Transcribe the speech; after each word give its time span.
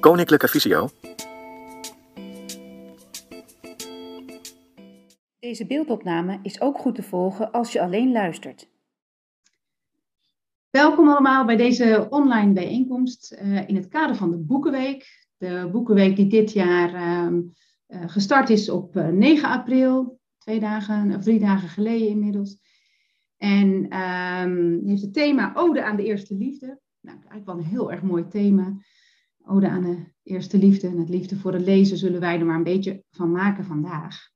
Koninklijke 0.00 0.48
Visio. 0.48 0.88
Deze 5.38 5.66
beeldopname 5.66 6.38
is 6.42 6.60
ook 6.60 6.78
goed 6.78 6.94
te 6.94 7.02
volgen 7.02 7.50
als 7.50 7.72
je 7.72 7.80
alleen 7.80 8.12
luistert. 8.12 8.68
Welkom 10.70 11.08
allemaal 11.08 11.44
bij 11.44 11.56
deze 11.56 12.06
online 12.10 12.52
bijeenkomst 12.52 13.32
uh, 13.32 13.68
in 13.68 13.76
het 13.76 13.88
kader 13.88 14.16
van 14.16 14.30
de 14.30 14.36
Boekenweek. 14.36 15.28
De 15.36 15.68
Boekenweek 15.72 16.16
die 16.16 16.26
dit 16.26 16.52
jaar 16.52 16.94
uh, 16.94 17.38
uh, 17.88 18.02
gestart 18.06 18.50
is 18.50 18.70
op 18.70 18.94
9 18.94 19.48
april, 19.48 20.20
twee 20.38 20.60
dagen 20.60 21.14
of 21.14 21.22
drie 21.22 21.38
dagen 21.38 21.68
geleden 21.68 22.08
inmiddels. 22.08 22.58
En 23.36 23.98
um, 23.98 24.82
heeft 24.86 25.02
het 25.02 25.14
thema 25.14 25.52
Ode 25.54 25.84
aan 25.84 25.96
de 25.96 26.04
Eerste 26.04 26.34
Liefde. 26.34 26.80
Nou, 27.00 27.16
eigenlijk 27.16 27.46
wel 27.46 27.58
een 27.58 27.70
heel 27.70 27.92
erg 27.92 28.02
mooi 28.02 28.28
thema. 28.28 28.76
Ode 29.44 29.68
aan 29.68 29.82
de 29.82 30.12
Eerste 30.22 30.58
Liefde 30.58 30.86
en 30.86 30.98
het 30.98 31.08
liefde 31.08 31.36
voor 31.36 31.52
het 31.52 31.62
lezen 31.62 31.96
zullen 31.96 32.20
wij 32.20 32.38
er 32.38 32.46
maar 32.46 32.56
een 32.56 32.62
beetje 32.62 33.04
van 33.10 33.30
maken 33.30 33.64
vandaag. 33.64 34.30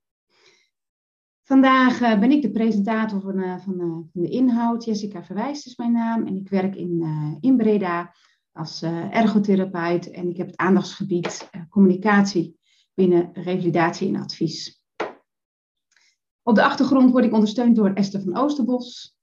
Vandaag 1.43 2.01
uh, 2.01 2.19
ben 2.19 2.31
ik 2.31 2.43
de 2.43 2.51
presentator 2.51 3.21
van, 3.21 3.39
uh, 3.39 3.59
van, 3.59 3.81
uh, 3.81 3.81
van, 3.87 4.11
de 4.13 4.29
inhoud. 4.29 4.85
Jessica 4.85 5.25
Verwijst 5.25 5.67
is 5.67 5.77
mijn 5.77 5.93
naam 5.93 6.27
en 6.27 6.37
ik 6.37 6.49
werk 6.49 6.75
in, 6.75 7.05
in 7.41 7.57
Breda 7.57 8.15
als 8.53 8.83
ergotherapeut 9.11 10.11
en 10.11 10.29
ik 10.29 10.37
heb 10.37 10.47
het 10.47 10.57
aandachtsgebied 10.57 11.51
communicatie 11.69 12.59
binnen 12.95 13.31
revalidatie 13.33 14.09
en 14.09 14.21
advies. 14.21 14.83
Op 16.43 16.55
de 16.55 16.65
achtergrond 16.65 17.11
word 17.11 17.25
ik 17.25 17.33
ondersteund 17.33 17.77
door 17.77 17.93
Esther 17.93 18.23
van 18.23 18.37
Oosterbos. 18.37 19.17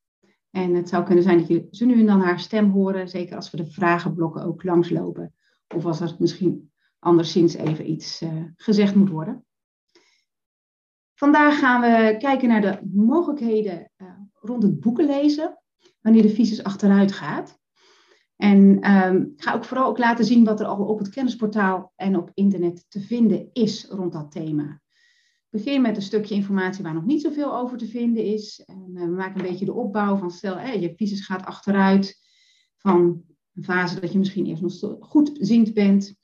En 0.50 0.74
het 0.74 0.90
zou 0.90 1.04
kunnen 1.04 1.24
zijn 1.24 1.38
dat 1.38 1.48
jullie 1.48 1.68
zo 1.72 1.86
nu 1.86 2.00
en 2.00 2.06
dan 2.06 2.22
haar 2.22 2.40
stem 2.40 2.70
horen, 2.70 3.10
zeker 3.10 3.36
als 3.36 3.52
we 3.52 3.58
de 3.58 3.72
vragenblokken 3.72 4.44
ook 4.44 4.64
langslopen. 4.64 5.34
Of 5.74 5.86
als 5.86 6.00
er 6.00 6.16
misschien 6.20 6.72
anderszins 7.00 7.54
even 7.54 7.90
iets 7.90 8.24
gezegd 8.56 8.96
moet 8.96 9.10
worden. 9.10 9.46
Vandaag 11.22 11.60
gaan 11.60 11.82
we 11.82 12.16
kijken 12.18 12.48
naar 12.48 12.62
de 12.62 12.80
mogelijkheden 12.94 13.92
uh, 13.98 14.08
rond 14.34 14.64
het 14.64 14.80
boeken 14.80 15.06
lezen, 15.06 15.58
wanneer 16.02 16.22
de 16.22 16.30
visus 16.30 16.64
achteruit 16.64 17.12
gaat. 17.12 17.60
En 18.36 18.92
um, 18.92 19.34
ga 19.36 19.54
ook 19.54 19.64
vooral 19.64 19.88
ook 19.88 19.98
laten 19.98 20.26
zien 20.26 20.44
wat 20.44 20.60
er 20.60 20.66
al 20.66 20.86
op 20.86 21.00
het 21.00 21.10
kennisportaal 21.10 21.94
en 21.96 22.18
op 22.18 22.32
internet 22.34 22.86
te 22.88 23.02
vinden 23.02 23.50
is 23.54 23.86
rond 23.90 24.14
dat 24.14 24.32
thema. 24.32 24.82
Ik 25.50 25.64
begin 25.64 25.82
met 25.82 25.96
een 25.96 26.02
stukje 26.02 26.36
informatie 26.36 26.84
waar 26.84 26.94
nog 26.94 27.06
niet 27.06 27.22
zoveel 27.22 27.56
over 27.56 27.78
te 27.78 27.88
vinden 27.88 28.24
is. 28.24 28.64
En, 28.66 28.92
uh, 28.94 29.02
we 29.02 29.12
maken 29.12 29.40
een 29.40 29.48
beetje 29.48 29.66
de 29.66 29.74
opbouw 29.74 30.18
van 30.18 30.32
stel, 30.32 30.60
je 30.60 30.94
visus 30.96 31.26
gaat 31.26 31.46
achteruit 31.46 32.20
van 32.78 33.24
een 33.56 33.64
fase 33.64 34.00
dat 34.00 34.12
je 34.12 34.18
misschien 34.18 34.46
eerst 34.46 34.62
nog 34.62 34.98
goed 35.00 35.32
ziend 35.40 35.74
bent 35.74 36.20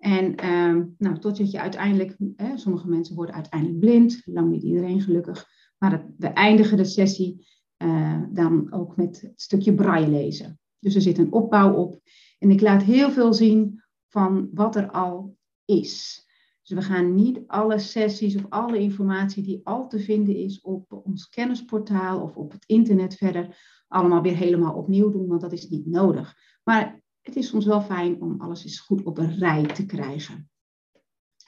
en 0.00 0.46
um, 0.46 0.94
nou, 0.98 1.18
totdat 1.18 1.50
je 1.50 1.60
uiteindelijk, 1.60 2.16
sommige 2.54 2.88
mensen 2.88 3.14
worden 3.14 3.34
uiteindelijk 3.34 3.80
blind, 3.80 4.22
lang 4.24 4.50
niet 4.50 4.62
iedereen 4.62 5.00
gelukkig, 5.00 5.48
maar 5.78 6.06
we 6.16 6.26
eindigen 6.26 6.76
de 6.76 6.84
sessie 6.84 7.46
uh, 7.82 8.22
dan 8.32 8.72
ook 8.72 8.96
met 8.96 9.20
het 9.20 9.40
stukje 9.40 9.74
braille 9.74 10.08
lezen. 10.08 10.60
Dus 10.78 10.94
er 10.94 11.00
zit 11.00 11.18
een 11.18 11.32
opbouw 11.32 11.74
op 11.74 12.00
en 12.38 12.50
ik 12.50 12.60
laat 12.60 12.82
heel 12.82 13.10
veel 13.10 13.34
zien 13.34 13.82
van 14.08 14.48
wat 14.54 14.76
er 14.76 14.90
al 14.90 15.36
is. 15.64 16.24
Dus 16.62 16.78
we 16.78 16.84
gaan 16.84 17.14
niet 17.14 17.40
alle 17.46 17.78
sessies 17.78 18.36
of 18.36 18.46
alle 18.48 18.78
informatie 18.78 19.42
die 19.42 19.60
al 19.62 19.88
te 19.88 19.98
vinden 19.98 20.36
is 20.36 20.60
op 20.60 21.00
ons 21.04 21.28
kennisportaal 21.28 22.22
of 22.22 22.36
op 22.36 22.52
het 22.52 22.64
internet 22.66 23.14
verder 23.14 23.56
allemaal 23.88 24.22
weer 24.22 24.36
helemaal 24.36 24.74
opnieuw 24.74 25.10
doen, 25.10 25.26
want 25.26 25.40
dat 25.40 25.52
is 25.52 25.68
niet 25.68 25.86
nodig. 25.86 26.36
Maar 26.70 27.02
het 27.20 27.36
is 27.36 27.48
soms 27.48 27.64
wel 27.64 27.80
fijn 27.80 28.20
om 28.20 28.40
alles 28.40 28.64
eens 28.64 28.80
goed 28.80 29.02
op 29.02 29.18
een 29.18 29.38
rij 29.38 29.66
te 29.66 29.86
krijgen. 29.86 30.50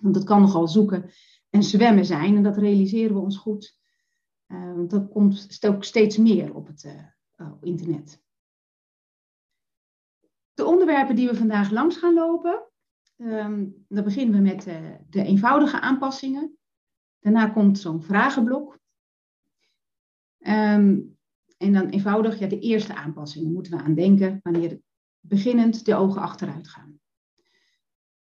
Want 0.01 0.15
het 0.15 0.25
kan 0.25 0.41
nogal 0.41 0.69
zoeken 0.69 1.11
en 1.51 1.63
zwemmen 1.63 2.05
zijn 2.05 2.37
en 2.37 2.43
dat 2.43 2.57
realiseren 2.57 3.15
we 3.15 3.21
ons 3.21 3.37
goed. 3.37 3.79
Uh, 4.47 4.75
want 4.75 4.91
dat 4.91 5.09
komt 5.09 5.67
ook 5.67 5.85
steeds 5.85 6.17
meer 6.17 6.55
op 6.55 6.67
het 6.67 6.85
uh, 7.37 7.53
internet. 7.61 8.23
De 10.55 10.65
onderwerpen 10.65 11.17
die 11.17 11.29
we 11.29 11.37
vandaag 11.37 11.71
langs 11.71 11.97
gaan 11.97 12.15
lopen, 12.15 12.69
um, 13.17 13.85
dan 13.89 14.05
beginnen 14.05 14.35
we 14.35 14.41
met 14.41 14.67
uh, 14.67 14.91
de 15.11 15.23
eenvoudige 15.23 15.81
aanpassingen. 15.81 16.59
Daarna 17.19 17.49
komt 17.49 17.79
zo'n 17.79 18.03
vragenblok. 18.03 18.79
Um, 20.39 21.19
en 21.57 21.73
dan 21.73 21.89
eenvoudig, 21.89 22.39
ja, 22.39 22.47
de 22.47 22.61
eerste 22.61 22.95
aanpassingen 22.95 23.53
moeten 23.53 23.77
we 23.77 23.83
aan 23.83 23.95
denken 23.95 24.41
wanneer 24.43 24.81
beginnend 25.23 25.85
de 25.85 25.95
ogen 25.95 26.21
achteruit 26.23 26.69
gaan. 26.69 27.01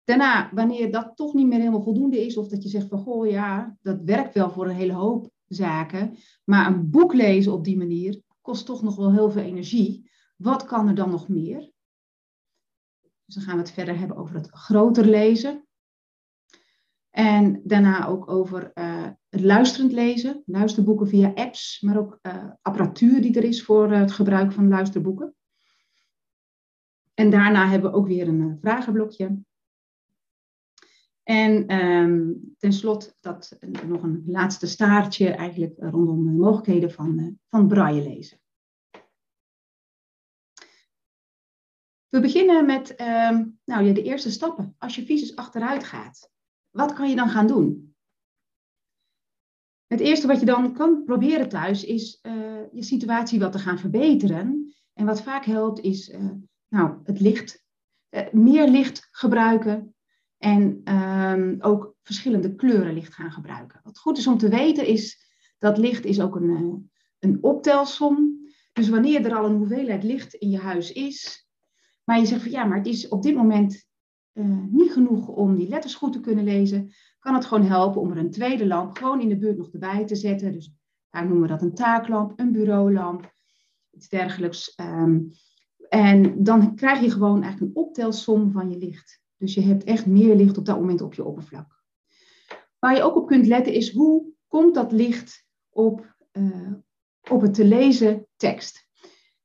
Daarna, 0.05 0.51
wanneer 0.53 0.93
dat 0.93 1.17
toch 1.17 1.35
niet 1.35 1.47
meer 1.47 1.59
helemaal 1.59 1.83
voldoende 1.83 2.27
is, 2.27 2.37
of 2.37 2.49
dat 2.49 2.63
je 2.63 2.69
zegt 2.69 2.89
van 2.89 2.99
goh 2.99 3.31
ja, 3.31 3.77
dat 3.83 4.03
werkt 4.03 4.35
wel 4.35 4.51
voor 4.51 4.69
een 4.69 4.77
hele 4.77 4.93
hoop 4.93 5.31
zaken, 5.47 6.17
maar 6.45 6.67
een 6.67 6.91
boek 6.91 7.15
lezen 7.15 7.53
op 7.53 7.65
die 7.65 7.77
manier 7.77 8.23
kost 8.41 8.67
toch 8.67 8.83
nog 8.83 8.97
wel 8.97 9.13
heel 9.13 9.31
veel 9.31 9.43
energie. 9.43 10.11
Wat 10.37 10.65
kan 10.65 10.89
er 10.89 10.95
dan 10.95 11.11
nog 11.11 11.29
meer? 11.29 11.71
Dus 13.25 13.35
dan 13.35 13.45
gaan 13.45 13.55
we 13.55 13.61
het 13.61 13.73
verder 13.73 13.99
hebben 13.99 14.17
over 14.17 14.35
het 14.35 14.49
groter 14.51 15.05
lezen. 15.05 15.67
En 17.11 17.61
daarna 17.65 18.07
ook 18.07 18.29
over 18.29 18.71
uh, 18.75 19.09
het 19.29 19.41
luisterend 19.41 19.93
lezen, 19.93 20.43
luisterboeken 20.47 21.09
via 21.09 21.33
apps, 21.35 21.81
maar 21.81 21.99
ook 21.99 22.19
uh, 22.23 22.51
apparatuur 22.63 23.23
die 23.23 23.37
er 23.37 23.45
is 23.45 23.65
voor 23.65 23.93
uh, 23.93 23.99
het 23.99 24.13
gebruik 24.13 24.53
van 24.53 24.69
luisterboeken. 24.69 25.35
En 27.19 27.31
daarna 27.31 27.69
hebben 27.69 27.91
we 27.91 27.97
ook 27.97 28.07
weer 28.07 28.29
een 28.29 28.41
eh, 28.41 28.57
vragenblokje. 28.61 29.39
En 31.23 31.81
um, 31.83 32.55
tenslotte 32.59 33.15
dat, 33.21 33.59
nog 33.87 34.03
een 34.03 34.23
laatste 34.27 34.67
staartje 34.67 35.31
eigenlijk 35.31 35.75
rondom 35.79 36.25
de 36.25 36.31
mogelijkheden 36.31 36.91
van, 36.91 37.19
uh, 37.19 37.33
van 37.49 37.69
braille 37.69 38.03
lezen. 38.03 38.41
We 42.09 42.21
beginnen 42.21 42.67
met 42.67 43.01
um, 43.01 43.59
nou, 43.65 43.85
ja, 43.85 43.93
de 43.93 44.03
eerste 44.03 44.31
stappen. 44.31 44.75
Als 44.79 44.95
je 44.95 45.05
visus 45.05 45.37
achteruit 45.37 45.85
gaat, 45.85 46.31
wat 46.71 46.93
kan 46.93 47.09
je 47.09 47.17
dan 47.17 47.29
gaan 47.29 47.47
doen? 47.47 47.95
Het 49.87 50.01
eerste 50.01 50.27
wat 50.27 50.41
je 50.41 50.47
dan 50.47 50.73
kan 50.73 51.05
proberen 51.05 51.49
thuis 51.49 51.85
is 51.85 52.19
uh, 52.23 52.73
je 52.73 52.83
situatie 52.83 53.39
wat 53.39 53.53
te 53.53 53.59
gaan 53.59 53.79
verbeteren. 53.79 54.75
En 54.93 55.07
wat 55.07 55.23
vaak 55.23 55.45
helpt 55.45 55.81
is 55.81 56.11
nou, 56.77 56.99
het 57.05 57.21
licht, 57.21 57.65
eh, 58.09 58.33
meer 58.33 58.69
licht 58.69 59.09
gebruiken 59.11 59.95
en 60.37 60.93
um, 60.95 61.57
ook 61.61 61.95
verschillende 62.03 62.55
kleuren 62.55 62.95
licht 62.95 63.15
gaan 63.15 63.33
gebruiken. 63.33 63.81
Wat 63.83 63.99
goed 63.99 64.19
is 64.19 64.27
om 64.27 64.39
te 64.39 64.49
weten 64.49 64.87
is 64.87 65.31
dat 65.59 65.79
licht 65.79 66.05
is 66.05 66.21
ook 66.21 66.37
een, 66.37 66.51
uh, 66.51 66.75
een 67.19 67.43
optelsom. 67.43 68.45
Dus 68.73 68.89
wanneer 68.89 69.25
er 69.25 69.35
al 69.35 69.45
een 69.45 69.57
hoeveelheid 69.57 70.03
licht 70.03 70.35
in 70.35 70.51
je 70.51 70.59
huis 70.59 70.93
is, 70.93 71.49
maar 72.05 72.19
je 72.19 72.27
zegt 72.27 72.43
van 72.43 72.51
ja, 72.51 72.65
maar 72.65 72.79
het 72.79 72.87
is 72.87 73.09
op 73.09 73.23
dit 73.23 73.35
moment 73.35 73.85
uh, 74.33 74.65
niet 74.71 74.93
genoeg 74.93 75.29
om 75.29 75.57
die 75.57 75.69
letters 75.69 75.95
goed 75.95 76.13
te 76.13 76.21
kunnen 76.21 76.45
lezen, 76.45 76.93
kan 77.19 77.35
het 77.35 77.45
gewoon 77.45 77.67
helpen 77.67 78.01
om 78.01 78.11
er 78.11 78.19
een 78.19 78.31
tweede 78.31 78.67
lamp 78.67 78.97
gewoon 78.97 79.21
in 79.21 79.29
de 79.29 79.39
buurt 79.39 79.57
nog 79.57 79.73
erbij 79.73 80.05
te 80.05 80.17
zetten. 80.17 80.53
Dus 80.53 80.73
daar 81.11 81.25
noemen 81.25 81.43
we 81.43 81.49
dat 81.49 81.63
een 81.63 81.75
taaklamp, 81.75 82.33
een 82.41 82.53
bureaulamp, 82.53 83.35
iets 83.91 84.09
dergelijks. 84.09 84.75
Um, 84.81 85.31
en 85.89 86.45
dan 86.45 86.75
krijg 86.75 87.01
je 87.01 87.11
gewoon 87.11 87.43
eigenlijk 87.43 87.77
een 87.77 87.83
optelsom 87.83 88.53
van 88.53 88.71
je 88.71 88.79
licht. 88.79 89.21
Dus 89.37 89.55
je 89.55 89.61
hebt 89.61 89.85
echt 89.85 90.07
meer 90.07 90.35
licht 90.35 90.59
op 90.59 90.65
dat 90.65 90.79
moment 90.79 91.01
op 91.01 91.15
je 91.15 91.25
oppervlak. 91.25 91.85
Waar 92.79 92.95
je 92.95 93.03
ook 93.03 93.17
op 93.17 93.27
kunt 93.27 93.47
letten 93.47 93.73
is 93.73 93.93
hoe 93.93 94.33
komt 94.47 94.75
dat 94.75 94.93
licht 94.93 95.47
op, 95.71 96.17
uh, 96.33 96.73
op 97.31 97.41
het 97.41 97.55
te 97.55 97.65
lezen 97.65 98.27
tekst. 98.37 98.89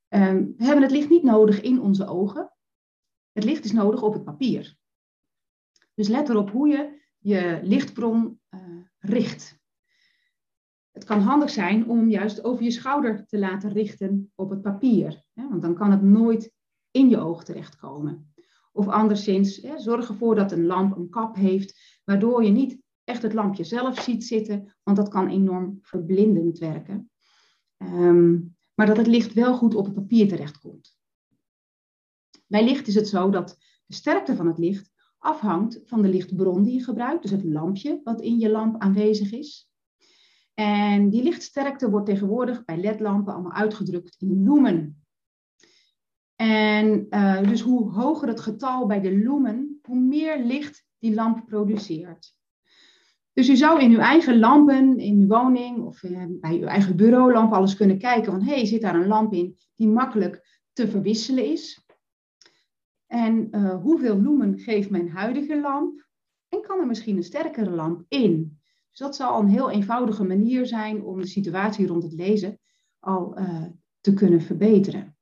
Um, 0.10 0.54
we 0.58 0.64
hebben 0.64 0.84
het 0.84 0.92
licht 0.92 1.10
niet 1.10 1.24
nodig 1.24 1.62
in 1.62 1.82
onze 1.82 2.08
ogen. 2.08 2.54
Het 3.32 3.44
licht 3.44 3.64
is 3.64 3.72
nodig 3.72 4.02
op 4.02 4.14
het 4.14 4.24
papier. 4.24 4.76
Dus 5.94 6.08
let 6.08 6.30
erop 6.30 6.50
hoe 6.50 6.68
je 6.68 7.02
je 7.18 7.60
lichtbron 7.64 8.40
uh, 8.50 8.60
richt. 8.98 9.61
Het 11.02 11.10
kan 11.10 11.22
handig 11.22 11.50
zijn 11.50 11.90
om 11.90 12.10
juist 12.10 12.44
over 12.44 12.64
je 12.64 12.72
schouder 12.72 13.26
te 13.26 13.40
laten 13.40 13.72
richten 13.72 14.32
op 14.36 14.50
het 14.50 14.62
papier. 14.62 15.24
Hè, 15.34 15.50
want 15.50 15.62
dan 15.62 15.76
kan 15.76 15.92
het 15.92 16.02
nooit 16.02 16.52
in 16.92 17.10
je 17.10 17.18
oog 17.18 17.44
terechtkomen. 17.44 18.34
Of 18.72 18.88
anderszins, 18.88 19.62
hè, 19.62 19.80
zorg 19.80 20.08
ervoor 20.08 20.36
dat 20.36 20.52
een 20.52 20.66
lamp 20.66 20.96
een 20.96 21.10
kap 21.10 21.36
heeft, 21.36 22.00
waardoor 22.04 22.44
je 22.44 22.52
niet 22.52 22.82
echt 23.04 23.22
het 23.22 23.34
lampje 23.34 23.64
zelf 23.64 24.02
ziet 24.02 24.26
zitten, 24.26 24.76
want 24.84 24.98
dat 24.98 25.10
kan 25.10 25.28
enorm 25.28 25.80
verblindend 25.82 26.58
werken. 26.58 27.12
Um, 27.78 28.56
maar 28.74 28.88
dat 28.88 28.98
het 28.98 29.08
licht 29.08 29.34
wel 29.34 29.56
goed 29.56 29.76
op 29.76 29.86
het 29.86 29.94
papier 29.94 30.28
terechtkomt. 30.28 30.98
Bij 32.48 32.64
licht 32.64 32.88
is 32.88 32.96
het 32.96 33.08
zo 33.08 33.30
dat 33.30 33.58
de 33.86 33.96
sterkte 33.96 34.36
van 34.36 34.48
het 34.48 34.58
licht 34.58 34.92
afhangt 35.18 35.82
van 35.86 36.02
de 36.02 36.10
lichtbron 36.10 36.64
die 36.64 36.74
je 36.74 36.84
gebruikt, 36.84 37.22
dus 37.22 37.32
het 37.32 37.44
lampje 37.44 38.02
wat 38.04 38.22
in 38.22 38.40
je 38.40 38.50
lamp 38.50 38.82
aanwezig 38.82 39.32
is. 39.32 39.70
En 40.62 41.10
die 41.10 41.24
lichtsterkte 41.24 41.90
wordt 41.90 42.06
tegenwoordig 42.06 42.66
bij 42.66 42.78
ledlampen 42.78 43.34
allemaal 43.34 43.52
uitgedrukt 43.52 44.16
in 44.20 44.44
lumen. 44.44 45.06
En 46.36 47.08
uh, 47.10 47.44
dus 47.44 47.62
hoe 47.62 47.92
hoger 47.92 48.28
het 48.28 48.40
getal 48.40 48.86
bij 48.86 49.02
de 49.02 49.12
lumen, 49.12 49.80
hoe 49.82 50.00
meer 50.00 50.44
licht 50.44 50.86
die 51.00 51.14
lamp 51.14 51.46
produceert. 51.46 52.36
Dus 53.34 53.50
u 53.50 53.56
zou 53.56 53.82
in 53.82 53.92
uw 53.92 54.00
eigen 54.00 54.40
lampen, 54.40 54.98
in 54.98 55.20
uw 55.20 55.28
woning 55.28 55.84
of 55.84 56.04
eh, 56.04 56.26
bij 56.30 56.60
uw 56.60 56.68
eigen 56.68 56.96
bureaulamp 56.96 57.54
alles 57.54 57.76
kunnen 57.76 57.98
kijken 57.98 58.32
van 58.32 58.42
hé, 58.42 58.54
hey, 58.54 58.66
zit 58.66 58.82
daar 58.82 58.96
een 58.96 59.08
lamp 59.08 59.34
in 59.34 59.58
die 59.76 59.88
makkelijk 59.88 60.62
te 60.74 60.88
verwisselen 60.88 61.46
is? 61.46 61.86
En 63.08 63.48
uh, 63.52 63.82
hoeveel 63.82 64.22
lumen 64.22 64.60
geeft 64.60 64.90
mijn 64.90 65.10
huidige 65.10 65.60
lamp? 65.60 66.08
En 66.50 66.62
kan 66.62 66.80
er 66.80 66.88
misschien 66.88 67.18
een 67.18 67.24
sterkere 67.24 67.72
lamp 67.72 68.06
in? 68.08 68.61
Dus 68.92 69.00
dat 69.00 69.16
zal 69.16 69.40
een 69.40 69.48
heel 69.48 69.70
eenvoudige 69.70 70.24
manier 70.24 70.66
zijn 70.66 71.04
om 71.04 71.20
de 71.22 71.28
situatie 71.28 71.88
rond 71.88 72.04
het 72.04 72.14
lezen 72.14 72.60
al 73.00 73.40
uh, 73.40 73.66
te 74.02 74.14
kunnen 74.14 74.42
verbeteren. 74.42 75.18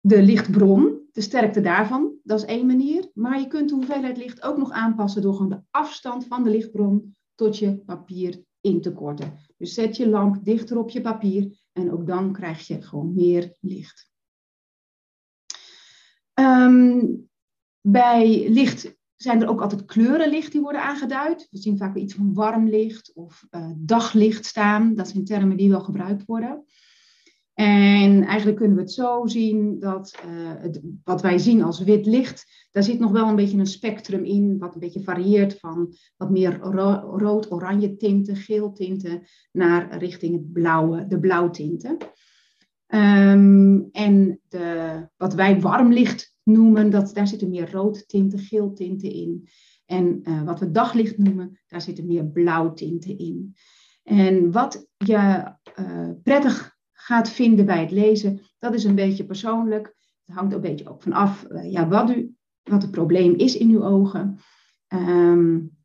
De 0.00 0.22
lichtbron, 0.22 1.08
de 1.12 1.20
sterkte 1.20 1.60
daarvan, 1.60 2.14
dat 2.22 2.38
is 2.38 2.44
één 2.44 2.66
manier. 2.66 3.10
Maar 3.14 3.40
je 3.40 3.46
kunt 3.46 3.68
de 3.68 3.74
hoeveelheid 3.74 4.16
licht 4.16 4.42
ook 4.42 4.56
nog 4.56 4.70
aanpassen 4.70 5.22
door 5.22 5.34
gewoon 5.34 5.48
de 5.48 5.62
afstand 5.70 6.26
van 6.26 6.42
de 6.42 6.50
lichtbron 6.50 7.16
tot 7.34 7.58
je 7.58 7.76
papier 7.76 8.44
in 8.60 8.80
te 8.80 8.92
korten. 8.92 9.38
Dus 9.56 9.74
zet 9.74 9.96
je 9.96 10.08
lamp 10.08 10.44
dichter 10.44 10.78
op 10.78 10.90
je 10.90 11.00
papier 11.00 11.66
en 11.72 11.92
ook 11.92 12.06
dan 12.06 12.32
krijg 12.32 12.66
je 12.66 12.82
gewoon 12.82 13.14
meer 13.14 13.56
licht. 13.60 14.12
Um, 16.34 17.28
bij 17.80 18.48
licht 18.48 18.96
zijn 19.24 19.42
er 19.42 19.48
ook 19.48 19.60
altijd 19.60 19.84
kleurenlicht 19.84 20.52
die 20.52 20.60
worden 20.60 20.82
aangeduid. 20.82 21.48
We 21.50 21.58
zien 21.58 21.76
vaak 21.76 21.96
iets 21.96 22.14
van 22.14 22.34
warm 22.34 22.68
licht 22.68 23.12
of 23.14 23.46
uh, 23.50 23.70
daglicht 23.76 24.44
staan. 24.44 24.94
Dat 24.94 25.08
zijn 25.08 25.24
termen 25.24 25.56
die 25.56 25.70
wel 25.70 25.80
gebruikt 25.80 26.24
worden. 26.24 26.64
En 27.54 28.24
eigenlijk 28.24 28.56
kunnen 28.56 28.76
we 28.76 28.82
het 28.82 28.92
zo 28.92 29.26
zien 29.26 29.78
dat 29.78 30.18
het, 30.58 30.80
wat 31.04 31.22
wij 31.22 31.38
zien 31.38 31.62
als 31.62 31.80
wit 31.80 32.06
licht, 32.06 32.68
daar 32.70 32.82
zit 32.82 32.98
nog 32.98 33.10
wel 33.10 33.28
een 33.28 33.36
beetje 33.36 33.58
een 33.58 33.66
spectrum 33.66 34.24
in, 34.24 34.58
wat 34.58 34.74
een 34.74 34.80
beetje 34.80 35.02
varieert 35.02 35.58
van 35.58 35.94
wat 36.16 36.30
meer 36.30 36.58
ro 36.58 37.16
rood-oranje 37.16 37.96
tinten, 37.96 38.36
geel 38.36 38.72
tinten, 38.72 39.22
naar 39.52 39.98
richting 39.98 40.34
het 40.34 40.52
blauwe, 40.52 41.06
de 41.06 41.18
blauwtinten. 41.18 41.96
Um, 42.88 43.88
en 43.92 44.40
de, 44.48 45.08
wat 45.16 45.34
wij 45.34 45.60
warm 45.60 45.92
licht 45.92 46.33
noemen, 46.44 46.90
dat, 46.90 47.14
daar 47.14 47.28
zitten 47.28 47.50
meer 47.50 47.70
roodtinten, 47.70 48.38
geeltinten 48.38 49.12
in. 49.12 49.48
En 49.86 50.20
uh, 50.22 50.42
wat 50.42 50.60
we 50.60 50.70
daglicht 50.70 51.18
noemen, 51.18 51.60
daar 51.66 51.80
zitten 51.80 52.06
meer 52.06 52.26
blauwtinten 52.26 53.18
in. 53.18 53.54
En 54.02 54.52
wat 54.52 54.88
je 54.96 55.52
uh, 55.78 56.10
prettig 56.22 56.76
gaat 56.92 57.30
vinden 57.30 57.66
bij 57.66 57.80
het 57.80 57.90
lezen, 57.90 58.40
dat 58.58 58.74
is 58.74 58.84
een 58.84 58.94
beetje 58.94 59.24
persoonlijk. 59.24 59.94
Het 60.24 60.34
hangt 60.34 60.54
een 60.54 60.60
beetje 60.60 60.88
ook 60.88 61.02
vanaf 61.02 61.46
uh, 61.50 61.72
ja, 61.72 61.88
wat, 61.88 62.10
u, 62.10 62.34
wat 62.62 62.82
het 62.82 62.90
probleem 62.90 63.34
is 63.34 63.56
in 63.56 63.70
uw 63.70 63.84
ogen. 63.84 64.38
Um, 64.88 65.76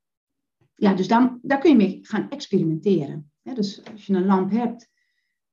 ja, 0.75 0.94
dus 0.94 1.07
dan, 1.07 1.39
daar 1.41 1.59
kun 1.59 1.69
je 1.69 1.75
mee 1.75 2.00
gaan 2.01 2.29
experimenteren. 2.29 3.31
dus 3.41 3.81
als 3.91 4.06
je 4.06 4.13
een 4.13 4.25
lamp 4.25 4.51
hebt 4.51 4.89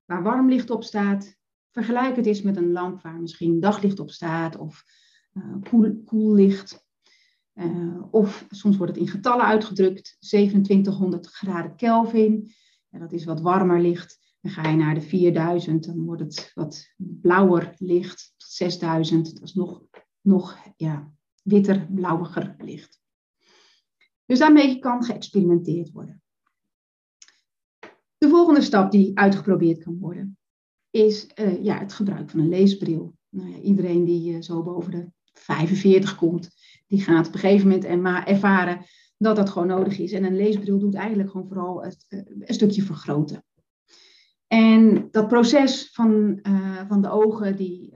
waar 0.05 0.23
warm 0.23 0.49
licht 0.49 0.71
op 0.71 0.85
staat, 0.85 1.37
vergelijk 1.77 2.17
het 2.17 2.27
eens 2.27 2.43
met 2.43 2.57
een 2.57 2.73
lamp 2.73 3.03
waar 3.03 3.21
misschien 3.21 3.61
daglicht 3.61 3.99
op 3.99 4.11
staat 4.11 4.57
of 4.57 4.85
uh, 5.33 5.95
koel, 6.05 6.35
licht. 6.35 6.85
Uh, 7.55 8.03
of 8.11 8.47
soms 8.51 8.77
wordt 8.77 8.93
het 8.93 9.03
in 9.03 9.09
getallen 9.09 9.45
uitgedrukt, 9.45 10.17
2700 10.21 11.27
graden 11.27 11.77
Kelvin. 11.77 12.53
Dat 12.91 13.13
is 13.13 13.25
wat 13.25 13.41
warmer 13.41 13.81
licht. 13.81 14.37
Dan 14.41 14.53
ga 14.53 14.69
je 14.69 14.77
naar 14.77 14.95
de 14.95 15.01
4000, 15.01 15.85
dan 15.85 16.05
wordt 16.05 16.23
het 16.23 16.51
wat 16.55 16.95
blauwer 16.97 17.75
licht, 17.79 18.35
tot 18.37 18.49
6000. 18.49 19.33
Dat 19.35 19.43
is 19.43 19.55
nog, 19.55 19.83
nog 20.21 20.59
ja, 20.77 21.13
witter, 21.43 21.87
blauwiger 21.91 22.55
licht. 22.59 23.01
Dus 24.25 24.39
daarmee 24.39 24.79
kan 24.79 25.05
geëxperimenteerd 25.05 25.91
worden. 25.91 26.23
De 28.19 28.29
volgende 28.29 28.61
stap 28.61 28.91
die 28.91 29.19
uitgeprobeerd 29.19 29.83
kan 29.83 29.99
worden, 29.99 30.36
is 30.97 31.27
uh, 31.41 31.65
ja, 31.65 31.79
het 31.79 31.93
gebruik 31.93 32.31
van 32.31 32.41
een 32.41 32.49
leesbril. 32.49 33.15
Nou 33.29 33.51
ja, 33.51 33.59
iedereen 33.59 34.05
die 34.05 34.33
uh, 34.33 34.43
zo 34.43 34.63
boven 34.63 34.91
de 34.91 35.11
45 35.33 36.17
komt, 36.17 36.51
die 36.87 37.01
gaat 37.01 37.27
op 37.27 37.35
een 37.35 37.41
gegeven 37.41 37.69
moment 37.69 37.85
ervaren 38.27 38.85
dat 39.19 39.37
dat 39.37 39.51
gewoon 39.51 39.69
nodig 39.69 39.99
is. 39.99 40.13
En 40.13 40.25
een 40.25 40.37
leesbril 40.37 40.79
doet 40.79 40.95
eigenlijk 40.95 41.31
gewoon 41.31 41.49
vooral 41.49 41.83
het, 41.83 42.07
uh, 42.09 42.21
een 42.25 42.55
stukje 42.55 42.83
vergroten. 42.83 43.45
En 44.47 45.09
dat 45.11 45.29
proces 45.29 45.91
van, 45.93 46.41
van 46.89 47.03
de 47.03 47.11
ogen, 47.11 47.57
die, 47.57 47.93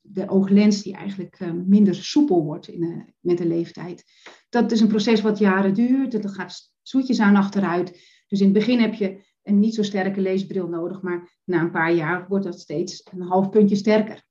de 0.00 0.28
ooglens 0.28 0.82
die 0.82 0.94
eigenlijk 0.94 1.40
minder 1.66 1.94
soepel 1.94 2.44
wordt 2.44 2.68
in, 2.68 3.14
met 3.20 3.38
de 3.38 3.46
leeftijd, 3.46 4.04
dat 4.48 4.72
is 4.72 4.80
een 4.80 4.88
proces 4.88 5.20
wat 5.20 5.38
jaren 5.38 5.74
duurt. 5.74 6.22
Dat 6.22 6.34
gaat 6.34 6.72
zoetjes 6.82 7.20
aan 7.20 7.36
achteruit. 7.36 8.00
Dus 8.26 8.40
in 8.40 8.44
het 8.44 8.54
begin 8.54 8.80
heb 8.80 8.94
je 8.94 9.20
een 9.48 9.58
niet 9.58 9.74
zo 9.74 9.82
sterke 9.82 10.20
leesbril 10.20 10.68
nodig, 10.68 11.02
maar 11.02 11.40
na 11.44 11.60
een 11.60 11.70
paar 11.70 11.92
jaar 11.92 12.28
wordt 12.28 12.44
dat 12.44 12.60
steeds 12.60 13.06
een 13.12 13.22
half 13.22 13.48
puntje 13.48 13.76
sterker. 13.76 14.26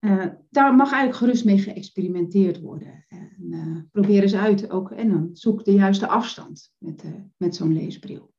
Uh, 0.00 0.26
daar 0.50 0.74
mag 0.74 0.92
eigenlijk 0.92 1.16
gerust 1.16 1.44
mee 1.44 1.58
geëxperimenteerd 1.58 2.60
worden. 2.60 3.04
En, 3.08 3.36
uh, 3.38 3.82
probeer 3.90 4.22
eens 4.22 4.34
uit 4.34 4.70
ook, 4.70 4.90
en 4.90 5.08
dan 5.08 5.30
zoek 5.32 5.64
de 5.64 5.72
juiste 5.72 6.06
afstand 6.06 6.74
met, 6.78 7.04
uh, 7.04 7.14
met 7.36 7.56
zo'n 7.56 7.72
leesbril. 7.72 8.34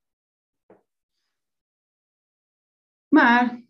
Maar 3.07 3.63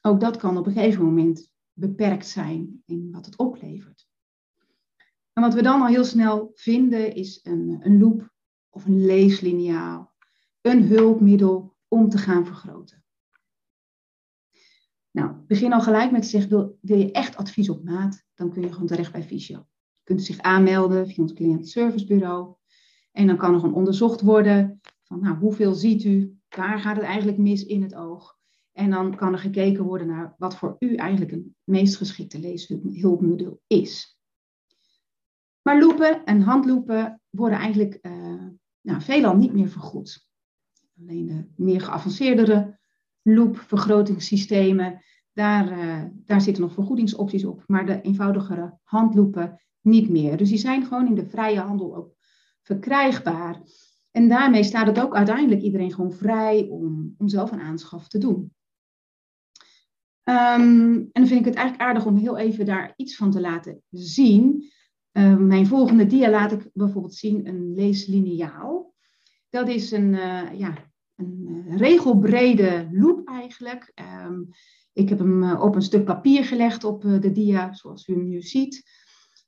ook 0.00 0.20
dat 0.20 0.36
kan 0.36 0.56
op 0.56 0.66
een 0.66 0.72
gegeven 0.72 1.04
moment 1.04 1.52
beperkt 1.72 2.26
zijn 2.26 2.82
in 2.86 3.10
wat 3.10 3.26
het 3.26 3.36
oplevert. 3.36 4.08
En 5.32 5.42
wat 5.42 5.54
we 5.54 5.62
dan 5.62 5.80
al 5.80 5.86
heel 5.86 6.04
snel 6.04 6.50
vinden 6.54 7.14
is 7.14 7.40
een, 7.42 7.78
een 7.82 7.98
loop 7.98 8.32
of 8.68 8.84
een 8.84 9.04
leesliniaal 9.04 10.09
een 10.60 10.82
hulpmiddel 10.82 11.76
om 11.88 12.08
te 12.08 12.18
gaan 12.18 12.46
vergroten. 12.46 13.04
Nou, 15.10 15.32
begin 15.46 15.72
al 15.72 15.80
gelijk 15.80 16.10
met 16.10 16.22
te 16.22 16.28
zeggen, 16.28 16.50
wil, 16.50 16.78
je 16.98 17.12
echt 17.12 17.36
advies 17.36 17.68
op 17.68 17.84
maat, 17.84 18.24
dan 18.34 18.52
kun 18.52 18.62
je 18.62 18.72
gewoon 18.72 18.86
terecht 18.86 19.12
bij 19.12 19.22
Visio. 19.22 19.56
Je 19.56 20.02
kunt 20.02 20.24
zich 20.24 20.38
aanmelden 20.38 21.06
via 21.06 21.22
ons 21.22 21.32
cliëntenservicebureau. 21.32 22.54
En 23.12 23.26
dan 23.26 23.36
kan 23.36 23.54
er 23.54 23.60
gewoon 23.60 23.74
onderzocht 23.74 24.20
worden 24.20 24.80
van 25.02 25.20
nou, 25.20 25.38
hoeveel 25.38 25.74
ziet 25.74 26.04
u, 26.04 26.38
waar 26.48 26.78
gaat 26.78 26.96
het 26.96 27.04
eigenlijk 27.04 27.38
mis 27.38 27.64
in 27.64 27.82
het 27.82 27.94
oog. 27.94 28.38
En 28.72 28.90
dan 28.90 29.16
kan 29.16 29.32
er 29.32 29.38
gekeken 29.38 29.84
worden 29.84 30.06
naar 30.06 30.34
wat 30.38 30.56
voor 30.56 30.76
u 30.78 30.94
eigenlijk 30.94 31.32
een 31.32 31.56
meest 31.64 31.96
geschikte 31.96 32.38
leeshulpmiddel 32.38 33.60
is. 33.66 34.18
Maar 35.62 35.78
loepen 35.78 36.24
en 36.24 36.40
handloepen 36.40 37.20
worden 37.30 37.58
eigenlijk 37.58 37.98
uh, 38.02 38.46
nou, 38.80 39.00
veelal 39.00 39.36
niet 39.36 39.52
meer 39.52 39.68
vergoed. 39.68 40.29
Alleen 41.00 41.26
de 41.26 41.44
meer 41.56 41.80
geavanceerdere 41.80 42.78
loopvergrotingssystemen, 43.22 45.02
daar, 45.32 45.78
uh, 45.78 46.04
daar 46.24 46.40
zitten 46.40 46.62
nog 46.62 46.72
vergoedingsopties 46.72 47.44
op, 47.44 47.62
maar 47.66 47.86
de 47.86 48.00
eenvoudigere 48.00 48.78
handloepen 48.82 49.60
niet 49.80 50.08
meer. 50.08 50.36
Dus 50.36 50.48
die 50.48 50.58
zijn 50.58 50.84
gewoon 50.84 51.06
in 51.06 51.14
de 51.14 51.26
vrije 51.26 51.60
handel 51.60 51.96
ook 51.96 52.14
verkrijgbaar. 52.62 53.60
En 54.10 54.28
daarmee 54.28 54.62
staat 54.62 54.86
het 54.86 55.00
ook 55.00 55.14
uiteindelijk 55.14 55.62
iedereen 55.62 55.92
gewoon 55.92 56.12
vrij 56.12 56.66
om, 56.70 57.14
om 57.18 57.28
zelf 57.28 57.52
een 57.52 57.60
aanschaf 57.60 58.08
te 58.08 58.18
doen. 58.18 58.52
Um, 60.24 60.98
en 60.98 61.10
dan 61.12 61.26
vind 61.26 61.40
ik 61.40 61.44
het 61.44 61.54
eigenlijk 61.54 61.88
aardig 61.88 62.06
om 62.06 62.16
heel 62.16 62.38
even 62.38 62.66
daar 62.66 62.92
iets 62.96 63.16
van 63.16 63.30
te 63.30 63.40
laten 63.40 63.82
zien. 63.90 64.70
Uh, 65.12 65.36
mijn 65.36 65.66
volgende 65.66 66.06
dia 66.06 66.30
laat 66.30 66.52
ik 66.52 66.70
bijvoorbeeld 66.72 67.14
zien 67.14 67.46
een 67.46 67.74
leesliniaal. 67.74 68.94
Dat 69.48 69.68
is 69.68 69.90
een, 69.90 70.12
uh, 70.12 70.58
ja, 70.58 70.89
een 71.20 71.64
eh, 71.68 71.76
regelbrede 71.76 72.88
loop 72.92 73.28
eigenlijk. 73.28 73.92
Um, 74.26 74.48
ik 74.92 75.08
heb 75.08 75.18
hem 75.18 75.42
eh, 75.42 75.62
op 75.62 75.74
een 75.74 75.82
stuk 75.82 76.04
papier 76.04 76.44
gelegd 76.44 76.84
op 76.84 77.04
eh, 77.04 77.20
de 77.20 77.32
dia, 77.32 77.72
zoals 77.72 78.08
u 78.08 78.12
hem 78.12 78.28
nu 78.28 78.42
ziet. 78.42 78.98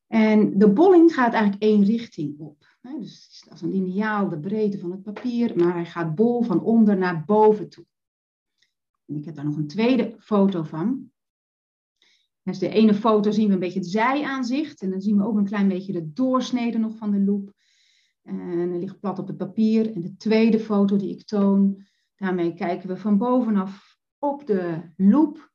En 0.07 0.59
de 0.59 0.71
bolling 0.71 1.14
gaat 1.14 1.33
eigenlijk 1.33 1.62
één 1.62 1.85
richting 1.85 2.38
op. 2.38 2.71
Dus 2.83 3.47
als 3.50 3.62
een 3.62 3.71
lineaal 3.71 4.29
de 4.29 4.41
breedte 4.41 4.79
van 4.79 4.91
het 4.91 5.02
papier, 5.02 5.57
maar 5.57 5.75
hij 5.75 5.85
gaat 5.85 6.14
bol 6.14 6.43
van 6.43 6.62
onder 6.62 6.97
naar 6.97 7.25
boven 7.25 7.69
toe. 7.69 7.85
En 9.07 9.17
ik 9.17 9.25
heb 9.25 9.35
daar 9.35 9.45
nog 9.45 9.57
een 9.57 9.67
tweede 9.67 10.17
foto 10.19 10.62
van. 10.62 11.11
Dus 12.43 12.59
de 12.59 12.69
ene 12.69 12.95
foto 12.95 13.31
zien 13.31 13.47
we 13.47 13.52
een 13.52 13.59
beetje 13.59 13.79
het 13.79 13.88
zijaanzicht. 13.88 14.81
En 14.81 14.91
dan 14.91 15.00
zien 15.00 15.17
we 15.17 15.25
ook 15.25 15.37
een 15.37 15.45
klein 15.45 15.69
beetje 15.69 15.93
de 15.93 16.12
doorsnede 16.12 16.79
nog 16.79 16.97
van 16.97 17.11
de 17.11 17.21
loop. 17.21 17.52
En 18.23 18.38
hij 18.38 18.79
ligt 18.79 19.00
plat 19.00 19.19
op 19.19 19.26
het 19.26 19.37
papier. 19.37 19.95
En 19.95 20.00
de 20.00 20.17
tweede 20.17 20.61
foto 20.61 20.97
die 20.97 21.11
ik 21.11 21.25
toon, 21.25 21.87
daarmee 22.17 22.55
kijken 22.55 22.88
we 22.88 22.97
van 22.97 23.19
bovenaf 23.19 23.99
op 24.19 24.47
de 24.47 24.93
loop. 24.97 25.50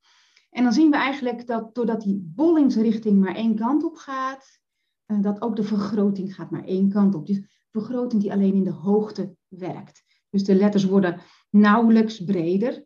En 0.50 0.64
dan 0.64 0.74
zien 0.74 0.90
we 0.92 0.98
eigenlijk 0.98 1.48
dat 1.48 1.76
doordat 1.76 2.02
die 2.02 2.32
bollingsrichting 2.36 3.20
maar 3.20 3.36
één 3.36 3.56
kant 3.56 3.84
op 3.84 3.96
gaat, 3.96 4.60
eh, 5.06 5.22
dat 5.22 5.42
ook 5.42 5.56
de 5.56 5.64
vergroting 5.64 6.36
gaat 6.36 6.52
maar 6.52 6.64
één 6.64 6.90
kant 6.90 7.16
op. 7.16 7.28
Dus 7.28 7.66
vergroting 7.72 8.22
die 8.22 8.32
alleen 8.32 8.54
in 8.54 8.64
de 8.64 8.72
hoogte 8.72 9.36
werkt. 9.48 10.04
Dus 10.30 10.44
de 10.44 10.56
letters 10.56 10.84
worden 10.84 11.22
nauwelijks 11.50 12.24
breder, 12.24 12.86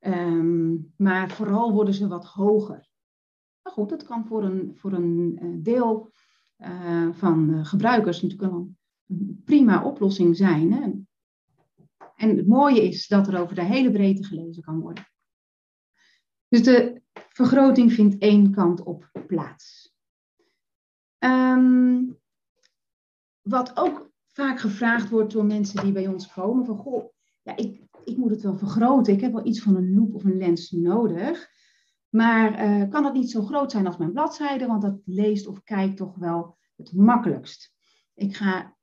um, 0.00 0.92
maar 0.96 1.30
vooral 1.30 1.72
worden 1.72 1.94
ze 1.94 2.08
wat 2.08 2.24
hoger. 2.24 2.88
Maar 3.62 3.72
goed, 3.72 3.88
dat 3.88 4.02
kan 4.02 4.26
voor 4.26 4.44
een, 4.44 4.76
voor 4.76 4.92
een 4.92 5.38
eh, 5.40 5.48
deel 5.56 6.12
uh, 6.58 7.08
van 7.12 7.66
gebruikers 7.66 8.22
natuurlijk 8.22 8.52
een 8.52 9.42
prima 9.44 9.84
oplossing 9.84 10.36
zijn. 10.36 10.72
Hè? 10.72 10.90
En 12.16 12.36
het 12.36 12.46
mooie 12.46 12.82
is 12.82 13.06
dat 13.06 13.28
er 13.28 13.40
over 13.40 13.54
de 13.54 13.64
hele 13.64 13.90
breedte 13.90 14.24
gelezen 14.24 14.62
kan 14.62 14.80
worden. 14.80 15.08
Dus 16.48 16.62
de 16.62 17.02
vergroting 17.28 17.92
vindt 17.92 18.18
één 18.18 18.50
kant 18.50 18.82
op 18.82 19.10
plaats. 19.26 19.94
Um, 21.18 22.18
wat 23.42 23.76
ook 23.76 24.10
vaak 24.26 24.60
gevraagd 24.60 25.10
wordt 25.10 25.32
door 25.32 25.44
mensen 25.44 25.82
die 25.82 25.92
bij 25.92 26.06
ons 26.06 26.32
komen, 26.32 26.66
van 26.66 26.76
goh, 26.76 27.12
ja, 27.42 27.56
ik, 27.56 27.82
ik 28.04 28.16
moet 28.16 28.30
het 28.30 28.42
wel 28.42 28.58
vergroten. 28.58 29.12
Ik 29.12 29.20
heb 29.20 29.32
wel 29.32 29.46
iets 29.46 29.60
van 29.60 29.76
een 29.76 29.94
loop 29.94 30.14
of 30.14 30.24
een 30.24 30.38
lens 30.38 30.70
nodig. 30.70 31.48
Maar 32.08 32.68
uh, 32.68 32.88
kan 32.88 33.02
dat 33.02 33.14
niet 33.14 33.30
zo 33.30 33.42
groot 33.42 33.70
zijn 33.70 33.86
als 33.86 33.96
mijn 33.96 34.12
bladzijde? 34.12 34.66
Want 34.66 34.82
dat 34.82 34.98
leest 35.04 35.46
of 35.46 35.62
kijkt 35.62 35.96
toch 35.96 36.14
wel 36.14 36.56
het 36.76 36.92
makkelijkst. 36.92 37.74
Ik 38.14 38.36
ga 38.36 38.76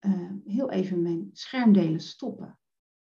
uh, 0.00 0.30
heel 0.44 0.70
even 0.70 1.02
mijn 1.02 1.30
schermdelen 1.32 2.00
stoppen. 2.00 2.58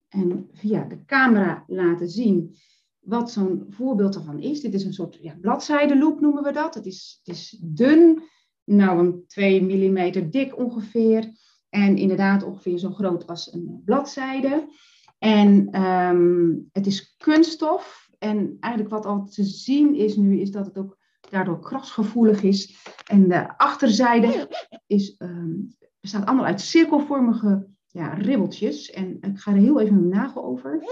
En 0.08 0.50
via 0.52 0.84
de 0.84 1.06
camera 1.06 1.64
laten 1.68 2.10
zien 2.10 2.56
wat 3.00 3.32
zo'n 3.32 3.66
voorbeeld 3.70 4.16
ervan 4.16 4.40
is. 4.40 4.62
Dit 4.62 4.74
is 4.74 4.84
een 4.84 4.94
soort 4.94 5.18
ja, 5.22 5.38
bladzijdeloop 5.42 6.20
noemen 6.20 6.44
we 6.44 6.52
dat. 6.52 6.74
Het 6.74 6.86
is, 6.86 7.20
het 7.24 7.36
is 7.36 7.60
dun, 7.64 8.24
nou 8.64 9.00
een 9.00 9.24
2 9.28 9.62
mm 9.62 10.30
dik 10.32 10.58
ongeveer. 10.58 11.32
En 11.70 11.98
inderdaad 11.98 12.44
ongeveer 12.44 12.78
zo 12.78 12.92
groot 12.92 13.28
als 13.28 13.54
een 13.54 13.82
bladzijde. 13.86 14.68
En 15.18 15.82
um, 15.82 16.70
het 16.72 16.88
is 16.88 17.16
kunststof. 17.18 18.05
En 18.20 18.58
eigenlijk 18.60 18.94
wat 18.94 19.06
al 19.06 19.26
te 19.26 19.44
zien 19.44 19.96
is 19.96 20.16
nu, 20.16 20.40
is 20.40 20.52
dat 20.52 20.66
het 20.66 20.78
ook 20.78 20.98
daardoor 21.30 21.60
krasgevoelig 21.60 22.44
is. 22.44 22.78
En 23.06 23.28
de 23.28 23.58
achterzijde 23.58 24.50
is, 24.88 25.16
um, 25.18 25.76
bestaat 26.00 26.26
allemaal 26.26 26.46
uit 26.46 26.62
cirkelvormige 26.62 27.68
ja, 27.88 28.14
ribbeltjes. 28.14 28.92
En 28.92 29.18
ik 29.22 29.40
ga 29.40 29.52
er 29.52 29.58
heel 29.58 29.80
even 29.80 29.96
mijn 29.96 30.22
nagel 30.22 30.44
over. 30.44 30.84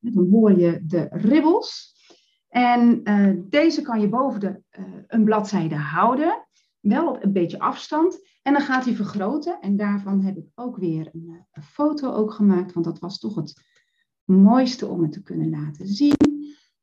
Dan 0.00 0.28
hoor 0.30 0.58
je 0.58 0.80
de 0.86 1.08
ribbels. 1.10 1.94
En 2.48 3.00
uh, 3.04 3.42
deze 3.48 3.82
kan 3.82 4.00
je 4.00 4.08
boven 4.08 4.40
de, 4.40 4.62
uh, 4.78 4.84
een 5.06 5.24
bladzijde 5.24 5.76
houden. 5.76 6.46
Wel 6.80 7.08
op 7.08 7.24
een 7.24 7.32
beetje 7.32 7.58
afstand. 7.58 8.18
En 8.42 8.52
dan 8.52 8.62
gaat 8.62 8.84
hij 8.84 8.94
vergroten. 8.94 9.60
En 9.60 9.76
daarvan 9.76 10.20
heb 10.20 10.36
ik 10.36 10.46
ook 10.54 10.76
weer 10.76 11.08
een, 11.12 11.26
eh, 11.28 11.40
een 11.52 11.62
foto 11.62 12.12
ook 12.12 12.32
gemaakt. 12.32 12.72
Want 12.72 12.86
dat 12.86 12.98
was 12.98 13.18
toch 13.18 13.34
het 13.34 13.62
mooiste 14.24 14.86
om 14.86 15.02
het 15.02 15.12
te 15.12 15.22
kunnen 15.22 15.50
laten 15.50 15.86
zien. 15.86 16.16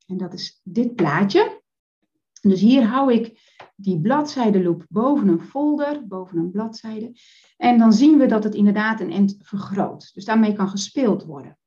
En 0.08 0.18
dat 0.18 0.34
is 0.34 0.62
dit 0.64 0.96
plaatje. 0.96 1.62
Dus 2.42 2.62
hier 2.62 2.86
hou 2.86 3.14
ik 3.14 3.40
die 3.76 4.02
bladzijdeloop 4.02 4.86
boven 4.90 5.28
een 5.28 5.42
folder, 5.42 6.08
boven 6.08 6.38
een 6.38 6.52
bladzijde. 6.52 7.16
En 7.58 7.78
dan 7.78 7.94
zien 7.94 8.18
we 8.18 8.26
dat 8.26 8.44
het 8.44 8.56
inderdaad 8.56 9.00
een 9.00 9.12
end 9.12 9.38
vergroot. 9.40 10.14
Dus 10.14 10.26
daarmee 10.26 10.54
kan 10.54 10.70
gespeeld 10.70 11.24
worden. 11.24 11.58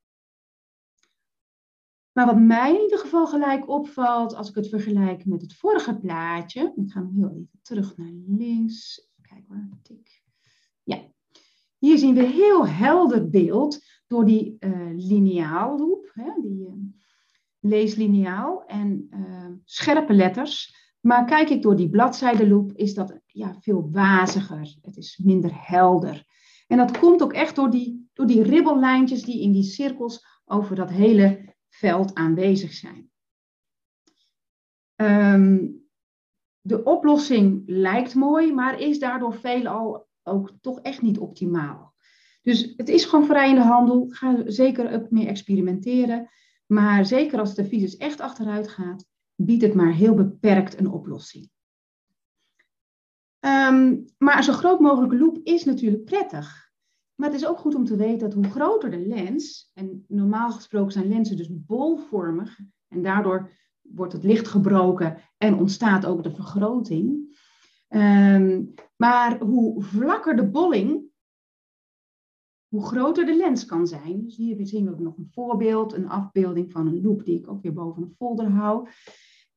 Maar 2.13 2.27
wat 2.27 2.39
mij 2.39 2.75
in 2.75 2.83
ieder 2.83 2.99
geval 2.99 3.27
gelijk 3.27 3.69
opvalt, 3.69 4.35
als 4.35 4.49
ik 4.49 4.55
het 4.55 4.69
vergelijk 4.69 5.25
met 5.25 5.41
het 5.41 5.55
vorige 5.55 5.99
plaatje. 5.99 6.73
Ik 6.77 6.91
ga 6.91 7.01
nog 7.01 7.13
heel 7.15 7.31
even 7.31 7.61
terug 7.63 7.97
naar 7.97 8.13
links. 8.27 9.09
Kijk 9.23 9.45
hoor, 9.49 9.69
tik. 9.83 10.23
Ja. 10.83 11.03
Hier 11.79 11.99
zien 11.99 12.15
we 12.15 12.23
heel 12.23 12.67
helder 12.67 13.31
beeld 13.31 13.85
door 14.15 14.25
die 14.25 14.57
uh, 14.61 14.91
lineaalloop, 14.97 16.11
hè, 16.13 16.33
die 16.41 16.61
uh, 16.61 16.73
leeslineaal 17.61 18.65
en 18.67 19.07
uh, 19.11 19.51
scherpe 19.65 20.13
letters. 20.13 20.83
Maar 21.01 21.25
kijk 21.25 21.51
ik 21.51 21.63
door 21.63 21.77
die 21.77 21.91
bladzijdeloop, 21.91 22.73
is 22.73 22.95
dat 22.95 23.21
ja, 23.27 23.57
veel 23.61 23.91
waziger. 23.91 24.77
Het 24.81 24.97
is 24.97 25.21
minder 25.25 25.51
helder. 25.55 26.25
En 26.67 26.77
dat 26.77 26.99
komt 26.99 27.23
ook 27.23 27.33
echt 27.33 27.57
door 27.57 27.71
die, 27.71 28.11
door 28.13 28.27
die 28.27 28.43
ribbellijntjes 28.43 29.23
die 29.23 29.43
in 29.43 29.53
die 29.53 29.63
cirkels 29.63 30.27
over 30.45 30.77
dat 30.77 30.91
hele 30.91 31.55
veld 31.69 32.15
aanwezig 32.15 32.73
zijn. 32.73 33.11
Um, 34.97 35.83
de 36.61 36.85
oplossing 36.85 37.63
lijkt 37.67 38.15
mooi, 38.15 38.53
maar 38.53 38.81
is 38.81 38.99
daardoor 38.99 39.35
veelal 39.35 40.07
ook 40.23 40.53
toch 40.61 40.81
echt 40.81 41.03
niet 41.03 41.19
optimaal. 41.19 41.94
Dus 42.45 42.73
het 42.77 42.89
is 42.89 43.05
gewoon 43.05 43.27
vrij 43.27 43.49
in 43.49 43.55
de 43.55 43.61
handel. 43.61 44.07
Ga 44.09 44.43
zeker 44.47 44.93
ook 44.93 45.11
mee 45.11 45.27
experimenteren. 45.27 46.29
Maar 46.67 47.07
zeker 47.07 47.39
als 47.39 47.55
de 47.55 47.65
visus 47.65 47.97
echt 47.97 48.21
achteruit 48.21 48.69
gaat, 48.69 49.07
biedt 49.35 49.63
het 49.63 49.75
maar 49.75 49.93
heel 49.93 50.15
beperkt 50.15 50.79
een 50.79 50.91
oplossing. 50.91 51.51
Um, 53.41 54.05
maar 54.19 54.45
zo 54.45 54.53
groot 54.53 54.81
mogelijke 54.81 55.19
loop 55.19 55.39
is 55.43 55.65
natuurlijk 55.65 56.05
prettig. 56.05 56.73
Maar 57.15 57.31
het 57.31 57.41
is 57.41 57.47
ook 57.47 57.59
goed 57.59 57.75
om 57.75 57.85
te 57.85 57.97
weten 57.97 58.19
dat 58.19 58.33
hoe 58.33 58.51
groter 58.51 58.91
de 58.91 59.07
lens, 59.07 59.71
en 59.75 60.05
normaal 60.09 60.51
gesproken 60.51 60.93
zijn 60.93 61.09
lenzen 61.09 61.37
dus 61.37 61.49
bolvormig, 61.51 62.59
en 62.89 63.03
daardoor 63.03 63.51
wordt 63.83 64.13
het 64.13 64.25
licht 64.25 64.49
gebroken 64.49 65.19
en 65.39 65.55
ontstaat 65.55 66.07
ook 66.07 66.23
de 66.23 66.35
vergroting. 66.35 67.37
Um, 67.89 68.75
maar 68.97 69.39
hoe 69.41 69.83
vlakker 69.83 70.37
de 70.37 70.47
bolling, 70.47 71.13
hoe 72.75 72.85
groter 72.85 73.27
de 73.27 73.37
lens 73.37 73.65
kan 73.65 73.87
zijn. 73.87 74.25
Dus 74.25 74.37
hier 74.37 74.67
zien 74.67 74.85
we 74.85 74.91
ook 74.91 75.01
nog 75.01 75.17
een 75.17 75.31
voorbeeld, 75.33 75.93
een 75.93 76.09
afbeelding 76.09 76.73
van 76.73 76.87
een 76.87 77.03
loop 77.03 77.25
die 77.25 77.39
ik 77.39 77.49
ook 77.49 77.63
weer 77.63 77.73
boven 77.73 78.03
een 78.03 78.15
folder 78.17 78.51
hou. 78.51 78.89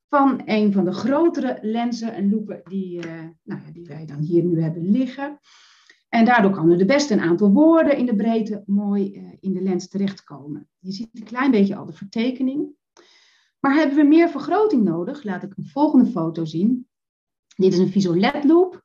Van 0.10 0.42
een 0.46 0.74
van 0.74 0.86
de 0.86 0.92
grotere 0.92 1.58
lenzen 1.62 2.14
en 2.14 2.30
loepen 2.30 2.62
die, 2.64 3.06
uh, 3.06 3.24
nou 3.44 3.62
die 3.74 3.86
wij 3.86 4.06
dan 4.06 4.20
hier 4.20 4.44
nu 4.44 4.62
hebben 4.62 4.92
liggen. 4.92 5.40
En 6.10 6.26
daardoor 6.26 6.52
kan 6.52 6.72
er 6.72 6.78
de 6.78 6.86
beste 6.86 7.14
een 7.14 7.20
aantal 7.20 7.52
woorden 7.52 7.98
in 7.98 8.06
de 8.06 8.16
breedte 8.16 8.64
mooi 8.66 9.12
uh, 9.16 9.34
in 9.40 9.54
de 9.54 9.62
lens 9.62 9.88
terechtkomen. 9.88 10.70
Je 10.80 10.92
ziet 10.92 11.10
een 11.14 11.24
klein 11.24 11.52
beetje 11.52 11.76
al 11.76 11.86
de 11.86 11.94
vertekening. 11.94 12.70
Maar 13.60 13.76
hebben 13.76 13.98
we 13.98 14.04
meer 14.04 14.30
vergroting 14.30 14.84
nodig? 14.84 15.24
Laat 15.24 15.44
ik 15.44 15.58
een 15.58 15.68
volgende 15.68 16.06
foto 16.06 16.46
zien. 16.46 16.88
Dit 17.56 17.74
is 17.74 17.80
een 17.80 17.92
visual 17.92 18.44
loop. 18.44 18.77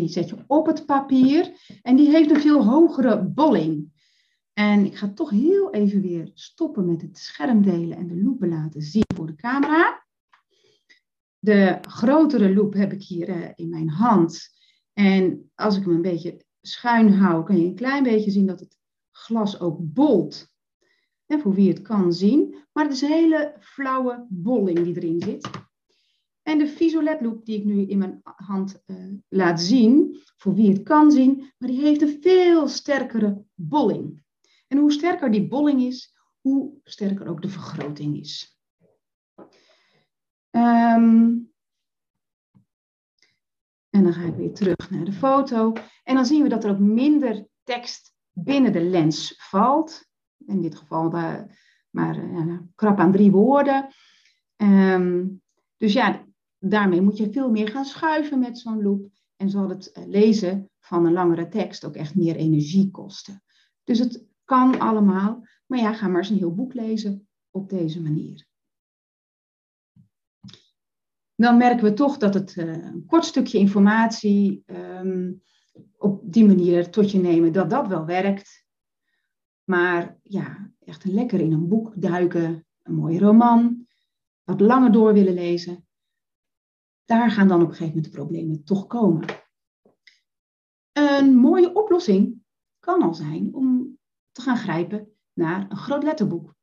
Die 0.00 0.08
zet 0.08 0.28
je 0.28 0.36
op 0.46 0.66
het 0.66 0.86
papier. 0.86 1.52
En 1.82 1.96
die 1.96 2.10
heeft 2.10 2.30
een 2.30 2.40
veel 2.40 2.64
hogere 2.64 3.22
bolling. 3.22 3.94
En 4.52 4.84
ik 4.84 4.96
ga 4.96 5.12
toch 5.12 5.30
heel 5.30 5.72
even 5.72 6.00
weer 6.00 6.30
stoppen 6.34 6.86
met 6.86 7.02
het 7.02 7.18
schermdelen 7.18 7.96
en 7.96 8.06
de 8.06 8.22
loop 8.22 8.44
laten 8.44 8.82
zien 8.82 9.04
voor 9.14 9.26
de 9.26 9.34
camera. 9.34 10.06
De 11.38 11.78
grotere 11.80 12.54
loop 12.54 12.74
heb 12.74 12.92
ik 12.92 13.02
hier 13.02 13.28
uh, 13.28 13.48
in 13.54 13.68
mijn 13.68 13.88
hand. 13.88 14.48
En 14.92 15.50
als 15.54 15.76
ik 15.76 15.84
hem 15.84 15.94
een 15.94 16.02
beetje 16.02 16.44
schuin 16.60 17.12
hou, 17.12 17.44
kan 17.44 17.58
je 17.58 17.66
een 17.66 17.74
klein 17.74 18.02
beetje 18.02 18.30
zien 18.30 18.46
dat 18.46 18.60
het 18.60 18.76
glas 19.10 19.60
ook 19.60 19.78
bolt. 19.80 20.54
En 21.26 21.40
voor 21.40 21.54
wie 21.54 21.68
het 21.68 21.82
kan 21.82 22.12
zien. 22.12 22.56
Maar 22.72 22.84
het 22.84 22.92
is 22.92 23.00
een 23.00 23.08
hele 23.08 23.56
flauwe 23.60 24.26
bolling 24.28 24.82
die 24.82 24.96
erin 24.96 25.22
zit. 25.22 25.50
En 26.46 26.58
de 26.58 26.68
Visualet 26.68 27.20
loop 27.20 27.44
die 27.44 27.58
ik 27.58 27.64
nu 27.64 27.86
in 27.86 27.98
mijn 27.98 28.20
hand 28.22 28.82
uh, 28.86 29.12
laat 29.28 29.60
zien, 29.60 30.20
voor 30.36 30.54
wie 30.54 30.72
het 30.72 30.82
kan 30.82 31.10
zien, 31.10 31.52
maar 31.58 31.68
die 31.68 31.80
heeft 31.80 32.02
een 32.02 32.18
veel 32.20 32.68
sterkere 32.68 33.44
bolling. 33.54 34.24
En 34.66 34.78
hoe 34.78 34.92
sterker 34.92 35.30
die 35.30 35.48
bolling 35.48 35.82
is, 35.82 36.16
hoe 36.40 36.80
sterker 36.84 37.28
ook 37.28 37.42
de 37.42 37.48
vergroting 37.48 38.18
is. 38.18 38.58
Um, 40.50 41.52
en 43.90 44.02
dan 44.02 44.12
ga 44.12 44.22
ik 44.22 44.34
weer 44.34 44.54
terug 44.54 44.90
naar 44.90 45.04
de 45.04 45.12
foto. 45.12 45.72
En 46.02 46.14
dan 46.14 46.26
zien 46.26 46.42
we 46.42 46.48
dat 46.48 46.64
er 46.64 46.70
ook 46.70 46.78
minder 46.78 47.46
tekst 47.62 48.14
binnen 48.32 48.72
de 48.72 48.82
lens 48.82 49.34
valt. 49.38 50.08
In 50.46 50.62
dit 50.62 50.76
geval 50.76 51.14
uh, 51.14 51.40
maar 51.90 52.24
uh, 52.24 52.58
krap 52.74 52.98
aan 52.98 53.12
drie 53.12 53.30
woorden. 53.30 53.88
Um, 54.56 55.42
dus 55.76 55.92
ja, 55.92 56.25
daarmee 56.68 57.00
moet 57.00 57.16
je 57.16 57.32
veel 57.32 57.50
meer 57.50 57.68
gaan 57.68 57.84
schuiven 57.84 58.38
met 58.38 58.58
zo'n 58.58 58.82
loop. 58.82 59.08
En 59.36 59.50
zal 59.50 59.68
het 59.68 59.92
eh, 59.92 60.06
lezen 60.06 60.70
van 60.80 61.06
een 61.06 61.12
langere 61.12 61.48
tekst 61.48 61.84
ook 61.84 61.94
echt 61.94 62.14
meer 62.14 62.36
energie 62.36 62.90
kosten. 62.90 63.42
Dus 63.84 63.98
het 63.98 64.24
kan 64.44 64.78
allemaal. 64.78 65.46
Maar 65.66 65.78
ja, 65.78 65.92
ga 65.92 66.08
maar 66.08 66.18
eens 66.18 66.30
een 66.30 66.36
heel 66.36 66.54
boek 66.54 66.74
lezen 66.74 67.28
op 67.50 67.68
deze 67.68 68.02
manier 68.02 68.46
dan 71.36 71.56
merken 71.56 71.84
we 71.84 71.92
toch 71.92 72.16
dat 72.16 72.34
het 72.34 72.56
uh, 72.56 72.72
een 72.72 73.06
kort 73.06 73.24
stukje 73.24 73.58
informatie 73.58 74.64
um, 74.66 75.42
op 75.96 76.20
die 76.24 76.46
manier 76.46 76.90
tot 76.90 77.10
je 77.10 77.18
nemen, 77.18 77.52
dat 77.52 77.70
dat 77.70 77.86
wel 77.86 78.04
werkt. 78.04 78.64
Maar 79.64 80.18
ja, 80.22 80.70
echt 80.84 81.04
lekker 81.04 81.40
in 81.40 81.52
een 81.52 81.68
boek 81.68 81.92
duiken, 81.96 82.66
een 82.82 82.94
mooie 82.94 83.18
roman, 83.18 83.86
wat 84.44 84.60
langer 84.60 84.92
door 84.92 85.12
willen 85.12 85.34
lezen. 85.34 85.85
Daar 87.06 87.30
gaan 87.30 87.48
dan 87.48 87.62
op 87.62 87.68
een 87.68 87.74
gegeven 87.74 87.94
moment 87.94 88.12
de 88.12 88.18
problemen 88.18 88.64
toch 88.64 88.86
komen. 88.86 89.24
Een 90.92 91.34
mooie 91.34 91.74
oplossing 91.74 92.42
kan 92.78 93.02
al 93.02 93.14
zijn 93.14 93.54
om 93.54 93.98
te 94.32 94.40
gaan 94.40 94.56
grijpen 94.56 95.08
naar 95.32 95.70
een 95.70 95.76
groot 95.76 96.02
letterboek. 96.02 96.54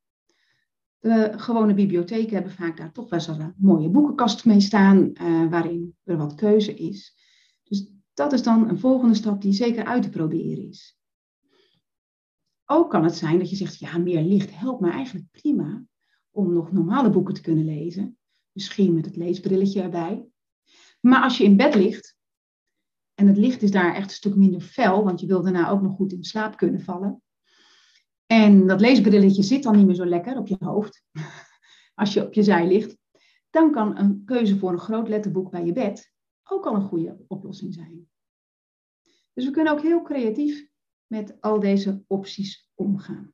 De 0.99 1.33
gewone 1.35 1.73
bibliotheken 1.73 2.33
hebben 2.33 2.51
vaak 2.51 2.77
daar 2.77 2.91
toch 2.91 3.09
wel 3.09 3.39
een 3.39 3.53
mooie 3.57 3.89
boekenkast 3.89 4.45
mee 4.45 4.59
staan, 4.59 5.11
uh, 5.13 5.49
waarin 5.49 5.95
er 6.03 6.17
wat 6.17 6.35
keuze 6.35 6.73
is. 6.73 7.15
Dus 7.63 7.91
dat 8.13 8.33
is 8.33 8.43
dan 8.43 8.69
een 8.69 8.79
volgende 8.79 9.15
stap 9.15 9.41
die 9.41 9.53
zeker 9.53 9.85
uit 9.85 10.03
te 10.03 10.09
proberen 10.09 10.67
is. 10.67 10.97
Ook 12.65 12.89
kan 12.89 13.03
het 13.03 13.15
zijn 13.15 13.39
dat 13.39 13.49
je 13.49 13.55
zegt, 13.55 13.79
ja, 13.79 13.97
meer 13.97 14.21
licht 14.21 14.59
helpt 14.59 14.81
me 14.81 14.89
eigenlijk 14.89 15.31
prima 15.31 15.85
om 16.31 16.53
nog 16.53 16.71
normale 16.71 17.09
boeken 17.09 17.33
te 17.33 17.41
kunnen 17.41 17.65
lezen. 17.65 18.17
Misschien 18.51 18.93
met 18.93 19.05
het 19.05 19.15
leesbrilletje 19.15 19.81
erbij. 19.81 20.27
Maar 21.05 21.21
als 21.21 21.37
je 21.37 21.43
in 21.43 21.57
bed 21.57 21.75
ligt 21.75 22.17
en 23.13 23.27
het 23.27 23.37
licht 23.37 23.61
is 23.61 23.71
daar 23.71 23.95
echt 23.95 24.09
een 24.09 24.15
stuk 24.15 24.35
minder 24.35 24.61
fel, 24.61 25.03
want 25.03 25.19
je 25.19 25.27
wil 25.27 25.41
daarna 25.41 25.69
ook 25.69 25.81
nog 25.81 25.95
goed 25.95 26.11
in 26.11 26.23
slaap 26.23 26.57
kunnen 26.57 26.81
vallen. 26.81 27.21
En 28.25 28.67
dat 28.67 28.81
leesbrilletje 28.81 29.43
zit 29.43 29.63
dan 29.63 29.75
niet 29.77 29.85
meer 29.85 29.95
zo 29.95 30.05
lekker 30.05 30.37
op 30.37 30.47
je 30.47 30.55
hoofd, 30.59 31.03
als 32.01 32.13
je 32.13 32.25
op 32.25 32.33
je 32.33 32.43
zij 32.43 32.67
ligt. 32.67 32.97
Dan 33.49 33.71
kan 33.71 33.97
een 33.97 34.21
keuze 34.25 34.57
voor 34.57 34.71
een 34.71 34.79
groot 34.79 35.07
letterboek 35.07 35.51
bij 35.51 35.65
je 35.65 35.73
bed 35.73 36.13
ook 36.43 36.65
al 36.65 36.75
een 36.75 36.87
goede 36.87 37.25
oplossing 37.27 37.73
zijn. 37.73 38.09
Dus 39.33 39.45
we 39.45 39.51
kunnen 39.51 39.73
ook 39.73 39.81
heel 39.81 40.01
creatief 40.01 40.67
met 41.07 41.41
al 41.41 41.59
deze 41.59 42.03
opties 42.07 42.69
omgaan. 42.73 43.33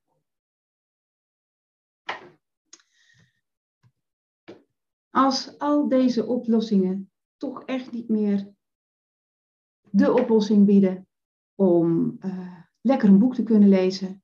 Als 5.09 5.57
al 5.57 5.88
deze 5.88 6.25
oplossingen 6.25 7.11
toch 7.39 7.63
echt 7.63 7.91
niet 7.91 8.10
meer 8.10 8.53
de 9.91 10.13
oplossing 10.13 10.65
bieden 10.65 11.08
om 11.55 12.17
uh, 12.25 12.62
lekker 12.81 13.10
een 13.10 13.19
boek 13.19 13.36
te 13.36 13.43
kunnen 13.43 13.69
lezen, 13.69 14.24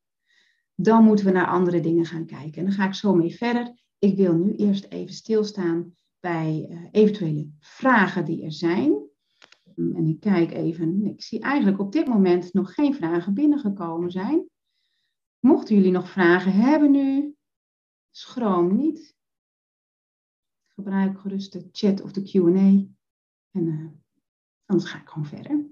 dan 0.75 1.03
moeten 1.03 1.25
we 1.25 1.31
naar 1.31 1.47
andere 1.47 1.79
dingen 1.79 2.05
gaan 2.05 2.25
kijken. 2.25 2.57
En 2.59 2.63
dan 2.63 2.73
ga 2.73 2.87
ik 2.87 2.93
zo 2.93 3.15
mee 3.15 3.35
verder. 3.35 3.83
Ik 3.99 4.15
wil 4.15 4.33
nu 4.33 4.55
eerst 4.55 4.85
even 4.85 5.13
stilstaan 5.13 5.95
bij 6.19 6.67
uh, 6.69 6.87
eventuele 6.91 7.49
vragen 7.59 8.25
die 8.25 8.43
er 8.43 8.51
zijn. 8.51 9.03
En 9.75 10.07
ik 10.07 10.19
kijk 10.19 10.51
even, 10.51 11.05
ik 11.05 11.21
zie 11.21 11.39
eigenlijk 11.39 11.79
op 11.79 11.91
dit 11.91 12.07
moment 12.07 12.53
nog 12.53 12.73
geen 12.73 12.93
vragen 12.93 13.33
binnengekomen 13.33 14.11
zijn. 14.11 14.49
Mochten 15.39 15.75
jullie 15.75 15.91
nog 15.91 16.09
vragen 16.09 16.51
hebben 16.51 16.91
nu, 16.91 17.35
schroom 18.11 18.75
niet. 18.75 19.15
Gebruik 20.67 21.19
gerust 21.19 21.51
de 21.51 21.69
chat 21.71 22.01
of 22.01 22.11
de 22.11 22.21
QA. 22.21 22.94
En 23.55 23.65
uh, 23.65 23.91
anders 24.65 24.91
ga 24.91 25.01
ik 25.01 25.09
gewoon 25.09 25.25
verder. 25.25 25.65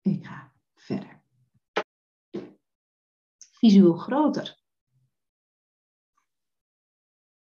Ik 0.00 0.26
ga 0.26 0.54
verder. 0.74 1.22
Visueel 3.36 3.96
groter. 3.96 4.62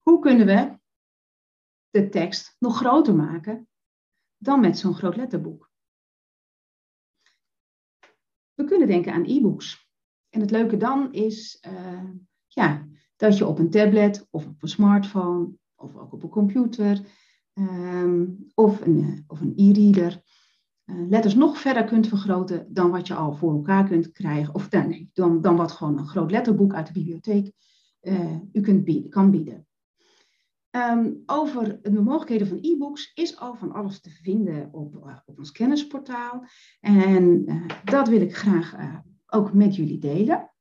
Hoe 0.01 0.20
kunnen 0.20 0.46
we 0.46 0.80
de 1.89 2.10
tekst 2.10 2.56
nog 2.60 2.77
groter 2.77 3.15
maken 3.15 3.70
dan 4.38 4.60
met 4.60 4.77
zo'n 4.77 4.96
groot 4.96 5.15
letterboek? 5.15 5.72
We 8.53 8.63
kunnen 8.65 8.88
denken 8.88 9.13
aan 9.13 9.25
e-books. 9.25 9.89
En 10.30 10.39
het 10.39 10.51
leuke 10.51 10.77
dan 10.77 11.13
is 11.13 11.63
uh, 11.65 12.12
ja, 12.48 12.88
dat 13.15 13.38
je 13.38 13.46
op 13.46 13.60
een 13.60 13.70
tablet 13.70 14.27
of 14.30 14.46
op 14.48 14.62
een 14.62 14.70
smartphone 14.70 15.62
of 15.84 15.96
ook 15.96 16.13
op 16.13 16.24
een 16.24 16.30
computer 16.30 17.02
um, 17.54 18.52
of 18.54 18.86
een, 18.86 19.00
eh, 19.00 19.20
of 19.28 19.42
e-reader 19.56 20.22
uh, 20.86 21.10
letters 21.10 21.36
nog 21.36 21.58
verder 21.58 21.84
kunt 21.84 22.08
vergroten 22.08 22.74
dan 22.74 22.92
wat 22.92 23.08
je 23.08 23.13
al 23.13 23.34
voor 23.34 23.54
elkaar 23.54 23.88
kunt 23.88 24.12
krijgen. 24.12 24.54
Of 24.54 24.70
dan, 24.70 25.10
dan, 25.13 25.42
dan 25.42 25.56
wat 25.56 25.72
gewoon 25.72 25.98
een 25.98 26.08
groot 26.08 26.32
letterboek 26.32 26.74
uit 26.74 26.88
de 26.88 26.94
bibliotheek 26.94 27.52
uh, 28.02 28.38
u 28.52 28.62
kunt 28.62 28.84
bieden, 28.84 29.10
kan 29.10 29.32
bieden. 29.32 29.68
Um, 30.75 31.24
over 31.25 31.80
de 31.82 32.02
mogelijkheden 32.02 32.48
van 32.48 32.58
e-books 32.62 33.12
is 33.13 33.39
al 33.39 33.56
van 33.56 33.72
alles 33.72 34.02
te 34.02 34.10
vinden 34.10 34.74
op, 34.74 35.22
op 35.26 35.38
ons 35.38 35.52
kennisportaal. 35.52 36.46
En 36.80 37.46
dat 37.84 38.08
wil 38.08 38.22
ik 38.22 38.36
graag 38.36 38.76
ook 39.28 39.54
met 39.54 39.76
jullie 39.76 40.00
delen. 40.00 40.52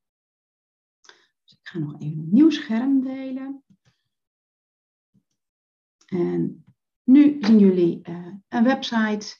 Dus 1.42 1.52
ik 1.52 1.68
ga 1.68 1.78
nog 1.78 1.94
even 1.98 2.18
een 2.18 2.28
nieuw 2.30 2.50
scherm 2.50 3.00
delen. 3.00 3.61
En 6.12 6.64
nu 7.04 7.36
zien 7.40 7.58
jullie 7.58 8.00
uh, 8.08 8.26
een 8.48 8.64
website. 8.64 9.36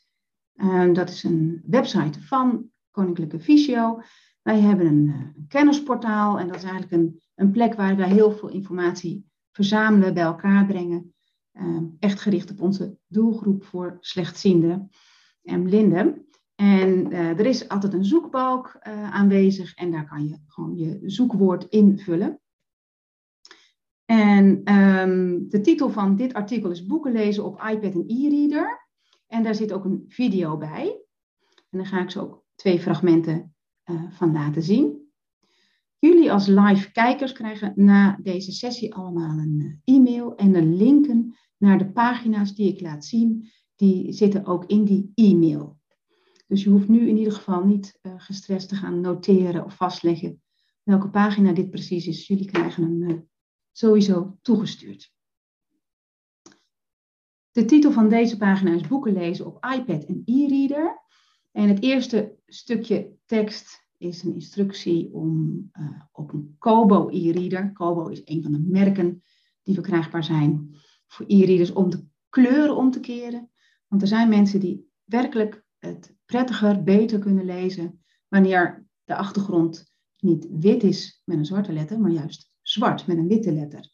Uh, 0.55 0.95
dat 0.95 1.09
is 1.09 1.23
een 1.23 1.63
website 1.67 2.21
van 2.21 2.71
Koninklijke 2.91 3.41
Visio. 3.41 4.03
Wij 4.43 4.61
hebben 4.61 4.87
een, 4.87 5.07
uh, 5.07 5.15
een, 5.15 5.47
kennisportaal 5.49 6.39
en 6.39 6.47
dat 6.47 6.57
is 6.57 6.63
eigenlijk 6.63 6.93
een, 6.93 7.21
een 7.35 7.51
plek 7.51 7.75
waar 7.75 7.97
wij 7.97 8.09
heel 8.09 8.33
veel 8.33 8.49
informatie 8.49 9.31
verzamelen, 9.51 10.15
bij 10.15 10.23
elkaar 10.23 10.67
brengen. 10.67 11.15
echt 11.99 12.21
gericht 12.21 12.51
op 12.51 12.61
onze 12.61 12.97
doelgroep 13.07 13.65
voor 13.65 13.97
slechtzienden 14.01 14.89
en 15.43 15.63
blinden. 15.63 16.27
En 16.55 17.13
uh, 17.13 17.39
er 17.39 17.47
is 17.47 17.69
altijd 17.69 17.93
een 17.93 18.05
zoekbalk 18.05 18.79
aanwezig 19.11 19.75
en 19.75 19.91
daar 19.91 20.09
kan 20.09 20.29
je 20.29 20.39
gewoon 20.47 20.77
je 20.77 21.01
zoekwoord 21.05 21.65
invullen. 21.65 22.42
En 24.13 24.75
um, 24.75 25.49
de 25.49 25.61
titel 25.61 25.91
van 25.91 26.17
dit 26.17 26.33
artikel 26.33 26.71
is 26.71 26.87
Boeken 26.87 27.13
lezen 27.13 27.45
op 27.45 27.63
iPad 27.71 27.95
en 27.95 28.05
e-reader. 28.07 28.89
En 29.27 29.43
daar 29.43 29.55
zit 29.55 29.73
ook 29.73 29.85
een 29.85 30.05
video 30.09 30.57
bij. 30.57 31.05
En 31.71 31.79
daar 31.79 31.87
ga 31.87 32.03
ik 32.03 32.11
zo 32.11 32.21
ook 32.21 32.45
twee 32.55 32.81
fragmenten 32.81 33.55
uh, 33.91 34.03
van 34.11 34.33
laten 34.33 34.63
zien. 34.63 35.13
Jullie 35.99 36.33
als 36.33 36.47
live 36.47 36.93
kijkers 36.93 37.33
krijgen 37.33 37.73
na 37.77 38.19
deze 38.23 38.53
sessie 38.53 38.95
allemaal 38.95 39.39
een 39.39 39.81
e-mail 39.85 40.37
en 40.37 40.53
de 40.53 40.65
linken 40.65 41.37
naar 41.59 41.79
de 41.79 41.93
pagina's 41.93 42.55
die 42.55 42.73
ik 42.73 42.81
laat 42.81 43.05
zien. 43.05 43.49
Die 43.77 44.13
zitten 44.13 44.47
ook 44.47 44.65
in 44.67 44.85
die 44.85 45.13
e-mail. 45.15 45.79
Dus 46.47 46.63
je 46.63 46.71
hoeft 46.71 46.89
nu 46.89 47.09
in 47.09 47.17
ieder 47.17 47.33
geval 47.33 47.65
niet 47.65 47.99
uh, 48.03 48.13
gestrest 48.17 48.69
te 48.69 48.75
gaan 48.75 49.01
noteren 49.01 49.65
of 49.65 49.77
vastleggen 49.77 50.43
welke 50.83 51.09
pagina 51.09 51.53
dit 51.53 51.71
precies 51.71 52.07
is. 52.07 52.27
Jullie 52.27 52.51
krijgen 52.51 53.01
uh, 53.01 53.19
sowieso 53.73 54.39
toegestuurd. 54.43 55.13
De 57.51 57.65
titel 57.65 57.93
van 57.93 58.09
deze 58.09 58.37
pagina 58.37 58.75
is 58.75 58.89
Boeken 58.89 59.13
lezen 59.13 59.47
op 59.47 59.67
iPad 59.75 60.05
en 60.05 60.23
e-reader. 60.25 61.01
En 61.51 61.69
het 61.69 61.83
eerste 61.83 62.37
stukje 62.47 63.13
tekst 63.27 63.87
is 63.99 64.23
een 64.23 64.35
instructie 64.35 65.13
om 65.13 65.71
uh, 65.79 66.03
op 66.13 66.33
een 66.33 66.57
Kobo 66.59 67.09
e-reader. 67.09 67.73
Kobo 67.73 68.09
is 68.09 68.23
een 68.25 68.43
van 68.43 68.53
de 68.53 68.59
merken 68.59 69.23
die 69.63 69.75
verkrijgbaar 69.75 70.25
zijn 70.25 70.77
voor 71.07 71.27
e-readers 71.29 71.73
om 71.73 71.91
de 71.91 72.05
kleuren 72.29 72.77
om 72.77 72.91
te 72.91 73.01
keren. 73.01 73.51
Want 73.89 74.03
er 74.03 74.09
zijn 74.09 74.29
mensen 74.29 74.61
die 74.61 74.91
werkelijk 75.05 75.65
het 75.79 76.17
prettiger, 76.25 76.83
beter 76.83 77.19
kunnen 77.19 77.45
lezen 77.45 78.05
wanneer 78.29 78.87
de 79.05 79.17
achtergrond 79.17 79.93
niet 80.19 80.47
wit 80.51 80.83
is 80.83 81.23
met 81.25 81.39
een 81.39 81.47
zwarte 81.47 81.73
letter, 81.73 82.01
maar 82.01 82.11
juist 82.11 82.52
zwart 82.73 83.07
met 83.07 83.17
een 83.17 83.29
witte 83.29 83.53
letter. 83.53 83.91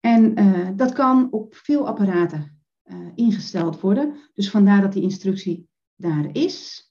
En 0.00 0.40
uh, 0.40 0.68
dat 0.76 0.92
kan 0.92 1.32
op 1.32 1.54
veel 1.54 1.86
apparaten 1.86 2.62
uh, 2.84 2.96
ingesteld 3.14 3.80
worden. 3.80 4.16
Dus 4.34 4.50
vandaar 4.50 4.80
dat 4.80 4.92
die 4.92 5.02
instructie 5.02 5.68
daar 5.94 6.28
is. 6.32 6.86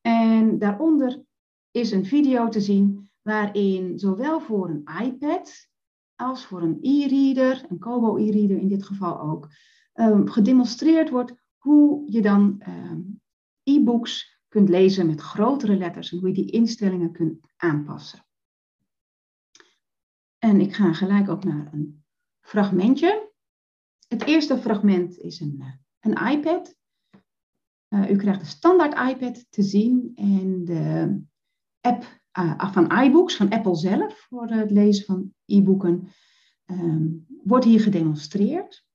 En 0.00 0.58
daaronder 0.58 1.22
is 1.70 1.90
een 1.90 2.06
video 2.06 2.48
te 2.48 2.60
zien 2.60 3.10
waarin 3.22 3.98
zowel 3.98 4.40
voor 4.40 4.68
een 4.68 4.84
iPad 5.02 5.70
als 6.16 6.44
voor 6.44 6.62
een 6.62 6.78
e-reader, 6.80 7.64
een 7.68 7.78
Kobo 7.78 8.16
e-reader 8.16 8.58
in 8.58 8.68
dit 8.68 8.84
geval 8.84 9.20
ook, 9.20 9.48
um, 9.94 10.28
gedemonstreerd 10.28 11.10
wordt 11.10 11.34
hoe 11.58 12.12
je 12.12 12.22
dan 12.22 12.62
um, 12.68 13.20
e-books 13.62 14.40
kunt 14.48 14.68
lezen 14.68 15.06
met 15.06 15.20
grotere 15.20 15.76
letters 15.76 16.12
en 16.12 16.18
hoe 16.18 16.28
je 16.28 16.34
die 16.34 16.50
instellingen 16.50 17.12
kunt 17.12 17.38
aanpassen. 17.56 18.26
En 20.44 20.60
ik 20.60 20.74
ga 20.74 20.92
gelijk 20.92 21.28
ook 21.28 21.44
naar 21.44 21.72
een 21.72 22.04
fragmentje. 22.40 23.30
Het 24.08 24.22
eerste 24.22 24.58
fragment 24.58 25.18
is 25.18 25.40
een, 25.40 25.56
eh, 25.60 25.72
een 26.00 26.32
iPad. 26.32 26.76
Uh, 27.88 28.10
u 28.10 28.16
krijgt 28.16 28.40
de 28.40 28.46
standaard 28.46 29.10
iPad 29.10 29.46
te 29.50 29.62
zien 29.62 30.12
en 30.14 30.64
de 30.64 31.20
app 31.80 32.20
uh, 32.38 32.72
van 32.72 33.02
iBooks, 33.02 33.36
van 33.36 33.50
Apple 33.50 33.76
zelf, 33.76 34.26
voor 34.28 34.46
het 34.46 34.70
lezen 34.70 35.04
van 35.04 35.34
e-boeken, 35.44 36.08
um, 36.66 37.26
wordt 37.44 37.64
hier 37.64 37.80
gedemonstreerd. 37.80 38.86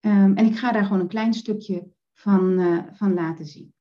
Um, 0.00 0.36
en 0.36 0.46
ik 0.46 0.56
ga 0.56 0.72
daar 0.72 0.84
gewoon 0.84 1.00
een 1.00 1.08
klein 1.08 1.34
stukje 1.34 1.88
van, 2.12 2.58
van 2.92 3.14
laten 3.14 3.46
zien. 3.46 3.74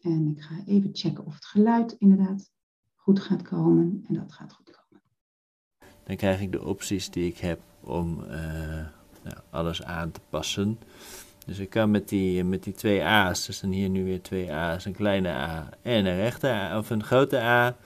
En 0.00 0.28
ik 0.28 0.42
ga 0.42 0.64
even 0.64 0.90
checken 0.92 1.24
of 1.24 1.34
het 1.34 1.44
geluid 1.44 1.92
inderdaad 1.92 2.50
goed 2.94 3.20
gaat 3.20 3.42
komen. 3.42 4.04
En 4.08 4.14
dat 4.14 4.32
gaat 4.32 4.52
goed 4.52 4.70
komen 4.70 4.87
dan 6.08 6.16
krijg 6.16 6.40
ik 6.40 6.52
de 6.52 6.64
opties 6.64 7.10
die 7.10 7.26
ik 7.26 7.38
heb 7.38 7.60
om 7.80 8.24
uh, 8.24 8.32
nou, 9.22 9.36
alles 9.50 9.82
aan 9.82 10.10
te 10.10 10.20
passen. 10.30 10.78
Dus 11.46 11.58
ik 11.58 11.70
kan 11.70 11.90
met 11.90 12.08
die, 12.08 12.44
met 12.44 12.64
die 12.64 12.72
twee 12.72 13.04
A's, 13.04 13.46
dus 13.46 13.60
dan 13.60 13.70
hier 13.70 13.88
nu 13.88 14.04
weer 14.04 14.22
twee 14.22 14.52
A's, 14.52 14.84
een 14.84 14.94
kleine 14.94 15.28
A 15.28 15.68
en 15.82 16.06
een 16.06 16.16
rechte 16.16 16.48
A, 16.48 16.78
of 16.78 16.90
een 16.90 17.04
grote 17.04 17.40
A. 17.40 17.76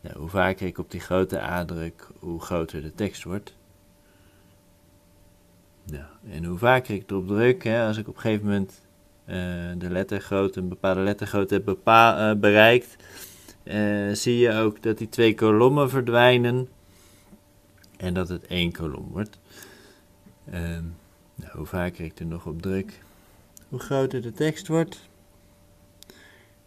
Nou, 0.00 0.18
hoe 0.18 0.28
vaker 0.28 0.66
ik 0.66 0.78
op 0.78 0.90
die 0.90 1.00
grote 1.00 1.40
A 1.40 1.64
druk, 1.64 2.08
hoe 2.18 2.40
groter 2.40 2.82
de 2.82 2.94
tekst 2.94 3.24
wordt. 3.24 3.54
Nou, 5.84 6.04
en 6.30 6.44
hoe 6.44 6.58
vaker 6.58 6.94
ik 6.94 7.10
erop 7.10 7.26
druk, 7.26 7.64
hè, 7.64 7.86
als 7.86 7.96
ik 7.96 8.08
op 8.08 8.14
een 8.14 8.20
gegeven 8.20 8.46
moment 8.46 8.80
uh, 9.26 9.34
de 9.78 9.90
lettergrootte, 9.90 10.60
een 10.60 10.68
bepaalde 10.68 11.00
lettergrootte 11.00 11.54
heb 11.54 11.64
bepa 11.64 12.30
uh, 12.30 12.36
bereikt, 12.40 12.96
zie 14.12 14.38
je 14.38 14.52
ook 14.52 14.82
dat 14.82 14.98
die 14.98 15.08
twee 15.08 15.34
kolommen 15.34 15.90
verdwijnen 15.90 16.68
en 18.02 18.14
dat 18.14 18.28
het 18.28 18.46
één 18.46 18.72
kolom 18.72 19.08
wordt. 19.08 19.38
Ehm, 20.50 20.84
nou, 21.34 21.56
hoe 21.56 21.66
vaker 21.66 22.04
ik 22.04 22.18
er 22.18 22.26
nog 22.26 22.46
op 22.46 22.62
druk, 22.62 23.02
hoe 23.68 23.78
groter 23.78 24.22
de 24.22 24.32
tekst 24.32 24.68
wordt. 24.68 25.08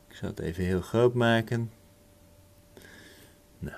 Ik 0.08 0.16
zal 0.16 0.30
het 0.30 0.40
even 0.40 0.64
heel 0.64 0.82
groot 0.82 1.14
maken. 1.14 1.72
Nou, 3.60 3.78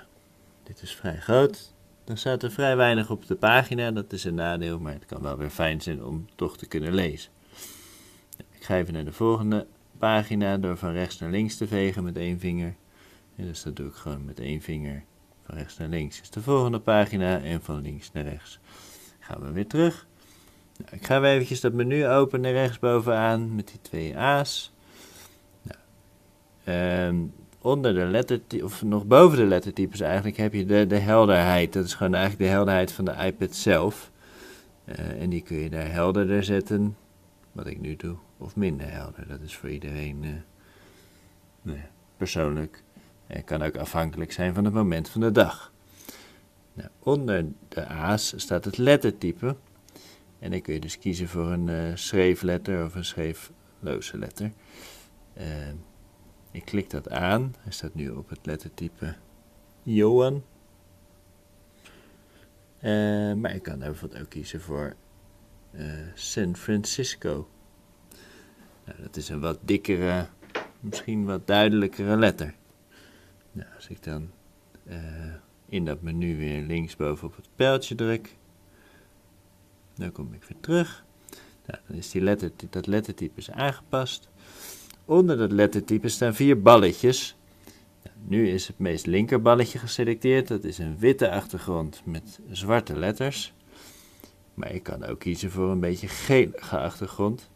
dit 0.62 0.82
is 0.82 0.94
vrij 0.94 1.16
groot. 1.16 1.74
Dan 2.04 2.16
staat 2.16 2.42
er 2.42 2.50
vrij 2.50 2.76
weinig 2.76 3.10
op 3.10 3.26
de 3.26 3.34
pagina, 3.34 3.90
dat 3.90 4.12
is 4.12 4.24
een 4.24 4.34
nadeel, 4.34 4.78
maar 4.78 4.92
het 4.92 5.06
kan 5.06 5.22
wel 5.22 5.36
weer 5.36 5.50
fijn 5.50 5.80
zijn 5.80 6.04
om 6.04 6.26
toch 6.34 6.56
te 6.56 6.66
kunnen 6.66 6.94
lezen. 6.94 7.30
Ik 8.36 8.64
ga 8.64 8.76
even 8.76 8.92
naar 8.92 9.04
de 9.04 9.12
volgende 9.12 9.66
pagina 9.98 10.56
door 10.56 10.76
van 10.76 10.92
rechts 10.92 11.18
naar 11.18 11.30
links 11.30 11.56
te 11.56 11.66
vegen 11.66 12.04
met 12.04 12.16
één 12.16 12.38
vinger. 12.38 12.74
En 13.36 13.44
dus 13.44 13.62
dat 13.62 13.76
doe 13.76 13.88
ik 13.88 13.94
gewoon 13.94 14.24
met 14.24 14.40
één 14.40 14.60
vinger. 14.60 15.04
Van 15.48 15.56
rechts 15.58 15.78
naar 15.78 15.88
links 15.88 16.20
is 16.20 16.30
de 16.30 16.42
volgende 16.42 16.78
pagina 16.78 17.40
en 17.40 17.62
van 17.62 17.80
links 17.80 18.12
naar 18.12 18.24
rechts. 18.24 18.58
Gaan 19.18 19.40
we 19.40 19.52
weer 19.52 19.66
terug. 19.66 20.06
Nou, 20.76 20.96
ik 20.96 21.06
ga 21.06 21.20
weer 21.20 21.30
eventjes 21.30 21.60
dat 21.60 21.72
menu 21.72 22.06
openen 22.06 22.52
rechtsbovenaan 22.52 23.54
met 23.54 23.68
die 23.68 23.80
twee 23.80 24.18
A's. 24.18 24.72
Nou, 25.62 27.08
um, 27.08 27.32
onder 27.60 27.94
de 27.94 28.04
lettertypes, 28.04 28.64
of 28.64 28.82
nog 28.82 29.06
boven 29.06 29.38
de 29.38 29.44
lettertypes 29.44 30.00
eigenlijk, 30.00 30.36
heb 30.36 30.52
je 30.52 30.66
de, 30.66 30.86
de 30.86 30.98
helderheid. 30.98 31.72
Dat 31.72 31.84
is 31.84 31.94
gewoon 31.94 32.14
eigenlijk 32.14 32.44
de 32.44 32.54
helderheid 32.54 32.92
van 32.92 33.04
de 33.04 33.14
iPad 33.24 33.54
zelf. 33.54 34.10
Uh, 34.84 35.22
en 35.22 35.30
die 35.30 35.42
kun 35.42 35.56
je 35.56 35.70
daar 35.70 35.90
helderder 35.90 36.44
zetten, 36.44 36.96
wat 37.52 37.66
ik 37.66 37.80
nu 37.80 37.96
doe, 37.96 38.16
of 38.38 38.56
minder 38.56 38.90
helder. 38.90 39.28
Dat 39.28 39.40
is 39.40 39.56
voor 39.56 39.70
iedereen 39.70 40.24
uh, 40.24 40.30
nee, 41.62 41.82
persoonlijk. 42.16 42.82
Het 43.28 43.44
kan 43.44 43.62
ook 43.62 43.76
afhankelijk 43.76 44.32
zijn 44.32 44.54
van 44.54 44.64
het 44.64 44.74
moment 44.74 45.08
van 45.08 45.20
de 45.20 45.32
dag. 45.32 45.72
Nou, 46.72 46.88
onder 46.98 47.44
de 47.68 47.86
A's 47.86 48.32
staat 48.36 48.64
het 48.64 48.78
lettertype. 48.78 49.56
En 50.38 50.50
dan 50.50 50.60
kun 50.60 50.74
je 50.74 50.80
dus 50.80 50.98
kiezen 50.98 51.28
voor 51.28 51.50
een 51.50 51.66
uh, 51.68 51.94
schreefletter 51.94 52.84
of 52.84 52.94
een 52.94 53.04
schreefloze 53.04 54.18
letter. 54.18 54.52
Uh, 55.38 55.44
ik 56.50 56.64
klik 56.64 56.90
dat 56.90 57.10
aan. 57.10 57.54
Hij 57.58 57.72
staat 57.72 57.94
nu 57.94 58.10
op 58.10 58.28
het 58.28 58.46
lettertype 58.46 59.14
Johan. 59.82 60.44
Uh, 62.82 63.34
maar 63.34 63.54
ik 63.54 63.62
kan 63.62 63.78
bijvoorbeeld 63.78 64.20
ook 64.20 64.28
kiezen 64.28 64.60
voor 64.60 64.94
San 66.14 66.56
Francisco. 66.56 67.48
Nou, 68.84 69.02
dat 69.02 69.16
is 69.16 69.28
een 69.28 69.40
wat 69.40 69.58
dikkere, 69.60 70.26
misschien 70.80 71.24
wat 71.24 71.46
duidelijkere 71.46 72.16
letter. 72.16 72.54
Als 73.76 73.88
ik 73.88 74.02
dan 74.02 74.30
in 75.68 75.84
dat 75.84 76.02
menu 76.02 76.36
weer 76.36 76.62
linksboven 76.62 77.28
op 77.28 77.36
het 77.36 77.48
pijltje 77.56 77.94
druk, 77.94 78.36
dan 79.94 80.12
kom 80.12 80.32
ik 80.32 80.44
weer 80.44 80.60
terug. 80.60 81.04
Nou, 81.66 81.80
dan 81.86 81.96
is 81.96 82.10
die 82.10 82.22
letter, 82.22 82.50
dat 82.70 82.86
lettertype 82.86 83.38
is 83.38 83.50
aangepast. 83.50 84.28
Onder 85.04 85.36
dat 85.36 85.52
lettertype 85.52 86.08
staan 86.08 86.34
vier 86.34 86.62
balletjes. 86.62 87.36
Nou, 88.02 88.16
nu 88.26 88.48
is 88.48 88.66
het 88.66 88.78
meest 88.78 89.06
linker 89.06 89.42
balletje 89.42 89.78
geselecteerd. 89.78 90.48
Dat 90.48 90.64
is 90.64 90.78
een 90.78 90.98
witte 90.98 91.30
achtergrond 91.30 92.02
met 92.04 92.40
zwarte 92.50 92.98
letters. 92.98 93.52
Maar 94.54 94.72
ik 94.72 94.82
kan 94.82 95.04
ook 95.04 95.18
kiezen 95.18 95.50
voor 95.50 95.70
een 95.70 95.80
beetje 95.80 96.08
gelige 96.08 96.78
achtergrond 96.78 97.50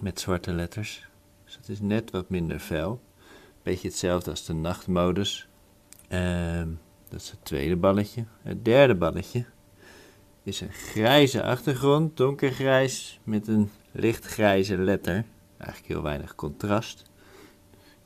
met 0.00 0.20
zwarte 0.20 0.52
letters. 0.52 1.08
Dus 1.44 1.56
dat 1.56 1.68
is 1.68 1.80
net 1.80 2.10
wat 2.10 2.28
minder 2.28 2.58
fel. 2.58 3.00
Beetje 3.62 3.88
hetzelfde 3.88 4.30
als 4.30 4.44
de 4.44 4.52
nachtmodus. 4.52 5.48
Uh, 6.08 6.62
dat 7.08 7.20
is 7.20 7.30
het 7.30 7.44
tweede 7.44 7.76
balletje. 7.76 8.24
Het 8.42 8.64
derde 8.64 8.94
balletje 8.94 9.44
is 10.42 10.60
een 10.60 10.72
grijze 10.72 11.42
achtergrond, 11.42 12.16
donkergrijs, 12.16 13.20
met 13.24 13.48
een 13.48 13.70
lichtgrijze 13.92 14.78
letter. 14.78 15.24
Eigenlijk 15.56 15.92
heel 15.92 16.02
weinig 16.02 16.34
contrast. 16.34 17.04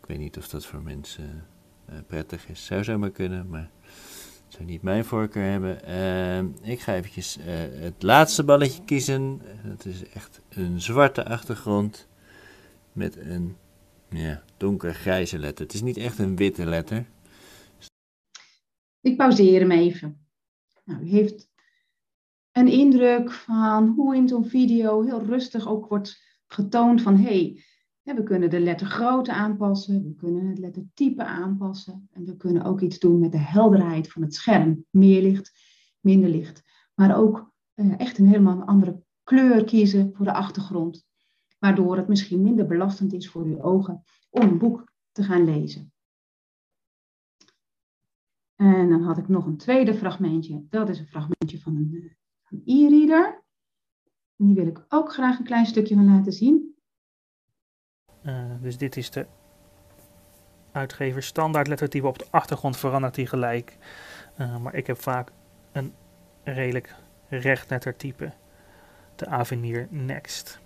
Ik 0.01 0.07
weet 0.07 0.19
niet 0.19 0.37
of 0.37 0.49
dat 0.49 0.66
voor 0.66 0.83
mensen 0.83 1.47
uh, 1.90 1.97
prettig 2.07 2.49
is. 2.49 2.64
Zou 2.64 2.85
zomaar 2.85 3.11
kunnen, 3.11 3.49
maar 3.49 3.71
zou 4.49 4.64
niet 4.64 4.83
mijn 4.83 5.05
voorkeur 5.05 5.51
hebben. 5.51 5.79
Uh, 5.88 6.71
ik 6.71 6.81
ga 6.81 6.95
eventjes 6.95 7.38
uh, 7.38 7.45
het 7.83 8.03
laatste 8.03 8.45
balletje 8.45 8.85
kiezen. 8.85 9.42
Dat 9.64 9.85
is 9.85 10.09
echt 10.09 10.40
een 10.49 10.81
zwarte 10.81 11.25
achtergrond 11.25 12.09
met 12.92 13.16
een 13.16 13.57
ja, 14.16 14.42
donkergrijze 14.57 15.38
letter. 15.38 15.64
Het 15.64 15.74
is 15.74 15.83
niet 15.83 15.96
echt 15.96 16.18
een 16.18 16.37
witte 16.37 16.66
letter. 16.66 17.07
Ik 19.00 19.16
pauzeer 19.16 19.61
hem 19.61 19.70
even. 19.70 20.26
Nou, 20.85 21.02
u 21.02 21.09
heeft 21.09 21.48
een 22.52 22.68
indruk 22.68 23.33
van 23.33 23.88
hoe 23.88 24.16
in 24.16 24.29
zo'n 24.29 24.46
video 24.46 25.02
heel 25.02 25.22
rustig 25.22 25.68
ook 25.68 25.88
wordt 25.88 26.22
getoond 26.46 27.02
van 27.02 27.16
hé, 27.16 27.22
hey, 28.02 28.14
we 28.14 28.22
kunnen 28.22 28.50
de 28.50 28.61
lettergrootte 28.61 29.33
aanpassen, 29.33 30.02
we 30.02 30.14
kunnen 30.14 30.46
het 30.46 30.59
lettertype 30.59 31.24
aanpassen 31.24 32.09
en 32.12 32.24
we 32.24 32.37
kunnen 32.37 32.62
ook 32.62 32.81
iets 32.81 32.98
doen 32.98 33.18
met 33.18 33.33
de 33.33 33.38
helderheid 33.38 34.12
van 34.12 34.22
het 34.22 34.35
scherm. 34.35 34.85
Meer 34.90 35.22
licht, 35.22 35.52
minder 36.00 36.31
licht. 36.31 36.62
Maar 36.94 37.18
ook 37.18 37.52
uh, 37.74 38.00
echt 38.00 38.18
een 38.18 38.26
helemaal 38.26 38.62
andere 38.62 39.02
kleur 39.22 39.64
kiezen 39.64 40.11
voor 40.14 40.24
de 40.24 40.33
achtergrond, 40.33 41.07
waardoor 41.59 41.97
het 41.97 42.09
misschien 42.09 42.42
minder 42.42 42.66
belastend 42.66 43.12
is 43.12 43.29
voor 43.29 43.45
uw 43.45 43.62
ogen 43.62 44.03
om 44.31 44.42
een 44.42 44.59
boek 44.59 44.92
te 45.12 45.23
gaan 45.23 45.45
lezen. 45.45 45.92
En 48.57 48.88
dan 48.88 49.03
had 49.03 49.19
ik 49.19 49.29
nog 49.29 49.47
een 49.47 49.57
tweede 49.57 49.95
fragmentje. 49.95 50.66
Dat 50.69 50.88
is 50.88 50.99
een 50.99 51.07
fragmentje 51.07 51.61
van 51.61 51.77
een, 51.77 52.16
eh, 52.45 52.85
e-reader. 52.85 53.45
Die 54.37 54.55
wil 54.55 54.66
ik 54.66 54.85
ook 54.88 55.12
graag 55.12 55.38
een 55.38 55.45
klein 55.45 55.66
stukje 55.66 55.95
van 55.95 56.07
laten 56.07 56.33
zien. 56.33 56.75
Uh, 58.23 58.61
dus 58.61 58.79
dit 58.79 58.97
is 58.97 59.11
de 59.11 59.27
uitgever 60.73 61.23
standaard 61.23 61.66
lettertype. 61.66 62.07
Op 62.07 62.19
de 62.19 62.27
achtergrond 62.31 62.77
verandert 62.77 63.14
die 63.14 63.27
gelijk. 63.27 63.79
Uh, 64.38 64.59
maar 64.59 64.75
ik 64.75 64.87
heb 64.87 65.01
vaak 65.01 65.33
een 65.73 65.92
redelijk 66.45 66.95
recht 67.29 67.71
lettertype. 67.71 68.33
De 69.16 69.27
Avenir 69.27 69.87
Next. 69.90 70.61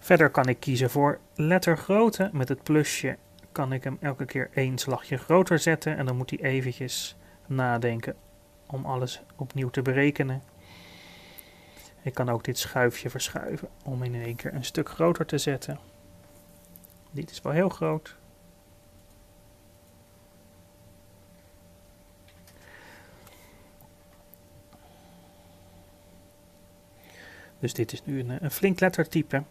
Verder 0.00 0.30
kan 0.30 0.48
ik 0.48 0.60
kiezen 0.60 0.90
voor 0.90 1.18
lettergrootte 1.34 2.30
met 2.32 2.48
het 2.48 2.62
plusje 2.62 3.16
kan 3.52 3.72
ik 3.72 3.84
hem 3.84 3.96
elke 4.00 4.24
keer 4.24 4.50
één 4.54 4.78
slagje 4.78 5.16
groter 5.16 5.58
zetten 5.58 5.96
en 5.96 6.06
dan 6.06 6.16
moet 6.16 6.30
hij 6.30 6.38
eventjes 6.38 7.16
nadenken 7.46 8.16
om 8.66 8.84
alles 8.84 9.22
opnieuw 9.36 9.70
te 9.70 9.82
berekenen. 9.82 10.42
Ik 12.02 12.14
kan 12.14 12.28
ook 12.28 12.44
dit 12.44 12.58
schuifje 12.58 13.10
verschuiven 13.10 13.68
om 13.84 14.02
in 14.02 14.14
één 14.14 14.36
keer 14.36 14.54
een 14.54 14.64
stuk 14.64 14.88
groter 14.88 15.26
te 15.26 15.38
zetten. 15.38 15.78
Dit 17.10 17.30
is 17.30 17.42
wel 17.42 17.52
heel 17.52 17.68
groot. 17.68 18.16
Dus 27.58 27.74
dit 27.74 27.92
is 27.92 28.04
nu 28.04 28.20
een, 28.20 28.44
een 28.44 28.50
flink 28.50 28.80
lettertype. 28.80 29.42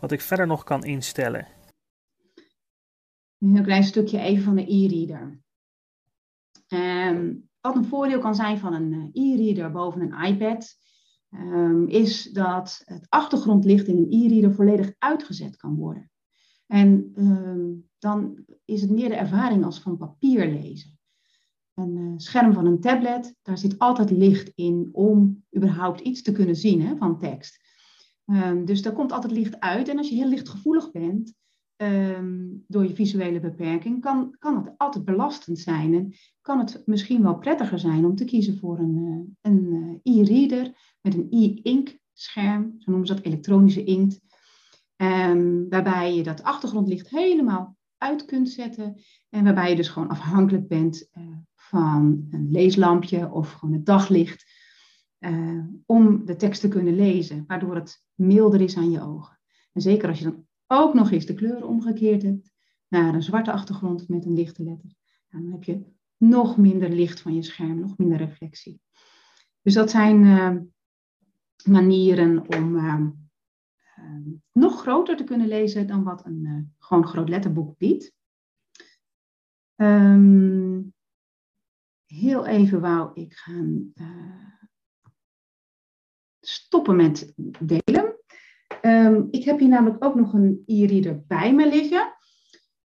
Wat 0.00 0.12
ik 0.12 0.20
verder 0.20 0.46
nog 0.46 0.64
kan 0.64 0.84
instellen 0.84 1.46
een 3.40 3.54
heel 3.54 3.64
klein 3.64 3.84
stukje 3.84 4.18
even 4.18 4.44
van 4.44 4.54
de 4.54 4.72
e-reader. 4.72 5.40
Um, 6.68 7.48
wat 7.60 7.76
een 7.76 7.84
voordeel 7.84 8.18
kan 8.18 8.34
zijn 8.34 8.58
van 8.58 8.74
een 8.74 9.10
eh, 9.12 9.22
e-reader 9.22 9.70
boven 9.72 10.00
een 10.00 10.24
iPad, 10.24 10.76
um, 11.30 11.88
is 11.88 12.22
dat 12.22 12.82
het 12.84 13.06
achtergrondlicht 13.08 13.86
in 13.86 13.96
een 13.96 14.12
e-reader 14.24 14.54
volledig 14.54 14.92
uitgezet 14.98 15.56
kan 15.56 15.74
worden. 15.74 16.10
En 16.66 17.12
um, 17.16 17.88
dan 17.98 18.44
is 18.64 18.80
het 18.80 18.90
meer 18.90 19.08
de 19.08 19.14
ervaring 19.14 19.64
als 19.64 19.80
van 19.80 19.96
papier 19.96 20.46
lezen. 20.46 20.98
Een 21.74 21.96
uh, 21.96 22.12
scherm 22.16 22.52
van 22.52 22.66
een 22.66 22.80
tablet, 22.80 23.34
daar 23.42 23.58
zit 23.58 23.78
altijd 23.78 24.10
licht 24.10 24.52
in 24.54 24.88
om 24.92 25.44
überhaupt 25.56 26.00
iets 26.00 26.22
te 26.22 26.32
kunnen 26.32 26.56
zien 26.56 26.82
hè, 26.82 26.96
van 26.96 27.18
tekst. 27.18 27.58
Dus 28.64 28.82
daar 28.82 28.92
komt 28.92 29.12
altijd 29.12 29.32
licht 29.32 29.60
uit. 29.60 29.88
En 29.88 29.98
als 29.98 30.08
je 30.08 30.14
heel 30.14 30.28
lichtgevoelig 30.28 30.90
bent, 30.90 31.34
um, 31.82 32.64
door 32.66 32.86
je 32.86 32.94
visuele 32.94 33.40
beperking, 33.40 34.00
kan, 34.00 34.36
kan 34.38 34.56
het 34.56 34.74
altijd 34.76 35.04
belastend 35.04 35.58
zijn. 35.58 35.94
En 35.94 36.14
kan 36.40 36.58
het 36.58 36.82
misschien 36.86 37.22
wel 37.22 37.38
prettiger 37.38 37.78
zijn 37.78 38.04
om 38.04 38.16
te 38.16 38.24
kiezen 38.24 38.58
voor 38.58 38.78
een, 38.78 38.96
uh, 38.96 39.52
een 39.52 40.00
uh, 40.04 40.18
e-reader 40.18 40.72
met 41.00 41.14
een 41.14 41.26
e-ink 41.30 41.98
scherm, 42.12 42.74
zo 42.78 42.90
noemen 42.90 43.06
ze 43.06 43.14
dat 43.14 43.24
elektronische 43.24 43.84
inkt. 43.84 44.20
Um, 44.96 45.68
waarbij 45.68 46.16
je 46.16 46.22
dat 46.22 46.42
achtergrondlicht 46.42 47.08
helemaal 47.08 47.76
uit 47.98 48.24
kunt 48.24 48.48
zetten. 48.48 48.96
En 49.28 49.44
waarbij 49.44 49.70
je 49.70 49.76
dus 49.76 49.88
gewoon 49.88 50.08
afhankelijk 50.08 50.68
bent 50.68 51.08
uh, 51.18 51.24
van 51.54 52.26
een 52.30 52.50
leeslampje 52.50 53.32
of 53.32 53.52
gewoon 53.52 53.74
het 53.74 53.86
daglicht. 53.86 54.49
Uh, 55.20 55.64
om 55.86 56.24
de 56.24 56.36
tekst 56.36 56.60
te 56.60 56.68
kunnen 56.68 56.94
lezen, 56.94 57.44
waardoor 57.46 57.74
het 57.74 58.04
milder 58.14 58.60
is 58.60 58.76
aan 58.76 58.90
je 58.90 59.00
ogen. 59.00 59.40
En 59.72 59.80
zeker 59.80 60.08
als 60.08 60.18
je 60.18 60.24
dan 60.24 60.46
ook 60.66 60.94
nog 60.94 61.10
eens 61.10 61.26
de 61.26 61.34
kleuren 61.34 61.68
omgekeerd 61.68 62.22
hebt 62.22 62.52
naar 62.88 63.14
een 63.14 63.22
zwarte 63.22 63.52
achtergrond 63.52 64.08
met 64.08 64.24
een 64.24 64.34
lichte 64.34 64.62
letter, 64.62 64.90
dan 65.28 65.46
heb 65.46 65.64
je 65.64 65.84
nog 66.16 66.56
minder 66.56 66.90
licht 66.90 67.20
van 67.20 67.34
je 67.34 67.42
scherm, 67.42 67.80
nog 67.80 67.98
minder 67.98 68.18
reflectie. 68.18 68.80
Dus 69.62 69.74
dat 69.74 69.90
zijn 69.90 70.22
uh, 70.22 70.56
manieren 71.64 72.56
om 72.58 72.76
uh, 72.76 73.06
nog 74.52 74.80
groter 74.80 75.16
te 75.16 75.24
kunnen 75.24 75.48
lezen 75.48 75.86
dan 75.86 76.02
wat 76.02 76.26
een 76.26 76.44
uh, 76.44 76.62
gewoon 76.78 77.06
groot 77.06 77.28
letterboek 77.28 77.78
biedt. 77.78 78.12
Um, 79.76 80.94
heel 82.06 82.46
even 82.46 82.80
wou 82.80 83.20
ik 83.20 83.34
gaan 83.34 83.92
stoppen 86.70 86.96
met 86.96 87.32
delen. 87.60 88.14
Um, 88.82 89.28
ik 89.30 89.44
heb 89.44 89.58
hier 89.58 89.68
namelijk 89.68 90.04
ook 90.04 90.14
nog 90.14 90.32
een 90.32 90.62
e-reader 90.66 91.22
bij 91.26 91.54
me 91.54 91.68
liggen. 91.68 92.14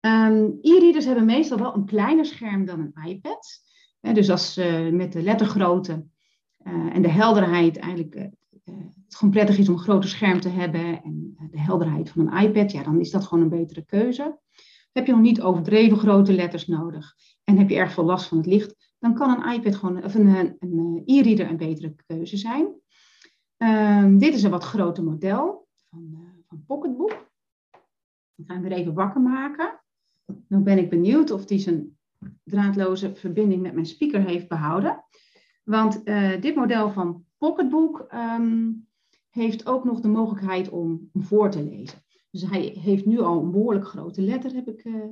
Um, 0.02 0.58
e-readers 0.62 1.06
hebben 1.06 1.26
meestal 1.26 1.58
wel 1.58 1.76
een 1.76 1.86
kleiner 1.86 2.26
scherm 2.26 2.66
dan 2.66 2.80
een 2.80 3.08
iPad. 3.08 3.64
Dus 4.00 4.30
als 4.30 4.58
uh, 4.58 4.90
met 4.90 5.14
de 5.14 5.22
lettergrootte 5.22 6.06
uh, 6.64 6.96
en 6.96 7.02
de 7.02 7.10
helderheid 7.10 7.78
eigenlijk 7.78 8.16
uh, 8.16 8.26
het 9.06 9.16
gewoon 9.16 9.34
prettig 9.34 9.58
is 9.58 9.70
om 9.70 9.74
een 9.74 9.80
groter 9.80 10.10
scherm 10.10 10.40
te 10.40 10.50
hebben 10.50 11.02
en 11.04 11.36
de 11.52 11.60
helderheid 11.60 12.10
van 12.10 12.28
een 12.28 12.44
iPad, 12.44 12.72
ja, 12.72 12.84
dan 12.84 13.00
is 13.00 13.12
dat 13.12 13.26
gewoon 13.26 13.44
een 13.44 13.60
betere 13.60 13.86
keuze. 13.86 14.40
Heb 14.92 15.06
je 15.06 15.12
nog 15.12 15.22
niet 15.22 15.42
overdreven 15.42 15.98
grote 15.98 16.34
letters 16.34 16.68
nodig 16.68 17.16
en 17.44 17.58
heb 17.58 17.70
je 17.70 17.76
erg 17.76 17.92
veel 17.92 18.06
last 18.06 18.28
van 18.28 18.38
het 18.38 18.48
licht, 18.48 18.94
dan 19.00 19.14
kan 19.14 19.30
een 19.30 19.54
iPad 19.54 19.76
gewoon, 19.76 20.04
of 20.04 20.16
een, 20.16 20.56
een 20.60 21.02
e-reader 21.06 21.50
een 21.50 21.58
betere 21.58 21.96
keuze 22.06 22.38
zijn. 22.38 22.84
Um, 23.66 24.18
dit 24.18 24.34
is 24.34 24.44
een 24.44 24.52
wat 24.52 24.64
groter 24.64 25.04
model 25.04 25.68
van, 25.90 26.34
van 26.48 26.64
Pocketbook. 26.66 27.30
Ik 28.36 28.46
ga 28.48 28.54
hem 28.54 28.62
weer 28.62 28.72
even 28.72 28.94
wakker 28.94 29.22
maken. 29.22 29.82
Nu 30.48 30.58
ben 30.58 30.78
ik 30.78 30.90
benieuwd 30.90 31.32
of 31.32 31.50
hij 31.50 31.60
zijn 31.60 31.98
draadloze 32.44 33.16
verbinding 33.16 33.62
met 33.62 33.74
mijn 33.74 33.86
speaker 33.86 34.22
heeft 34.22 34.48
behouden. 34.48 35.04
Want 35.64 36.02
uh, 36.08 36.42
dit 36.42 36.56
model 36.56 36.92
van 36.92 37.26
Pocketbook 37.38 38.08
um, 38.14 38.88
heeft 39.30 39.66
ook 39.66 39.84
nog 39.84 40.00
de 40.00 40.08
mogelijkheid 40.08 40.70
om, 40.70 41.10
om, 41.14 41.24
voor 41.24 41.50
te 41.50 41.64
lezen. 41.64 42.04
Dus 42.32 42.42
hij 42.42 42.62
heeft 42.62 43.06
nu 43.06 43.20
al 43.20 43.42
een 43.42 43.52
behoorlijk 43.52 43.88
grote 43.88 44.22
letter, 44.22 44.54
heb 44.54 44.68
ik 44.68 44.84
uh, 44.84 45.06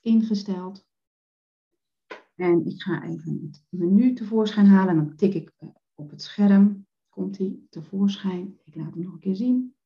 ingesteld. 0.00 0.86
En 2.34 2.66
ik 2.66 2.82
ga 2.82 3.02
even 3.02 3.40
het 3.42 3.64
menu 3.68 4.12
tevoorschijn 4.12 4.66
halen 4.66 4.88
en 4.88 4.96
dan 4.96 5.16
tik 5.16 5.34
ik 5.34 5.52
uh, 5.58 5.68
op 5.94 6.10
het 6.10 6.22
scherm. 6.22 6.85
Komt 7.16 7.38
hij 7.38 7.58
tevoorschijn. 7.70 8.60
Ik 8.64 8.74
laat 8.74 8.94
hem 8.94 9.02
nog 9.02 9.12
een 9.12 9.18
keer 9.18 9.36
zien. 9.36 9.76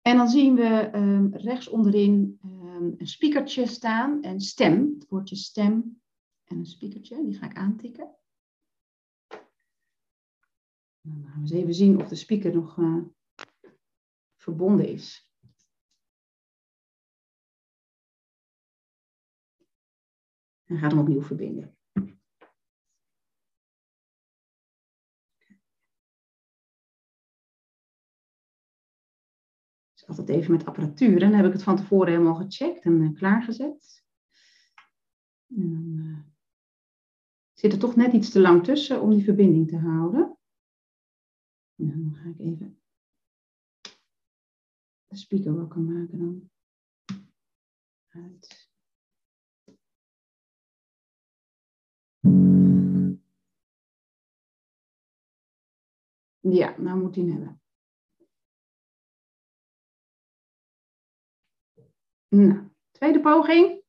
En 0.00 0.16
dan 0.16 0.28
zien 0.28 0.54
we 0.54 0.90
um, 0.94 1.34
rechts 1.34 1.68
onderin 1.68 2.38
um, 2.44 2.94
een 2.98 3.06
speakertje 3.06 3.66
staan 3.66 4.22
en 4.22 4.40
stem, 4.40 4.94
het 4.94 5.08
woordje 5.08 5.36
stem 5.36 6.02
en 6.44 6.58
een 6.58 6.66
speakertje, 6.66 7.24
die 7.24 7.34
ga 7.34 7.46
ik 7.46 7.56
aantikken. 7.56 8.16
Dan 11.00 11.24
gaan 11.24 11.34
we 11.34 11.40
eens 11.40 11.50
even 11.50 11.74
zien 11.74 12.00
of 12.00 12.08
de 12.08 12.14
speaker 12.14 12.54
nog 12.54 12.76
uh, 12.76 13.04
verbonden 14.36 14.88
is. 14.88 15.30
En 20.64 20.78
gaat 20.78 20.90
hem 20.90 21.00
opnieuw 21.00 21.22
verbinden. 21.22 21.76
Altijd 30.18 30.38
even 30.38 30.52
met 30.52 30.66
apparatuur. 30.66 31.22
En 31.22 31.30
dan 31.30 31.38
heb 31.38 31.46
ik 31.46 31.52
het 31.52 31.62
van 31.62 31.76
tevoren 31.76 32.12
helemaal 32.12 32.34
gecheckt 32.34 32.84
en 32.84 33.00
uh, 33.00 33.14
klaargezet. 33.14 34.04
En 35.48 35.70
dan 35.70 36.06
uh, 36.06 36.18
zit 37.52 37.72
er 37.72 37.78
toch 37.78 37.96
net 37.96 38.12
iets 38.12 38.30
te 38.30 38.40
lang 38.40 38.64
tussen 38.64 39.00
om 39.00 39.10
die 39.10 39.24
verbinding 39.24 39.68
te 39.68 39.78
houden. 39.78 40.38
En 41.76 41.88
dan 41.88 42.14
ga 42.14 42.28
ik 42.28 42.38
even 42.38 42.82
de 45.06 45.16
speaker 45.16 45.54
wakker 45.56 45.80
maken 45.80 46.18
dan. 46.18 46.50
Uit. 48.08 48.70
Ja, 56.40 56.78
nou 56.78 57.00
moet 57.00 57.14
hij 57.14 57.24
hebben. 57.24 57.61
Nou, 62.36 62.58
tweede 62.90 63.20
poging. 63.20 63.82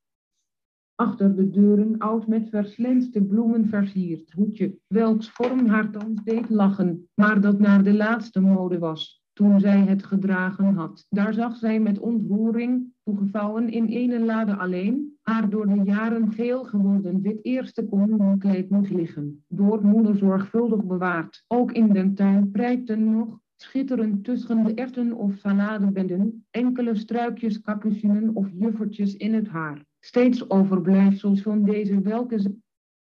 Achter 0.94 1.36
de 1.36 1.50
deuren 1.50 1.98
oud 1.98 2.26
met 2.26 2.48
verslensde 2.48 3.24
bloemen 3.24 3.68
versierd. 3.68 4.32
Hoedje, 4.32 4.78
welks 4.86 5.30
vorm 5.30 5.66
haar 5.66 5.90
thans 5.90 6.22
deed 6.24 6.50
lachen, 6.50 7.08
maar 7.14 7.40
dat 7.40 7.58
naar 7.58 7.82
de 7.82 7.94
laatste 7.94 8.40
mode 8.40 8.78
was, 8.78 9.22
toen 9.32 9.60
zij 9.60 9.80
het 9.80 10.04
gedragen 10.04 10.74
had. 10.74 11.06
Daar 11.08 11.34
zag 11.34 11.56
zij 11.56 11.80
met 11.80 11.98
ontroering, 11.98 12.92
toegevouwen 13.04 13.68
in 13.68 13.86
ene 13.86 14.20
lade 14.20 14.56
alleen, 14.56 15.18
haar 15.22 15.50
door 15.50 15.66
de 15.66 15.82
jaren 15.84 16.32
geel 16.32 16.64
geworden 16.64 17.20
wit 17.20 17.38
eerste 17.42 17.88
communiekleed 17.88 18.70
moet 18.70 18.90
liggen, 18.90 19.44
door 19.48 19.84
moeder 19.84 20.16
zorgvuldig 20.16 20.84
bewaard. 20.84 21.44
Ook 21.48 21.72
in 21.72 21.92
den 21.92 22.14
tuin 22.14 22.50
prijkten 22.50 23.10
nog 23.10 23.38
schitterend 23.64 24.24
tussen 24.24 24.64
de 24.64 24.74
erten 24.74 25.12
of 25.12 25.34
saladebedden, 25.36 26.46
enkele 26.50 26.94
struikjes, 26.96 27.60
capucinen 27.60 28.34
of 28.34 28.46
juffertjes 28.52 29.16
in 29.16 29.34
het 29.34 29.48
haar. 29.48 29.84
Steeds 30.00 30.50
overblijfsels 30.50 31.42
van 31.42 31.64
deze 31.64 32.00
welke. 32.00 32.54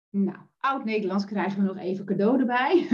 Nou, 0.10 0.38
oud-Nederlands 0.58 1.26
krijgen 1.26 1.62
we 1.62 1.68
nog 1.68 1.78
even 1.78 2.06
cadeau 2.06 2.40
erbij. 2.40 2.88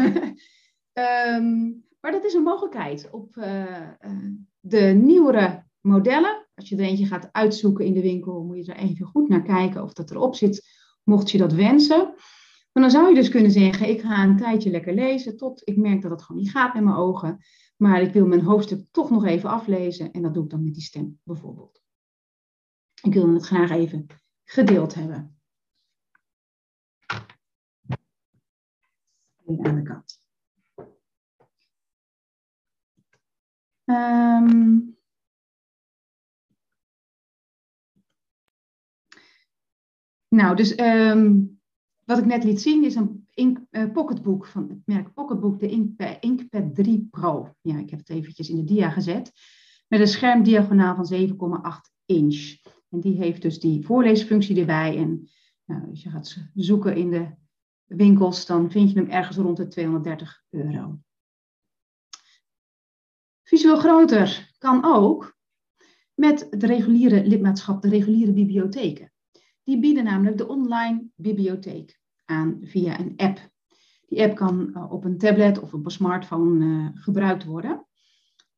um, 1.37 1.83
maar 2.01 2.11
dat 2.11 2.25
is 2.25 2.33
een 2.33 2.43
mogelijkheid 2.43 3.09
op 3.11 3.35
uh, 3.35 3.63
uh, 4.01 4.31
de 4.59 4.81
nieuwere 4.81 5.63
modellen. 5.81 6.47
Als 6.55 6.69
je 6.69 6.75
er 6.75 6.81
eentje 6.81 7.05
gaat 7.05 7.29
uitzoeken 7.31 7.85
in 7.85 7.93
de 7.93 8.01
winkel, 8.01 8.43
moet 8.43 8.65
je 8.65 8.73
er 8.73 8.79
even 8.79 9.05
goed 9.05 9.29
naar 9.29 9.43
kijken 9.43 9.83
of 9.83 9.93
dat 9.93 10.11
erop 10.11 10.35
zit, 10.35 10.67
mocht 11.03 11.31
je 11.31 11.37
dat 11.37 11.53
wensen. 11.53 12.13
Maar 12.71 12.83
dan 12.83 12.91
zou 12.91 13.09
je 13.09 13.15
dus 13.15 13.29
kunnen 13.29 13.51
zeggen, 13.51 13.89
ik 13.89 14.01
ga 14.01 14.23
een 14.23 14.37
tijdje 14.37 14.69
lekker 14.69 14.93
lezen 14.93 15.37
tot 15.37 15.67
ik 15.67 15.77
merk 15.77 16.01
dat 16.01 16.11
het 16.11 16.21
gewoon 16.21 16.41
niet 16.41 16.51
gaat 16.51 16.73
met 16.73 16.83
mijn 16.83 16.95
ogen. 16.95 17.39
Maar 17.77 18.01
ik 18.01 18.13
wil 18.13 18.27
mijn 18.27 18.41
hoofdstuk 18.41 18.85
toch 18.91 19.09
nog 19.09 19.25
even 19.25 19.49
aflezen 19.49 20.11
en 20.11 20.21
dat 20.21 20.33
doe 20.33 20.43
ik 20.43 20.49
dan 20.49 20.63
met 20.63 20.73
die 20.73 20.83
stem 20.83 21.19
bijvoorbeeld. 21.23 21.81
Ik 23.01 23.13
wil 23.13 23.33
het 23.33 23.45
graag 23.45 23.69
even 23.69 24.07
gedeeld 24.43 24.93
hebben. 24.93 25.39
Aan 29.61 29.75
de 29.75 29.81
kant. 29.83 30.19
Um, 33.85 34.97
nou, 40.27 40.55
dus 40.55 40.79
um, 40.79 41.60
wat 42.11 42.19
ik 42.19 42.25
net 42.25 42.43
liet 42.43 42.61
zien 42.61 42.83
is 42.83 42.95
een 42.95 43.27
ink, 43.33 43.59
uh, 43.71 43.91
pocketboek 43.91 44.45
van 44.45 44.69
het 44.69 44.79
merk 44.85 45.13
Pocketbook, 45.13 45.59
de 45.59 45.69
Inkpad, 45.69 46.17
Inkpad 46.19 46.75
3 46.75 47.07
Pro. 47.11 47.55
Ja, 47.61 47.77
ik 47.77 47.89
heb 47.89 47.99
het 47.99 48.09
eventjes 48.09 48.49
in 48.49 48.55
de 48.55 48.63
dia 48.63 48.89
gezet. 48.89 49.31
Met 49.87 49.99
een 49.99 50.07
schermdiagonaal 50.07 50.95
van 50.95 51.05
7,8 51.05 51.93
inch. 52.05 52.57
En 52.89 52.99
die 52.99 53.17
heeft 53.17 53.41
dus 53.41 53.59
die 53.59 53.85
voorleesfunctie 53.85 54.59
erbij. 54.59 54.97
En 54.97 55.29
nou, 55.65 55.89
als 55.89 56.03
je 56.03 56.09
gaat 56.09 56.49
zoeken 56.53 56.95
in 56.95 57.09
de 57.09 57.27
winkels, 57.85 58.45
dan 58.45 58.71
vind 58.71 58.91
je 58.91 58.99
hem 58.99 59.09
ergens 59.09 59.37
rond 59.37 59.57
de 59.57 59.67
230 59.67 60.43
euro. 60.49 60.99
Visueel 63.43 63.77
groter 63.77 64.53
kan 64.57 64.85
ook 64.85 65.37
met 66.13 66.47
de 66.49 66.65
reguliere 66.65 67.25
lidmaatschap, 67.25 67.81
de 67.81 67.89
reguliere 67.89 68.33
bibliotheken. 68.33 69.13
Die 69.63 69.79
bieden 69.79 70.03
namelijk 70.03 70.37
de 70.37 70.47
online 70.47 71.07
bibliotheek 71.15 72.00
aan 72.31 72.57
via 72.61 72.99
een 72.99 73.13
app. 73.17 73.49
Die 74.07 74.23
app 74.23 74.35
kan 74.35 74.71
uh, 74.73 74.91
op 74.91 75.05
een 75.05 75.17
tablet 75.17 75.59
of 75.59 75.73
op 75.73 75.85
een 75.85 75.91
smartphone 75.91 76.65
uh, 76.65 76.87
gebruikt 76.93 77.45
worden. 77.45 77.85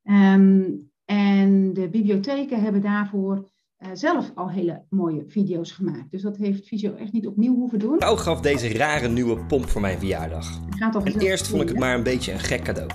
Um, 0.04 0.92
en 1.06 1.74
de 1.74 1.90
bibliotheken 1.90 2.62
hebben 2.62 2.82
daarvoor 2.82 3.52
uh, 3.80 3.90
zelf 3.94 4.32
al 4.36 4.50
hele 4.50 4.86
mooie 4.90 5.24
video's 5.28 5.72
gemaakt. 5.72 6.12
Dus 6.12 6.22
dat 6.22 6.38
heeft 6.38 6.68
Visio 6.68 6.94
echt 6.94 7.12
niet 7.12 7.28
opnieuw 7.28 7.56
hoeven 7.56 7.80
doen. 7.80 8.04
Ook 8.04 8.20
gaf 8.20 8.42
deze 8.42 8.78
rare 8.78 9.08
nieuwe 9.08 9.46
pomp 9.46 9.66
voor 9.70 9.82
mijn 9.82 9.98
verjaardag. 9.98 10.60
En 11.04 11.20
eerst 11.20 11.48
vond 11.48 11.62
ik 11.62 11.68
het 11.68 11.80
maar 11.80 11.96
een 11.96 12.04
beetje 12.04 12.32
een 12.32 12.40
gek 12.40 12.64
cadeau. 12.64 12.90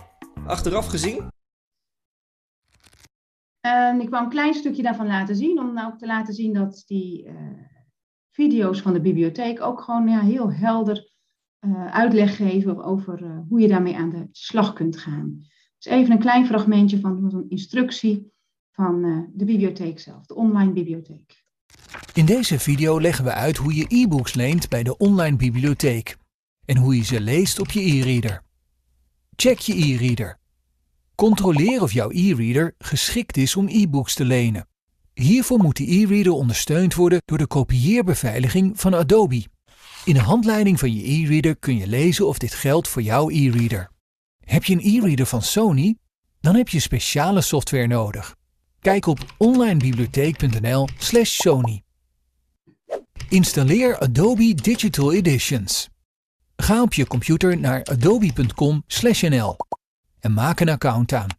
Achteraf 0.47 0.87
gezien 0.87 1.29
En 3.61 4.01
ik 4.01 4.09
wou 4.09 4.25
een 4.25 4.31
klein 4.31 4.55
stukje 4.55 4.83
daarvan 4.83 5.07
laten 5.07 5.37
zien, 5.37 5.59
om 5.59 5.73
nou 5.75 5.99
te 5.99 6.07
laten 6.07 6.35
zien 6.35 6.53
dat 6.53 6.83
die 6.87 7.27
uh, 7.27 7.35
video's 8.39 8.81
van 8.81 8.93
de 8.93 9.01
bibliotheek 9.01 9.61
ook 9.61 9.81
gewoon 9.81 10.09
ja, 10.09 10.21
heel 10.21 10.53
helder 10.53 11.11
uh, 11.61 11.87
uitleg 11.87 12.37
geven 12.37 12.85
over 12.85 13.23
uh, 13.23 13.39
hoe 13.49 13.61
je 13.61 13.69
daarmee 13.69 13.97
aan 13.97 14.11
de 14.11 14.29
slag 14.33 14.73
kunt 14.73 14.97
gaan. 14.97 15.39
Dus 15.79 15.93
even 15.93 16.13
een 16.13 16.19
klein 16.19 16.47
fragmentje 16.47 17.01
van 17.01 17.35
een 17.35 17.45
instructie 17.49 18.33
van 18.71 19.03
de 19.35 19.45
bibliotheek 19.45 20.01
zelf, 20.01 20.27
de 20.27 20.35
online 20.35 20.73
bibliotheek. 20.73 21.45
In 22.15 22.27
deze 22.27 22.59
video 22.59 23.01
leggen 23.01 23.25
we 23.25 23.33
uit 23.33 23.57
hoe 23.57 23.75
je 23.75 23.85
e-books 23.89 24.35
leent 24.35 24.69
bij 24.69 24.83
de 24.83 24.97
online 24.97 25.37
bibliotheek 25.37 26.17
en 26.65 26.77
hoe 26.77 26.97
je 26.97 27.05
ze 27.05 27.21
leest 27.21 27.61
op 27.61 27.71
je 27.71 27.81
e-reader. 27.81 28.43
Check 29.37 29.59
je 29.59 29.75
e-reader. 29.75 30.39
Controleer 31.15 31.83
of 31.83 31.93
jouw 31.93 32.11
e-reader 32.11 32.75
geschikt 32.79 33.37
is 33.37 33.57
om 33.57 33.69
e-books 33.69 34.15
te 34.15 34.25
lenen. 34.25 34.68
Hiervoor 35.19 35.59
moet 35.59 35.77
de 35.77 35.91
e-reader 35.91 36.33
ondersteund 36.33 36.95
worden 36.95 37.23
door 37.25 37.39
de 37.39 37.47
kopieerbeveiliging 37.47 38.81
van 38.81 38.95
Adobe. 38.95 39.45
In 40.05 40.15
de 40.15 40.21
handleiding 40.21 40.79
van 40.79 40.95
je 40.95 41.11
e-reader 41.11 41.57
kun 41.57 41.77
je 41.77 41.87
lezen 41.87 42.27
of 42.27 42.39
dit 42.39 42.55
geldt 42.55 42.89
voor 42.89 43.03
jouw 43.03 43.31
e-reader. 43.31 43.91
Heb 44.45 44.65
je 44.65 44.75
een 44.75 44.81
e-reader 44.81 45.27
van 45.27 45.43
Sony? 45.43 45.97
Dan 46.41 46.55
heb 46.55 46.69
je 46.69 46.81
speciale 46.81 47.41
software 47.41 47.87
nodig. 47.87 48.37
Kijk 48.81 49.07
op 49.07 49.35
onlinebibliotheek.nl/sony. 49.37 51.83
Installeer 53.29 53.99
Adobe 53.99 54.55
Digital 54.55 55.13
Editions. 55.13 55.89
Ga 56.57 56.83
op 56.83 56.95
je 56.95 57.07
computer 57.07 57.59
naar 57.59 57.85
adobe.com/nl 57.85 59.57
en 60.21 60.33
maak 60.33 60.61
een 60.61 60.69
account 60.69 61.13
aan. 61.13 61.38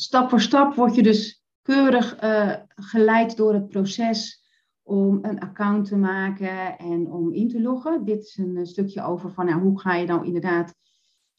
Stap 0.00 0.28
voor 0.28 0.40
stap 0.40 0.74
word 0.74 0.94
je 0.94 1.02
dus 1.02 1.44
keurig 1.62 2.22
uh, 2.22 2.54
geleid 2.74 3.36
door 3.36 3.54
het 3.54 3.68
proces 3.68 4.44
om 4.82 5.18
een 5.22 5.40
account 5.40 5.86
te 5.86 5.96
maken 5.96 6.78
en 6.78 7.10
om 7.10 7.32
in 7.32 7.48
te 7.48 7.60
loggen. 7.60 8.04
Dit 8.04 8.22
is 8.22 8.36
een 8.36 8.66
stukje 8.66 9.02
over 9.02 9.32
van 9.32 9.46
nou, 9.46 9.60
hoe 9.60 9.80
ga 9.80 9.94
je 9.94 10.06
nou 10.06 10.26
inderdaad 10.26 10.74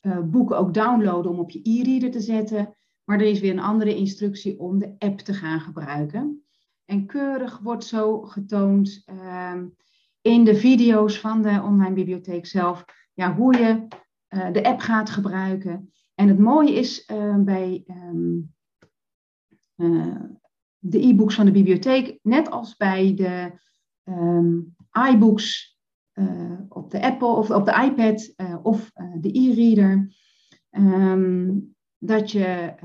uh, 0.02 0.19
boeken 0.19 0.58
ook 0.58 0.74
downloaden 0.74 1.32
om 1.32 1.39
op 1.39 1.52
je 1.52 1.60
e-reader 1.63 2.12
te 2.12 2.19
zetten. 2.19 2.76
Maar 3.04 3.19
er 3.19 3.26
is 3.26 3.39
weer 3.39 3.52
een 3.52 3.60
andere 3.60 3.95
instructie 3.95 4.60
om 4.60 4.80
de 4.80 4.95
app 4.97 5.19
te 5.19 5.34
gaan 5.34 5.60
gebruiken. 5.60 6.43
En 6.86 7.06
keurig 7.06 7.60
wordt 7.60 7.84
zo 7.84 8.21
getoond 8.21 9.04
uh, 9.06 9.62
in 10.21 10.43
de 10.43 10.56
video's 10.56 11.19
van 11.19 11.41
de 11.41 11.62
online 11.63 11.93
bibliotheek 11.93 12.45
zelf 12.45 12.86
ja, 13.13 13.36
hoe 13.36 13.58
je 13.58 13.88
de 14.52 14.63
app 14.63 14.80
gaat 14.80 15.10
gebruiken. 15.10 15.91
En 16.15 16.28
het 16.28 16.39
mooie 16.39 16.74
is 16.74 17.10
uh, 17.12 17.38
bij 17.38 17.84
um, 17.88 18.54
de 20.78 21.06
e-books 21.08 21.36
van 21.36 21.45
de 21.45 21.52
bibliotheek, 21.52 22.19
net 22.21 22.50
als 22.50 22.76
bij 22.76 23.13
de 23.15 23.52
um, 24.04 24.76
iBooks 25.12 25.80
op 26.69 26.91
de 26.91 27.02
Apple 27.02 27.28
of 27.28 27.50
op 27.52 27.65
de 27.65 27.84
iPad 27.84 28.34
of 28.63 28.91
de 29.19 29.39
e-reader, 29.39 30.15
dat 31.97 32.32
je 32.32 32.76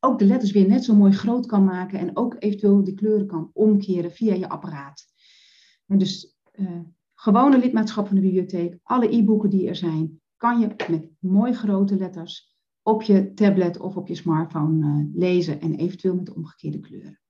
ook 0.00 0.18
de 0.18 0.24
letters 0.24 0.50
weer 0.50 0.68
net 0.68 0.84
zo 0.84 0.94
mooi 0.94 1.12
groot 1.12 1.46
kan 1.46 1.64
maken 1.64 1.98
en 1.98 2.16
ook 2.16 2.36
eventueel 2.38 2.84
de 2.84 2.94
kleuren 2.94 3.26
kan 3.26 3.50
omkeren 3.52 4.12
via 4.12 4.34
je 4.34 4.48
apparaat. 4.48 5.04
Dus 5.86 6.36
gewone 7.14 7.58
lidmaatschap 7.58 8.06
van 8.06 8.16
de 8.16 8.22
bibliotheek, 8.22 8.78
alle 8.82 9.14
e-boeken 9.14 9.50
die 9.50 9.68
er 9.68 9.76
zijn, 9.76 10.21
kan 10.42 10.58
je 10.58 10.74
met 10.90 11.08
mooi 11.18 11.52
grote 11.52 11.96
letters 11.96 12.56
op 12.82 13.02
je 13.02 13.34
tablet 13.34 13.78
of 13.78 13.96
op 13.96 14.08
je 14.08 14.14
smartphone 14.14 14.86
uh, 14.86 15.20
lezen 15.20 15.60
en 15.60 15.74
eventueel 15.74 16.14
met 16.14 16.26
de 16.26 16.34
omgekeerde 16.34 16.80
kleuren. 16.80 17.20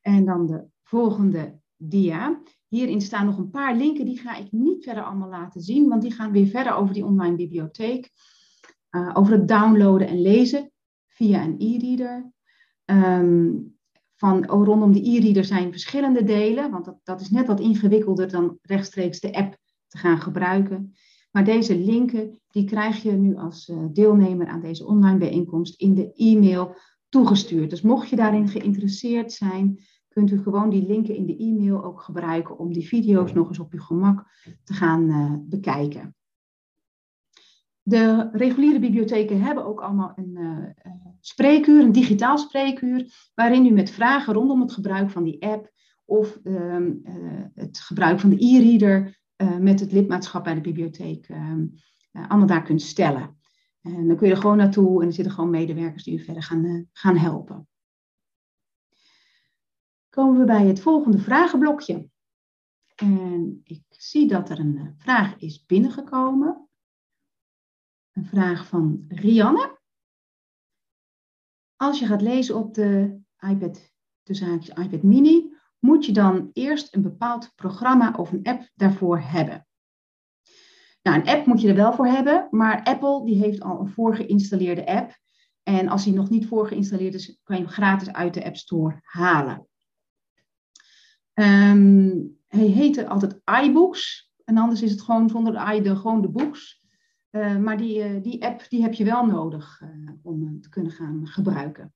En 0.00 0.24
dan 0.24 0.46
de 0.46 0.64
volgende 0.82 1.60
dia. 1.76 2.42
Hierin 2.68 3.00
staan 3.00 3.26
nog 3.26 3.38
een 3.38 3.50
paar 3.50 3.76
linken, 3.76 4.04
die 4.04 4.18
ga 4.18 4.36
ik 4.36 4.52
niet 4.52 4.84
verder 4.84 5.04
allemaal 5.04 5.28
laten 5.28 5.60
zien, 5.60 5.88
want 5.88 6.02
die 6.02 6.12
gaan 6.12 6.32
weer 6.32 6.46
verder 6.46 6.74
over 6.74 6.94
die 6.94 7.04
online 7.04 7.36
bibliotheek. 7.36 8.10
Uh, 8.90 9.10
over 9.12 9.32
het 9.32 9.48
downloaden 9.48 10.08
en 10.08 10.20
lezen 10.20 10.72
via 11.08 11.44
een 11.44 11.56
e-reader. 11.58 12.32
Um, 12.84 13.76
van 14.14 14.50
oh, 14.50 14.64
rondom 14.64 14.92
de 14.92 15.08
e-reader 15.08 15.44
zijn 15.44 15.70
verschillende 15.70 16.24
delen, 16.24 16.70
want 16.70 16.84
dat, 16.84 17.00
dat 17.02 17.20
is 17.20 17.30
net 17.30 17.46
wat 17.46 17.60
ingewikkelder 17.60 18.30
dan 18.30 18.58
rechtstreeks 18.62 19.20
de 19.20 19.34
app 19.34 19.56
te 19.88 19.98
gaan 19.98 20.20
gebruiken. 20.20 20.94
Maar 21.32 21.44
deze 21.44 21.78
linken, 21.78 22.40
die 22.50 22.64
krijg 22.64 23.02
je 23.02 23.12
nu 23.12 23.36
als 23.36 23.68
uh, 23.68 23.78
deelnemer 23.92 24.46
aan 24.46 24.60
deze 24.60 24.86
online 24.86 25.18
bijeenkomst 25.18 25.80
in 25.80 25.94
de 25.94 26.12
e-mail 26.14 26.76
toegestuurd. 27.08 27.70
Dus 27.70 27.82
mocht 27.82 28.08
je 28.08 28.16
daarin 28.16 28.48
geïnteresseerd 28.48 29.32
zijn, 29.32 29.78
kunt 30.08 30.30
u 30.30 30.42
gewoon 30.42 30.70
die 30.70 30.86
linken 30.86 31.14
in 31.14 31.26
de 31.26 31.36
e-mail 31.36 31.84
ook 31.84 32.00
gebruiken 32.00 32.58
om 32.58 32.72
die 32.72 32.86
video's 32.86 33.32
nog 33.32 33.48
eens 33.48 33.58
op 33.58 33.72
uw 33.72 33.80
gemak 33.80 34.26
te 34.64 34.72
gaan 34.74 35.08
uh, 35.08 35.34
bekijken. 35.38 36.14
De 37.82 38.28
reguliere 38.32 38.78
bibliotheken 38.78 39.42
hebben 39.42 39.64
ook 39.64 39.80
allemaal 39.80 40.12
een 40.16 40.36
uh, 40.38 40.92
spreekuur, 41.20 41.84
een 41.84 41.92
digitaal 41.92 42.38
spreekuur, 42.38 43.30
waarin 43.34 43.66
u 43.66 43.70
met 43.70 43.90
vragen 43.90 44.34
rondom 44.34 44.60
het 44.60 44.72
gebruik 44.72 45.10
van 45.10 45.24
die 45.24 45.42
app 45.42 45.72
of 46.04 46.38
uh, 46.42 46.76
het 47.54 47.78
gebruik 47.78 48.20
van 48.20 48.30
de 48.30 48.44
e-reader 48.44 49.21
met 49.60 49.80
het 49.80 49.92
lidmaatschap 49.92 50.44
bij 50.44 50.54
de 50.54 50.60
bibliotheek 50.60 51.28
ehm, 51.28 51.66
allemaal 52.12 52.46
daar 52.46 52.62
kunt 52.62 52.82
stellen. 52.82 53.40
En 53.82 54.06
dan 54.06 54.16
kun 54.16 54.26
je 54.26 54.34
er 54.34 54.40
gewoon 54.40 54.56
naartoe 54.56 55.00
en 55.00 55.06
er 55.06 55.12
zitten 55.12 55.32
gewoon 55.32 55.50
medewerkers 55.50 56.04
die 56.04 56.18
u 56.18 56.24
verder 56.24 56.42
gaan, 56.42 56.88
gaan 56.92 57.16
helpen. 57.16 57.68
Komen 60.08 60.38
we 60.38 60.44
bij 60.44 60.66
het 60.66 60.80
volgende 60.80 61.18
vragenblokje. 61.18 62.10
En 62.94 63.60
ik 63.64 63.82
zie 63.88 64.28
dat 64.28 64.50
er 64.50 64.58
een 64.58 64.94
vraag 64.98 65.36
is 65.36 65.64
binnengekomen 65.64 66.68
een 68.12 68.26
vraag 68.26 68.66
van 68.66 69.04
Rianne. 69.08 69.80
Als 71.76 71.98
je 71.98 72.06
gaat 72.06 72.22
lezen 72.22 72.56
op 72.56 72.74
de 72.74 73.20
iPad, 73.38 73.92
tussen 74.22 74.48
haakjes 74.48 74.84
iPad 74.84 75.02
mini, 75.02 75.51
moet 75.84 76.06
je 76.06 76.12
dan 76.12 76.50
eerst 76.52 76.94
een 76.94 77.02
bepaald 77.02 77.52
programma 77.54 78.14
of 78.16 78.32
een 78.32 78.42
app 78.42 78.70
daarvoor 78.74 79.20
hebben. 79.20 79.66
Nou, 81.02 81.20
een 81.20 81.26
app 81.26 81.46
moet 81.46 81.60
je 81.60 81.68
er 81.68 81.74
wel 81.74 81.92
voor 81.92 82.06
hebben, 82.06 82.48
maar 82.50 82.82
Apple 82.82 83.24
die 83.24 83.36
heeft 83.36 83.62
al 83.62 83.80
een 83.80 83.88
voorgeïnstalleerde 83.88 84.86
app. 84.86 85.18
En 85.62 85.88
als 85.88 86.04
die 86.04 86.12
nog 86.12 86.30
niet 86.30 86.46
voorgeïnstalleerd 86.46 87.14
is, 87.14 87.38
kan 87.42 87.56
je 87.56 87.62
hem 87.62 87.70
gratis 87.70 88.12
uit 88.12 88.34
de 88.34 88.44
App 88.44 88.56
Store 88.56 88.98
halen. 89.02 89.66
Um, 91.34 92.38
hij 92.48 92.66
heette 92.66 93.08
altijd 93.08 93.40
iBooks. 93.62 94.32
En 94.44 94.56
anders 94.56 94.82
is 94.82 94.90
het 94.90 95.02
gewoon 95.02 95.28
zonder 95.28 95.52
de 95.52 95.74
i, 95.74 95.82
de, 95.82 95.96
gewoon 95.96 96.22
de 96.22 96.28
books. 96.28 96.86
Uh, 97.30 97.56
maar 97.56 97.76
die, 97.76 98.14
uh, 98.14 98.22
die 98.22 98.44
app 98.44 98.68
die 98.68 98.82
heb 98.82 98.94
je 98.94 99.04
wel 99.04 99.26
nodig 99.26 99.80
uh, 99.80 100.10
om 100.22 100.60
te 100.60 100.68
kunnen 100.68 100.92
gaan 100.92 101.26
gebruiken. 101.26 101.94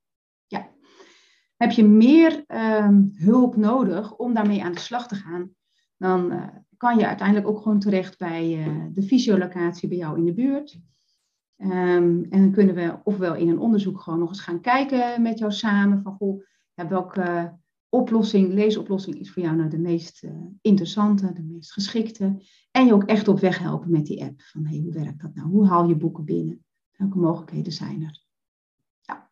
Heb 1.56 1.70
je 1.70 1.84
meer 1.84 2.44
ehm, 2.46 3.02
hulp 3.12 3.56
nodig 3.56 4.16
om 4.16 4.34
daarmee 4.34 4.64
aan 4.64 4.72
de 4.72 4.80
slag 4.80 5.08
te 5.08 5.14
gaan, 5.14 5.50
dan 5.96 6.50
kan 6.76 6.98
je 6.98 7.06
uiteindelijk 7.06 7.48
ook 7.48 7.62
gewoon 7.62 7.78
terecht 7.78 8.18
bij 8.18 8.68
de 8.92 9.02
fysiolocatie 9.02 9.88
bij 9.88 9.98
jou 9.98 10.18
in 10.18 10.24
de 10.24 10.34
buurt. 10.34 10.80
Um, 11.58 12.26
en 12.30 12.40
dan 12.40 12.52
kunnen 12.52 12.74
we 12.74 12.98
ofwel 13.04 13.34
in 13.34 13.48
een 13.48 13.58
onderzoek 13.58 14.00
gewoon 14.00 14.18
nog 14.18 14.28
eens 14.28 14.40
gaan 14.40 14.60
kijken 14.60 15.22
met 15.22 15.38
jou 15.38 15.52
samen 15.52 16.02
van 16.02 16.12
goh, 16.12 16.42
ja, 16.74 16.88
welke 16.88 17.58
oplossing, 17.88 18.52
leesoplossing 18.52 19.18
is 19.18 19.32
voor 19.32 19.42
jou 19.42 19.56
nou 19.56 19.68
de 19.68 19.78
meest 19.78 20.22
uh, 20.22 20.30
interessante, 20.60 21.32
de 21.32 21.42
meest 21.42 21.72
geschikte. 21.72 22.42
En 22.70 22.86
je 22.86 22.94
ook 22.94 23.04
echt 23.04 23.28
op 23.28 23.40
weg 23.40 23.58
helpen 23.58 23.90
met 23.90 24.06
die 24.06 24.22
app. 24.24 24.42
Van 24.42 24.66
hey, 24.66 24.78
hoe 24.78 24.92
werkt 24.92 25.20
dat 25.20 25.34
nou? 25.34 25.48
Hoe 25.48 25.66
haal 25.66 25.88
je 25.88 25.96
boeken 25.96 26.24
binnen? 26.24 26.64
Welke 26.90 27.18
mogelijkheden 27.18 27.72
zijn 27.72 28.02
er? 28.02 28.24
Ja. 29.00 29.30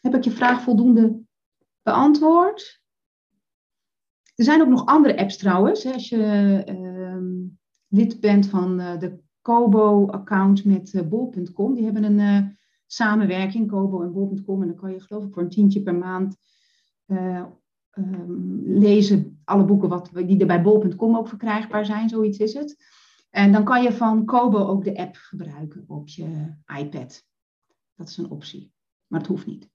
Heb 0.00 0.14
ik 0.14 0.24
je 0.24 0.30
vraag 0.30 0.62
voldoende 0.62 1.20
beantwoord? 1.82 2.82
Er 4.34 4.44
zijn 4.44 4.60
ook 4.60 4.68
nog 4.68 4.86
andere 4.86 5.18
apps 5.18 5.36
trouwens. 5.36 5.86
Als 5.86 6.08
je 6.08 6.62
uh, 6.68 7.50
lid 7.88 8.20
bent 8.20 8.46
van 8.46 8.80
uh, 8.80 8.98
de 8.98 9.18
Kobo-account 9.40 10.64
met 10.64 10.92
uh, 10.92 11.02
bol.com. 11.02 11.74
Die 11.74 11.84
hebben 11.84 12.04
een 12.04 12.58
samenwerking, 12.86 13.70
Kobo 13.70 14.02
en 14.02 14.12
bol.com. 14.12 14.60
En 14.60 14.68
dan 14.68 14.76
kan 14.76 14.92
je 14.92 15.00
geloof 15.00 15.24
ik 15.24 15.32
voor 15.32 15.42
een 15.42 15.50
tientje 15.50 15.82
per 15.82 15.94
maand 15.94 16.36
um, 17.06 18.62
lezen 18.64 19.40
alle 19.44 19.64
boeken 19.64 19.88
wat, 19.88 20.10
die 20.14 20.40
er 20.40 20.46
bij 20.46 20.62
bol.com 20.62 21.16
ook 21.16 21.28
verkrijgbaar 21.28 21.86
zijn, 21.86 22.08
zoiets 22.08 22.38
is 22.38 22.54
het. 22.54 22.84
En 23.30 23.52
dan 23.52 23.64
kan 23.64 23.82
je 23.82 23.92
van 23.92 24.24
Kobo 24.24 24.58
ook 24.58 24.84
de 24.84 24.96
app 24.96 25.16
gebruiken 25.16 25.84
op 25.86 26.08
je 26.08 26.54
iPad. 26.78 27.24
Dat 27.94 28.08
is 28.08 28.16
een 28.16 28.30
optie, 28.30 28.72
maar 29.06 29.20
het 29.20 29.28
hoeft 29.28 29.46
niet. 29.46 29.70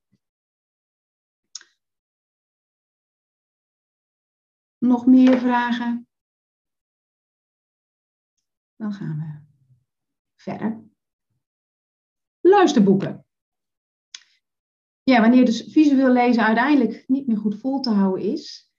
Nog 4.85 5.05
meer 5.05 5.37
vragen? 5.37 6.07
dan 8.75 8.93
gaan 8.93 9.17
we 9.17 9.53
verder. 10.35 10.83
Luisterboeken. 12.39 13.25
Ja, 15.03 15.21
wanneer 15.21 15.45
dus 15.45 15.61
visueel 15.61 16.11
lezen 16.11 16.43
uiteindelijk 16.43 17.03
niet 17.07 17.27
meer 17.27 17.37
goed 17.37 17.59
vol 17.59 17.79
te 17.79 17.89
houden 17.89 18.23
is, 18.25 18.71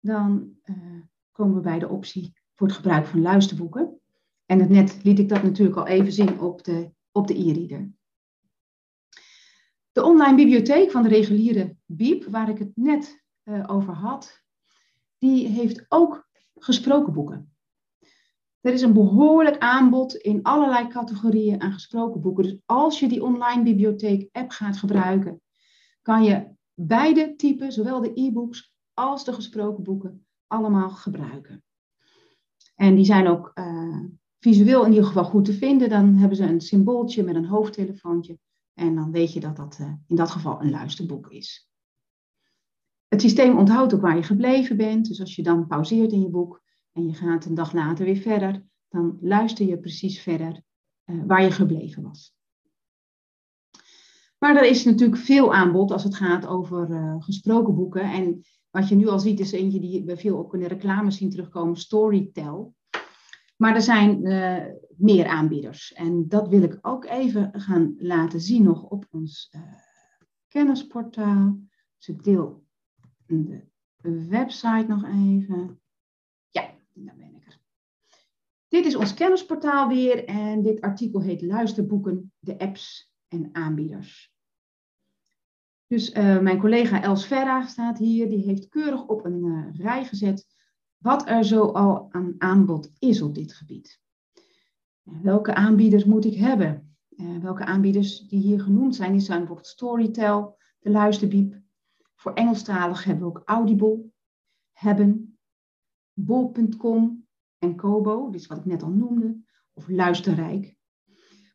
dan 0.00 0.58
uh, 0.64 1.00
komen 1.32 1.54
we 1.54 1.60
bij 1.60 1.78
de 1.78 1.88
optie 1.88 2.32
voor 2.54 2.66
het 2.66 2.76
gebruik 2.76 3.06
van 3.06 3.22
luisterboeken. 3.22 4.00
En 4.46 4.60
het 4.60 4.68
net 4.68 5.04
liet 5.04 5.18
ik 5.18 5.28
dat 5.28 5.42
natuurlijk 5.42 5.76
al 5.76 5.86
even 5.86 6.12
zien 6.12 6.40
op 6.40 6.64
de, 6.64 6.90
op 7.12 7.26
de 7.26 7.38
e-reader. 7.38 7.92
De 9.92 10.02
online 10.02 10.36
bibliotheek 10.36 10.90
van 10.90 11.02
de 11.02 11.08
reguliere 11.08 11.76
BIEB, 11.84 12.24
waar 12.24 12.48
ik 12.48 12.58
het 12.58 12.70
net 12.74 13.24
uh, 13.44 13.64
over 13.66 13.92
had, 13.92 14.43
die 15.24 15.48
heeft 15.48 15.84
ook 15.88 16.28
gesproken 16.54 17.12
boeken. 17.12 17.54
Er 18.60 18.72
is 18.72 18.82
een 18.82 18.92
behoorlijk 18.92 19.58
aanbod 19.58 20.14
in 20.14 20.42
allerlei 20.42 20.88
categorieën 20.88 21.60
aan 21.60 21.72
gesproken 21.72 22.20
boeken. 22.20 22.44
Dus 22.44 22.58
als 22.66 23.00
je 23.00 23.08
die 23.08 23.22
online 23.22 23.62
bibliotheek 23.62 24.28
app 24.32 24.50
gaat 24.50 24.76
gebruiken, 24.76 25.40
kan 26.02 26.24
je 26.24 26.46
beide 26.74 27.36
typen, 27.36 27.72
zowel 27.72 28.00
de 28.00 28.10
e-books 28.14 28.72
als 28.94 29.24
de 29.24 29.32
gesproken 29.32 29.84
boeken, 29.84 30.26
allemaal 30.46 30.90
gebruiken. 30.90 31.64
En 32.74 32.94
die 32.94 33.04
zijn 33.04 33.28
ook 33.28 33.50
uh, 33.54 34.04
visueel 34.38 34.84
in 34.84 34.90
ieder 34.90 35.06
geval 35.06 35.24
goed 35.24 35.44
te 35.44 35.52
vinden. 35.52 35.88
Dan 35.88 36.14
hebben 36.14 36.36
ze 36.36 36.44
een 36.44 36.60
symbooltje 36.60 37.22
met 37.22 37.34
een 37.34 37.46
hoofdtelefoontje. 37.46 38.38
En 38.74 38.94
dan 38.94 39.10
weet 39.10 39.32
je 39.32 39.40
dat 39.40 39.56
dat 39.56 39.78
uh, 39.80 39.92
in 40.06 40.16
dat 40.16 40.30
geval 40.30 40.60
een 40.60 40.70
luisterboek 40.70 41.30
is. 41.30 41.68
Het 43.14 43.22
systeem 43.22 43.58
onthoudt 43.58 43.94
ook 43.94 44.00
waar 44.00 44.16
je 44.16 44.22
gebleven 44.22 44.76
bent. 44.76 45.08
Dus 45.08 45.20
als 45.20 45.36
je 45.36 45.42
dan 45.42 45.66
pauzeert 45.66 46.12
in 46.12 46.20
je 46.20 46.28
boek 46.28 46.62
en 46.92 47.06
je 47.06 47.14
gaat 47.14 47.44
een 47.44 47.54
dag 47.54 47.72
later 47.72 48.04
weer 48.04 48.16
verder, 48.16 48.64
dan 48.88 49.18
luister 49.20 49.66
je 49.66 49.78
precies 49.78 50.20
verder 50.20 50.62
uh, 51.06 51.22
waar 51.26 51.42
je 51.42 51.50
gebleven 51.50 52.02
was. 52.02 52.34
Maar 54.38 54.56
er 54.56 54.64
is 54.64 54.84
natuurlijk 54.84 55.20
veel 55.20 55.54
aanbod 55.54 55.90
als 55.90 56.04
het 56.04 56.14
gaat 56.14 56.46
over 56.46 56.90
uh, 56.90 57.14
gesproken 57.18 57.74
boeken. 57.74 58.02
En 58.02 58.40
wat 58.70 58.88
je 58.88 58.94
nu 58.94 59.08
al 59.08 59.20
ziet 59.20 59.40
is 59.40 59.52
eentje 59.52 59.80
die 59.80 60.04
we 60.04 60.16
veel 60.16 60.38
ook 60.38 60.54
in 60.54 60.60
de 60.60 60.68
reclames 60.68 61.16
zien 61.16 61.30
terugkomen, 61.30 61.76
Storytel. 61.76 62.74
Maar 63.56 63.74
er 63.74 63.82
zijn 63.82 64.26
uh, 64.26 64.64
meer 64.96 65.26
aanbieders. 65.26 65.92
En 65.92 66.28
dat 66.28 66.48
wil 66.48 66.62
ik 66.62 66.78
ook 66.82 67.04
even 67.04 67.50
gaan 67.52 67.94
laten 67.98 68.40
zien 68.40 68.62
nog 68.62 68.82
op 68.82 69.06
ons 69.10 69.50
kennisportaal. 70.48 71.58
Dus 71.98 72.08
ik 72.08 72.24
deel 72.24 72.63
de 73.26 74.26
website 74.28 74.84
nog 74.88 75.04
even. 75.04 75.80
Ja, 76.50 76.70
daar 76.92 77.16
ben 77.16 77.34
ik 77.34 77.46
er. 77.46 77.60
Dit 78.68 78.86
is 78.86 78.96
ons 78.96 79.14
kennisportaal 79.14 79.88
weer 79.88 80.24
en 80.24 80.62
dit 80.62 80.80
artikel 80.80 81.20
heet 81.20 81.42
Luisterboeken, 81.42 82.32
de 82.38 82.58
apps 82.58 83.12
en 83.28 83.48
aanbieders. 83.52 84.32
Dus 85.86 86.14
uh, 86.14 86.40
mijn 86.40 86.58
collega 86.58 87.02
Els 87.02 87.26
Verra 87.26 87.66
staat 87.66 87.98
hier, 87.98 88.28
die 88.28 88.44
heeft 88.44 88.68
keurig 88.68 89.06
op 89.06 89.24
een 89.24 89.44
uh, 89.44 89.66
rij 89.78 90.04
gezet 90.04 90.46
wat 90.96 91.28
er 91.28 91.44
zo 91.44 91.64
al 91.64 92.12
aan 92.12 92.34
aanbod 92.38 92.92
is 92.98 93.22
op 93.22 93.34
dit 93.34 93.52
gebied. 93.52 94.00
Welke 95.02 95.54
aanbieders 95.54 96.04
moet 96.04 96.24
ik 96.24 96.34
hebben? 96.34 96.96
Welke 97.40 97.64
aanbieders 97.64 98.28
die 98.28 98.40
hier 98.40 98.60
genoemd 98.60 98.96
zijn, 98.96 99.12
die 99.12 99.20
zijn 99.20 99.38
bijvoorbeeld 99.38 99.68
Storytel, 99.68 100.58
de 100.78 100.90
Luisterbiep. 100.90 101.62
Voor 102.24 102.32
Engelstalig 102.32 103.04
hebben 103.04 103.24
we 103.24 103.28
ook 103.28 103.42
Audible, 103.44 104.04
Hebben, 104.72 105.38
Bol.com 106.12 107.26
en 107.58 107.76
Kobo, 107.76 108.30
is 108.30 108.46
wat 108.46 108.58
ik 108.58 108.64
net 108.64 108.82
al 108.82 108.90
noemde, 108.90 109.42
of 109.72 109.88
Luisterrijk. 109.88 110.76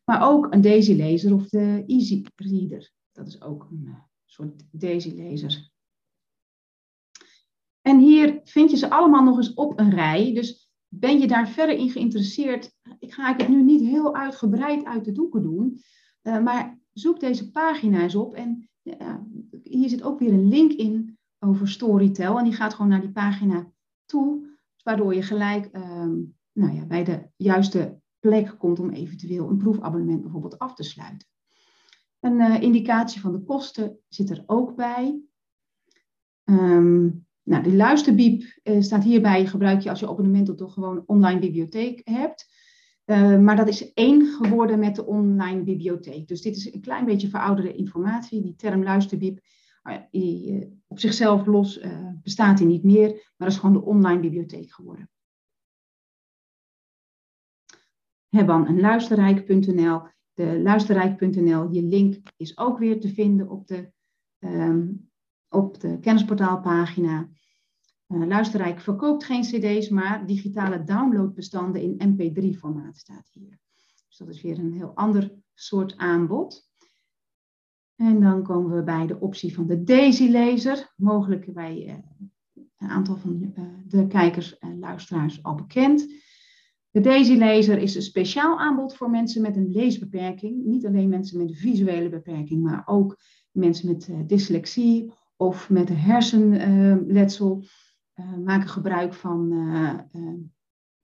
Maar 0.04 0.28
ook 0.28 0.52
een 0.52 0.60
Daisy 0.60 0.92
Lezer 0.92 1.34
of 1.34 1.48
de 1.48 1.84
Easy 1.86 2.24
Reader. 2.34 2.92
Dat 3.12 3.26
is 3.26 3.42
ook 3.42 3.68
een 3.70 3.96
soort 4.24 4.64
Daisy-lezer. 4.70 5.70
En 7.80 7.98
hier 7.98 8.40
vind 8.44 8.70
je 8.70 8.76
ze 8.76 8.90
allemaal 8.90 9.24
nog 9.24 9.36
eens 9.36 9.54
op 9.54 9.78
een 9.78 9.90
rij. 9.90 10.34
Dus 10.34 10.70
ben 10.88 11.18
je 11.18 11.26
daar 11.26 11.48
verder 11.48 11.76
in 11.76 11.90
geïnteresseerd? 11.90 12.72
Ik 12.98 13.12
ga 13.12 13.36
het 13.36 13.48
nu 13.48 13.62
niet 13.62 13.82
heel 13.82 14.14
uitgebreid 14.14 14.84
uit 14.84 15.04
de 15.04 15.12
doeken 15.12 15.42
doen. 15.42 15.82
Uh, 16.22 16.42
maar 16.42 16.79
zoek 16.92 17.20
deze 17.20 17.50
pagina's 17.50 18.14
op. 18.14 18.34
En 18.34 18.68
hier 19.62 19.88
zit 19.88 20.02
ook 20.02 20.18
weer 20.18 20.32
een 20.32 20.48
link 20.48 20.72
in 20.72 21.18
over 21.38 21.68
Storytel. 21.68 22.38
En 22.38 22.44
die 22.44 22.52
gaat 22.52 22.74
gewoon 22.74 22.90
naar 22.90 23.00
die 23.00 23.12
pagina 23.12 23.72
toe. 24.04 24.48
Waardoor 24.82 25.14
je 25.14 25.22
gelijk 25.22 25.68
uh, 25.72 26.06
nou 26.52 26.74
ja, 26.74 26.86
bij 26.86 27.04
de 27.04 27.28
juiste 27.36 28.00
plek 28.18 28.54
komt 28.58 28.78
om 28.78 28.90
eventueel 28.90 29.48
een 29.48 29.56
proefabonnement 29.56 30.22
bijvoorbeeld 30.22 30.58
af 30.58 30.74
te 30.74 30.82
sluiten. 30.82 31.28
Een 32.20 32.38
uh, 32.38 32.62
indicatie 32.62 33.20
van 33.20 33.32
de 33.32 33.42
kosten 33.42 33.98
zit 34.08 34.30
er 34.30 34.42
ook 34.46 34.76
bij. 34.76 35.20
Um, 36.44 37.26
nou, 37.42 37.62
de 37.62 37.74
luisterbiep 37.74 38.58
uh, 38.64 38.80
staat 38.80 39.04
hierbij, 39.04 39.46
gebruik 39.46 39.80
je 39.80 39.90
als 39.90 40.00
je 40.00 40.08
abonnement 40.08 40.48
op 40.48 40.58
de 40.58 40.68
gewoon 40.68 41.02
online 41.06 41.40
bibliotheek 41.40 42.00
hebt. 42.04 42.48
Uh, 43.06 43.38
maar 43.38 43.56
dat 43.56 43.68
is 43.68 43.92
één 43.92 44.26
geworden 44.26 44.78
met 44.78 44.96
de 44.96 45.06
online 45.06 45.62
bibliotheek. 45.62 46.28
Dus 46.28 46.42
dit 46.42 46.56
is 46.56 46.72
een 46.72 46.80
klein 46.80 47.04
beetje 47.04 47.28
verouderde 47.28 47.74
informatie. 47.74 48.42
Die 48.42 48.54
term 48.54 48.82
luisterbiep, 48.82 49.40
die, 50.10 50.80
op 50.86 50.98
zichzelf 50.98 51.46
los 51.46 51.80
bestaat 52.22 52.58
die 52.58 52.66
niet 52.66 52.84
meer, 52.84 53.08
maar 53.08 53.48
dat 53.48 53.48
is 53.48 53.56
gewoon 53.56 53.74
de 53.74 53.84
online 53.84 54.20
bibliotheek 54.20 54.72
geworden. 54.72 55.10
Hebban 58.28 58.66
en 58.66 58.80
luisterrijk.nl 58.80 60.02
de 60.40 60.60
luisterrijk.nl. 60.62 61.72
Je 61.72 61.82
link 61.82 62.16
is 62.36 62.58
ook 62.58 62.78
weer 62.78 63.00
te 63.00 63.08
vinden 63.08 63.48
op 63.48 63.66
de, 63.66 63.92
um, 64.38 65.10
op 65.48 65.80
de 65.80 65.98
kennisportaalpagina. 66.00 67.28
Uh, 68.12 68.26
Luisterrijk 68.26 68.80
verkoopt 68.80 69.24
geen 69.24 69.42
cd's, 69.42 69.88
maar 69.88 70.26
digitale 70.26 70.84
downloadbestanden 70.84 71.82
in 71.82 72.16
mp3-formaat 72.16 72.96
staat 72.96 73.28
hier. 73.32 73.58
Dus 74.08 74.16
dat 74.16 74.28
is 74.28 74.42
weer 74.42 74.58
een 74.58 74.72
heel 74.72 74.92
ander 74.94 75.32
soort 75.54 75.96
aanbod. 75.96 76.68
En 77.96 78.20
dan 78.20 78.42
komen 78.42 78.76
we 78.76 78.82
bij 78.82 79.06
de 79.06 79.20
optie 79.20 79.54
van 79.54 79.66
de 79.66 79.82
Daisy-lezer. 79.82 80.92
Mogelijk 80.96 81.52
bij 81.52 81.86
uh, 81.86 81.94
een 82.78 82.88
aantal 82.88 83.16
van 83.16 83.52
uh, 83.58 83.64
de 83.86 84.06
kijkers 84.06 84.58
en 84.58 84.78
luisteraars 84.78 85.42
al 85.42 85.54
bekend. 85.54 86.12
De 86.90 87.00
Daisy-lezer 87.00 87.78
is 87.78 87.94
een 87.94 88.02
speciaal 88.02 88.58
aanbod 88.58 88.96
voor 88.96 89.10
mensen 89.10 89.42
met 89.42 89.56
een 89.56 89.70
leesbeperking. 89.70 90.64
Niet 90.64 90.86
alleen 90.86 91.08
mensen 91.08 91.38
met 91.38 91.48
een 91.48 91.56
visuele 91.56 92.08
beperking, 92.08 92.62
maar 92.62 92.82
ook 92.86 93.20
mensen 93.50 93.88
met 93.88 94.28
dyslexie 94.28 95.12
of 95.36 95.70
met 95.70 95.88
hersenletsel 95.88 97.64
maken 98.44 98.68
gebruik 98.68 99.14
van 99.14 99.52
uh, 99.52 99.94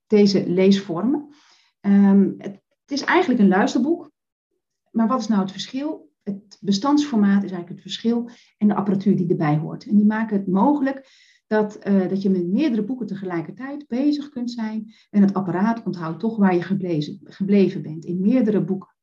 deze 0.06 0.50
leesvormen. 0.50 1.28
Um, 1.80 2.34
het, 2.38 2.60
is 2.86 3.04
eigenlijk 3.04 3.40
een 3.40 3.48
luisterboek. 3.48 4.10
Maar 4.90 5.08
wat 5.08 5.20
is 5.20 5.28
nou 5.28 5.40
het 5.40 5.50
verschil? 5.50 6.12
Het 6.22 6.58
bestandsformaat 6.60 7.44
is 7.44 7.50
eigenlijk 7.50 7.68
het 7.68 7.80
verschil 7.80 8.30
en 8.58 8.68
de 8.68 8.74
apparatuur 8.74 9.16
die 9.16 9.28
erbij 9.28 9.56
hoort. 9.56 9.86
En 9.86 9.96
die 9.96 10.06
maken 10.06 10.36
het 10.36 10.46
mogelijk 10.46 11.08
dat, 11.46 11.78
dat 11.82 12.22
je 12.22 12.30
met 12.30 12.46
meerdere 12.46 12.84
boeken 12.84 13.06
tegelijkertijd 13.06 13.86
bezig 13.86 14.28
kunt 14.28 14.50
zijn. 14.50 14.92
En 15.10 15.22
het 15.22 15.34
apparaat 15.34 15.82
onthoudt 15.82 16.20
toch 16.20 16.36
waar 16.36 16.54
je 16.54 16.62
gebleven, 16.62 17.20
gebleven 17.24 17.82
bent, 17.82 18.04
in 18.04 18.20
meerdere 18.20 18.64
boeken. 18.64 18.95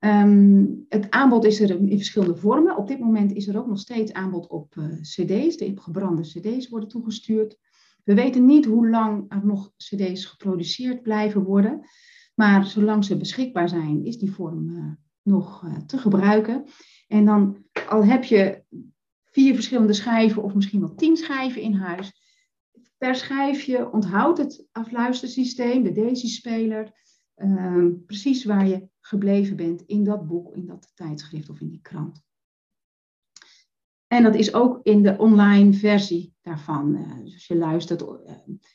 Um, 0.00 0.84
het 0.88 1.10
aanbod 1.10 1.44
is 1.44 1.60
er 1.60 1.70
in 1.70 1.96
verschillende 1.96 2.36
vormen. 2.36 2.76
Op 2.76 2.88
dit 2.88 2.98
moment 2.98 3.32
is 3.32 3.48
er 3.48 3.58
ook 3.58 3.66
nog 3.66 3.78
steeds 3.78 4.12
aanbod 4.12 4.46
op 4.46 4.74
uh, 4.74 4.84
cd's. 5.00 5.56
De 5.56 5.72
gebrande 5.74 6.22
cd's 6.22 6.68
worden 6.68 6.88
toegestuurd. 6.88 7.58
We 8.04 8.14
weten 8.14 8.44
niet 8.44 8.64
hoe 8.64 8.88
lang 8.88 9.24
er 9.28 9.46
nog 9.46 9.72
cd's 9.76 10.24
geproduceerd 10.24 11.02
blijven 11.02 11.42
worden. 11.42 11.80
Maar 12.34 12.66
zolang 12.66 13.04
ze 13.04 13.16
beschikbaar 13.16 13.68
zijn, 13.68 14.04
is 14.04 14.18
die 14.18 14.32
vorm 14.32 14.68
uh, 14.68 14.92
nog 15.22 15.66
te 15.86 15.98
gebruiken. 15.98 16.64
En 17.08 17.24
dan, 17.24 17.64
al 17.88 18.04
heb 18.04 18.24
je 18.24 18.64
vier 19.24 19.54
verschillende 19.54 19.92
schijven 19.92 20.42
of 20.42 20.54
misschien 20.54 20.80
wel 20.80 20.94
tien 20.94 21.16
schijven 21.16 21.62
in 21.62 21.74
huis. 21.74 22.12
Per 22.98 23.14
schijfje 23.14 23.92
onthoudt 23.92 24.38
het 24.38 24.66
afluistersysteem, 24.72 25.82
de 25.82 25.92
Daisy-speler, 25.92 27.05
uh, 27.36 27.86
precies 28.06 28.44
waar 28.44 28.68
je 28.68 28.88
gebleven 29.00 29.56
bent 29.56 29.82
in 29.82 30.04
dat 30.04 30.26
boek, 30.26 30.54
in 30.54 30.66
dat 30.66 30.92
tijdschrift 30.94 31.48
of 31.48 31.60
in 31.60 31.68
die 31.68 31.80
krant. 31.82 32.24
En 34.06 34.22
dat 34.22 34.34
is 34.34 34.54
ook 34.54 34.80
in 34.82 35.02
de 35.02 35.18
online 35.18 35.72
versie 35.72 36.34
daarvan. 36.42 36.94
Uh, 36.94 37.24
dus 37.24 37.32
als 37.32 37.46
je 37.46 37.56
luistert 37.56 38.02
uh, 38.02 38.08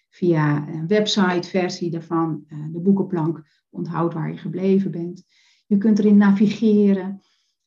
via 0.10 0.68
een 0.68 0.88
website 0.88 1.50
versie 1.50 1.92
daarvan, 1.92 2.44
uh, 2.48 2.66
de 2.72 2.80
boekenplank 2.80 3.44
onthoudt 3.70 4.14
waar 4.14 4.32
je 4.32 4.38
gebleven 4.38 4.92
bent. 4.92 5.24
Je 5.66 5.78
kunt 5.78 6.00
erin 6.00 6.18
navigeren. 6.18 7.22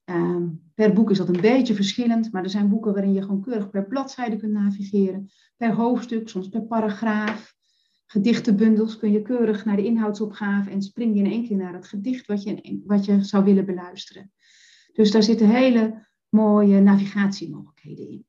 Um, 0.05 0.63
per 0.75 0.93
boek 0.93 1.11
is 1.11 1.19
dat 1.19 1.29
een 1.29 1.41
beetje 1.41 1.75
verschillend, 1.75 2.33
maar 2.33 2.43
er 2.43 2.51
zijn 2.51 2.69
boeken 2.69 2.93
waarin 2.93 3.13
je 3.13 3.23
gewoon 3.23 3.43
keurig 3.43 3.71
per 3.71 3.87
bladzijde 3.87 4.37
kunt 4.37 4.53
navigeren, 4.53 5.31
per 5.57 5.75
hoofdstuk, 5.75 6.29
soms 6.29 6.49
per 6.49 6.63
paragraaf. 6.63 7.55
Gedichtenbundels 8.15 8.99
kun 8.99 9.13
je 9.13 9.23
keurig 9.23 9.65
naar 9.65 9.77
de 9.77 9.85
inhoudsopgave 9.85 10.71
en 10.71 10.83
spring 10.83 11.15
je 11.15 11.25
in 11.25 11.31
één 11.31 11.47
keer 11.47 11.57
naar 11.57 11.75
het 11.75 11.87
gedicht 11.87 12.27
wat 12.27 12.43
je, 12.43 12.83
wat 12.87 13.05
je 13.05 13.25
zou 13.25 13.45
willen 13.45 13.67
beluisteren. 13.67 14.33
Dus 14.93 15.11
daar 15.11 15.23
zitten 15.23 15.49
hele 15.49 16.07
mooie 16.29 16.81
navigatiemogelijkheden 16.81 18.09
in. 18.09 18.27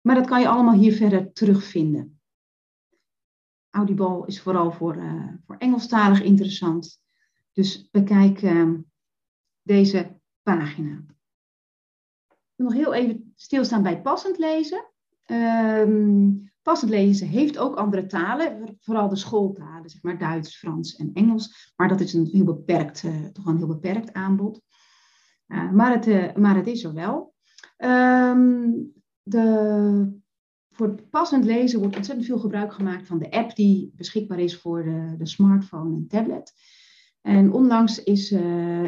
Maar 0.00 0.14
dat 0.14 0.26
kan 0.26 0.40
je 0.40 0.48
allemaal 0.48 0.74
hier 0.74 0.92
verder 0.92 1.32
terugvinden. 1.32 2.20
Audible 3.70 4.26
is 4.26 4.40
vooral 4.40 4.72
voor, 4.72 4.96
uh, 4.96 5.32
voor 5.46 5.56
Engelstalig 5.56 6.22
interessant. 6.22 7.00
Dus 7.52 7.88
bekijk 7.90 8.42
uh, 8.42 8.72
deze 9.62 10.20
pagina. 10.42 11.04
Ik 12.28 12.54
wil 12.54 12.66
nog 12.66 12.74
heel 12.74 12.94
even 12.94 13.32
stilstaan 13.36 13.82
bij 13.82 14.02
passend 14.02 14.38
lezen. 14.38 14.90
Um, 15.26 16.54
passend 16.66 16.90
lezen 16.90 17.28
heeft 17.28 17.58
ook 17.58 17.76
andere 17.76 18.06
talen, 18.06 18.76
vooral 18.80 19.08
de 19.08 19.16
schooltalen, 19.16 19.90
zeg 19.90 20.02
maar 20.02 20.18
Duits, 20.18 20.56
Frans 20.56 20.96
en 20.96 21.10
Engels. 21.12 21.72
Maar 21.76 21.88
dat 21.88 22.00
is 22.00 22.12
een 22.12 22.28
heel 22.32 22.44
beperkt, 22.44 23.02
uh, 23.02 23.24
toch 23.24 23.46
een 23.46 23.56
heel 23.56 23.66
beperkt 23.66 24.12
aanbod. 24.12 24.60
Uh, 25.48 25.72
maar, 25.72 25.92
het, 25.92 26.06
uh, 26.06 26.34
maar 26.34 26.56
het 26.56 26.66
is 26.66 26.84
er 26.84 26.94
wel. 26.94 27.34
Um, 27.78 28.92
de, 29.22 30.20
voor 30.70 31.02
passend 31.10 31.44
lezen 31.44 31.80
wordt 31.80 31.96
ontzettend 31.96 32.26
veel 32.26 32.38
gebruik 32.38 32.72
gemaakt 32.72 33.06
van 33.06 33.18
de 33.18 33.30
app 33.30 33.56
die 33.56 33.92
beschikbaar 33.96 34.38
is 34.38 34.56
voor 34.56 34.82
de, 34.82 35.14
de 35.18 35.26
smartphone 35.26 35.96
en 35.96 36.06
tablet. 36.08 36.52
En 37.20 37.52
onlangs 37.52 38.02
is, 38.02 38.32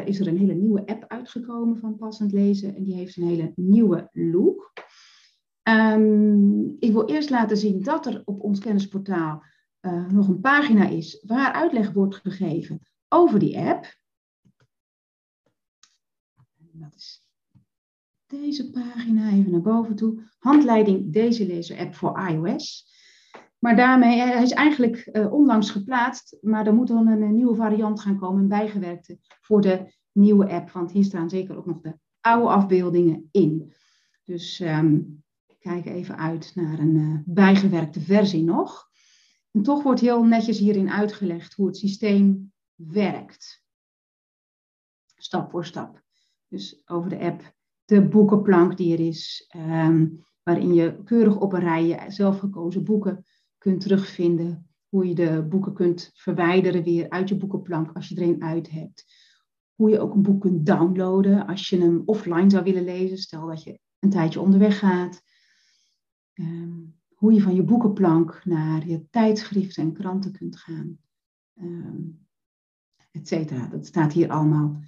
is 0.05 0.19
er 0.19 0.27
een 0.27 0.37
hele 0.37 0.53
nieuwe 0.53 0.85
app 0.85 1.05
uitgekomen 1.07 1.77
van 1.77 1.97
passend 1.97 2.31
lezen 2.31 2.75
en 2.75 2.83
die 2.83 2.95
heeft 2.95 3.17
een 3.17 3.27
hele 3.27 3.51
nieuwe 3.55 4.09
look. 4.13 4.73
Um, 5.69 6.75
ik 6.79 6.91
wil 6.91 7.05
eerst 7.05 7.29
laten 7.29 7.57
zien 7.57 7.83
dat 7.83 8.05
er 8.05 8.21
op 8.25 8.41
ons 8.41 8.59
kennisportaal 8.59 9.43
uh, 9.81 10.07
nog 10.07 10.27
een 10.27 10.39
pagina 10.39 10.87
is 10.87 11.23
waar 11.27 11.53
uitleg 11.53 11.91
wordt 11.91 12.15
gegeven 12.15 12.81
over 13.07 13.39
die 13.39 13.57
app. 13.57 13.97
Dat 16.71 16.93
is 16.95 17.23
deze 18.25 18.69
pagina 18.69 19.31
even 19.31 19.51
naar 19.51 19.61
boven 19.61 19.95
toe. 19.95 20.21
Handleiding 20.39 21.13
deze 21.13 21.45
lezer 21.45 21.79
app 21.79 21.95
voor 21.95 22.27
iOS. 22.29 22.87
Maar 23.59 23.75
daarmee, 23.75 24.19
hij 24.19 24.43
is 24.43 24.51
eigenlijk 24.51 25.09
uh, 25.11 25.33
onlangs 25.33 25.69
geplaatst, 25.69 26.37
maar 26.41 26.67
er 26.67 26.73
moet 26.73 26.87
dan 26.87 27.07
een, 27.07 27.35
nieuwe 27.35 27.55
variant 27.55 28.01
gaan 28.01 28.19
komen, 28.19 28.41
een 28.41 28.47
bijgewerkte, 28.47 29.17
voor 29.41 29.61
de 29.61 29.93
nieuwe 30.11 30.49
app. 30.49 30.71
Want 30.71 30.91
hier 30.91 31.03
staan 31.03 31.29
zeker 31.29 31.57
ook 31.57 31.65
nog 31.65 31.81
de 31.81 31.97
oude 32.21 32.49
afbeeldingen 32.49 33.29
in. 33.31 33.73
Dus 34.23 34.59
um, 34.59 35.23
kijk 35.59 35.85
even 35.85 36.17
uit 36.17 36.51
naar 36.55 36.79
een 36.79 36.95
uh, 36.95 37.19
bijgewerkte 37.25 38.01
versie 38.01 38.43
nog. 38.43 38.87
En 39.51 39.63
toch 39.63 39.83
wordt 39.83 40.01
heel 40.01 40.23
netjes 40.23 40.57
hierin 40.57 40.89
uitgelegd 40.89 41.53
hoe 41.53 41.67
het 41.67 41.77
systeem 41.77 42.53
werkt. 42.75 43.63
Stap 45.15 45.51
voor 45.51 45.65
stap. 45.65 46.03
Dus 46.47 46.81
over 46.85 47.09
de 47.09 47.19
app 47.19 47.57
de 47.89 48.07
boekenplank 48.07 48.77
die 48.77 48.93
er 48.93 48.99
is, 48.99 49.51
um, 49.55 50.25
waarin 50.43 50.73
je 50.73 51.03
keurig 51.03 51.39
op 51.39 51.53
een 51.53 51.59
rij 51.59 51.85
je 51.85 52.05
zelfgekozen 52.07 52.83
boeken 52.83 53.25
kunt 53.57 53.81
terugvinden. 53.81 54.63
Hoe 54.87 55.07
je 55.07 55.15
de 55.15 55.45
boeken 55.49 55.73
kunt 55.73 56.11
verwijderen 56.13 56.83
weer 56.83 57.09
uit 57.09 57.29
je 57.29 57.37
boekenplank 57.37 57.91
als 57.93 58.07
je 58.07 58.15
er 58.15 58.21
een 58.21 58.43
uit 58.43 58.69
hebt. 58.69 59.05
Hoe 59.75 59.89
je 59.89 59.99
ook 59.99 60.13
een 60.13 60.21
boek 60.21 60.41
kunt 60.41 60.65
downloaden 60.65 61.47
als 61.47 61.69
je 61.69 61.77
hem 61.77 62.01
offline 62.05 62.49
zou 62.49 62.63
willen 62.63 62.83
lezen. 62.83 63.17
Stel 63.17 63.47
dat 63.47 63.63
je 63.63 63.79
een 63.99 64.09
tijdje 64.09 64.39
onderweg 64.39 64.79
gaat. 64.79 65.21
Um, 66.39 66.95
hoe 67.15 67.33
je 67.33 67.41
van 67.41 67.55
je 67.55 67.63
boekenplank 67.63 68.45
naar 68.45 68.87
je 68.87 69.09
tijdschriften 69.09 69.83
en 69.83 69.93
kranten 69.93 70.31
kunt 70.31 70.59
gaan. 70.59 70.99
Um, 71.61 72.27
et 73.11 73.27
cetera. 73.27 73.67
Dat 73.67 73.85
staat 73.85 74.13
hier 74.13 74.29
allemaal 74.29 74.83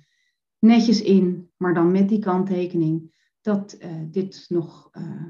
netjes 0.60 1.02
in, 1.02 1.52
maar 1.58 1.74
dan 1.74 1.92
met 1.92 2.10
die 2.10 2.20
kanttekening 2.20 3.14
dat 3.42 3.76
uh, 3.80 4.02
dit 4.12 4.46
nog 4.50 4.90
uh, 4.92 5.26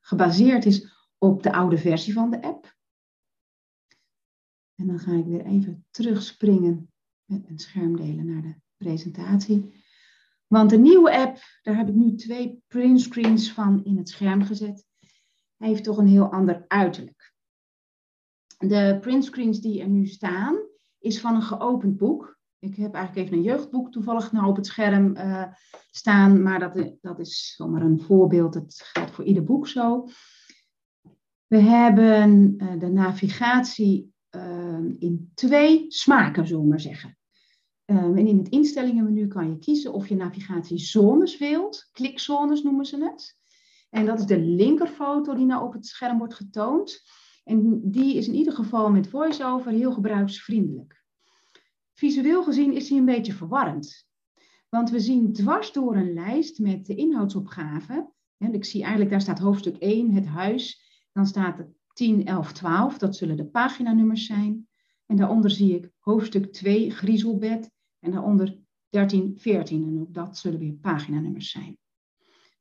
gebaseerd 0.00 0.64
is 0.64 1.08
op 1.18 1.42
de 1.42 1.52
oude 1.52 1.78
versie 1.78 2.12
van 2.12 2.30
de 2.30 2.42
app. 2.42 2.76
En 4.74 4.86
dan 4.86 4.98
ga 4.98 5.12
ik 5.12 5.24
weer 5.24 5.44
even 5.44 5.86
terugspringen 5.90 6.92
met 7.24 7.48
een 7.48 7.58
schermdelen 7.58 8.26
naar 8.26 8.42
de 8.42 8.54
presentatie. 8.76 9.82
Want 10.46 10.70
de 10.70 10.78
nieuwe 10.78 11.18
app, 11.18 11.38
daar 11.62 11.76
heb 11.76 11.88
ik 11.88 11.94
nu 11.94 12.14
twee 12.14 12.62
printscreens 12.66 13.52
van 13.52 13.84
in 13.84 13.96
het 13.96 14.08
scherm 14.08 14.42
gezet. 14.42 14.86
Heeft 15.64 15.84
toch 15.84 15.98
een 15.98 16.06
heel 16.06 16.32
ander 16.32 16.64
uiterlijk. 16.68 17.32
De 18.58 18.98
printscreens 19.00 19.60
die 19.60 19.80
er 19.80 19.88
nu 19.88 20.06
staan, 20.06 20.56
is 20.98 21.20
van 21.20 21.34
een 21.34 21.42
geopend 21.42 21.96
boek. 21.96 22.38
Ik 22.58 22.76
heb 22.76 22.94
eigenlijk 22.94 23.26
even 23.26 23.38
een 23.38 23.44
jeugdboek 23.44 23.92
toevallig 23.92 24.32
nou 24.32 24.46
op 24.46 24.56
het 24.56 24.66
scherm 24.66 25.16
uh, 25.16 25.44
staan, 25.90 26.42
maar 26.42 26.58
dat, 26.58 26.96
dat 27.00 27.18
is 27.18 27.54
zomaar 27.56 27.82
een 27.82 28.00
voorbeeld. 28.00 28.54
Het 28.54 28.82
geldt 28.92 29.10
voor 29.10 29.24
ieder 29.24 29.44
boek 29.44 29.68
zo. 29.68 30.08
We 31.46 31.58
hebben 31.58 32.54
uh, 32.56 32.80
de 32.80 32.88
navigatie 32.88 34.12
uh, 34.36 34.78
in 34.98 35.30
twee 35.34 35.84
smaken, 35.88 36.46
zullen 36.46 36.62
we 36.62 36.68
maar 36.68 36.80
zeggen. 36.80 37.18
en 37.84 38.26
in 38.26 38.38
het 38.38 38.48
instellingenmenu 38.48 39.26
kan 39.26 39.50
je 39.50 39.58
kiezen 39.58 39.92
of 39.92 40.08
je 40.08 40.16
navigatiezones 40.16 41.38
wilt. 41.38 41.88
Klikzones 41.92 42.62
noemen 42.62 42.84
ze 42.84 43.04
het. 43.04 43.42
En 43.94 44.06
dat 44.06 44.18
is 44.18 44.26
de 44.26 44.40
linkerfoto 44.40 45.34
die 45.34 45.46
nou 45.46 45.64
op 45.64 45.72
het 45.72 45.86
scherm 45.86 46.18
wordt 46.18 46.34
getoond. 46.34 47.02
En 47.44 47.80
die 47.90 48.16
is 48.16 48.28
in 48.28 48.34
ieder 48.34 48.52
geval 48.52 48.90
met 48.90 49.08
voice-over 49.08 49.72
heel 49.72 49.92
gebruiksvriendelijk. 49.92 51.04
Visueel 51.92 52.44
gezien 52.44 52.72
is 52.72 52.88
hij 52.88 52.98
een 52.98 53.04
beetje 53.04 53.32
verwarrend. 53.32 54.08
Want 54.68 54.90
we 54.90 55.00
zien 55.00 55.32
dwars 55.32 55.72
door 55.72 55.96
een 55.96 56.12
lijst 56.12 56.58
met 56.58 56.86
de 56.86 56.94
inhoudsopgaven. 56.94 58.12
En 58.36 58.54
ik 58.54 58.64
zie 58.64 58.80
eigenlijk, 58.80 59.10
daar 59.10 59.20
staat 59.20 59.38
hoofdstuk 59.38 59.76
1, 59.76 60.10
het 60.10 60.26
huis. 60.26 60.82
Dan 61.12 61.26
staat 61.26 61.58
er 61.58 61.72
10, 61.92 62.26
11, 62.26 62.52
12, 62.52 62.98
dat 62.98 63.16
zullen 63.16 63.36
de 63.36 63.46
paginanummers 63.46 64.26
zijn. 64.26 64.68
En 65.06 65.16
daaronder 65.16 65.50
zie 65.50 65.74
ik 65.74 65.90
hoofdstuk 65.98 66.52
2, 66.52 66.90
griezelbed. 66.90 67.70
En 67.98 68.10
daaronder 68.10 68.58
13, 68.88 69.38
14. 69.38 69.84
En 69.84 70.00
ook 70.00 70.14
dat 70.14 70.38
zullen 70.38 70.58
weer 70.58 70.74
paginanummers 70.74 71.50
zijn. 71.50 71.78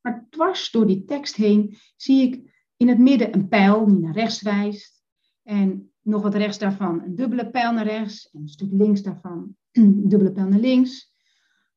Maar 0.03 0.27
dwars 0.29 0.71
door 0.71 0.87
die 0.87 1.05
tekst 1.05 1.35
heen 1.35 1.77
zie 1.95 2.27
ik 2.27 2.51
in 2.77 2.87
het 2.87 2.99
midden 2.99 3.33
een 3.33 3.47
pijl 3.47 3.85
die 3.85 3.99
naar 3.99 4.13
rechts 4.13 4.41
wijst. 4.41 5.03
En 5.43 5.91
nog 6.01 6.21
wat 6.21 6.35
rechts 6.35 6.57
daarvan 6.57 7.01
een 7.01 7.15
dubbele 7.15 7.49
pijl 7.49 7.73
naar 7.73 7.87
rechts. 7.87 8.29
En 8.31 8.41
een 8.41 8.47
stuk 8.47 8.71
links 8.71 9.01
daarvan 9.01 9.55
een 9.71 10.09
dubbele 10.09 10.31
pijl 10.31 10.47
naar 10.47 10.59
links. 10.59 11.13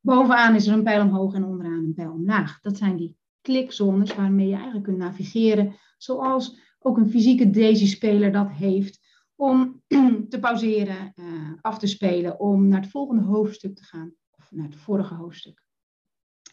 Bovenaan 0.01 0.55
is 0.55 0.67
er 0.67 0.73
een 0.73 0.83
pijl 0.83 1.03
omhoog 1.03 1.35
en 1.35 1.45
onderaan 1.45 1.85
een 1.85 1.95
pijl 1.95 2.13
omlaag. 2.13 2.61
Dat 2.61 2.77
zijn 2.77 2.97
die 2.97 3.17
klikzones 3.41 4.15
waarmee 4.15 4.47
je 4.47 4.55
eigenlijk 4.55 4.85
kunt 4.85 4.99
navigeren. 4.99 5.75
Zoals 5.99 6.59
ook 6.79 6.97
een 6.97 7.11
fysieke 7.11 7.51
Daisy-speler 7.51 8.33
dat 8.33 8.51
heeft. 8.51 9.05
Om 9.35 9.83
te 10.29 10.39
pauzeren, 10.41 11.13
uh, 11.15 11.53
af 11.61 11.79
te 11.79 11.87
spelen, 11.87 12.41
om 12.41 12.69
naar 12.69 12.81
het 12.81 12.91
volgende 12.91 13.23
hoofdstuk 13.23 13.77
te 13.77 13.85
gaan. 13.85 14.15
Of 14.31 14.51
naar 14.51 14.67
het 14.67 14.77
vorige 14.77 15.15
hoofdstuk, 15.15 15.63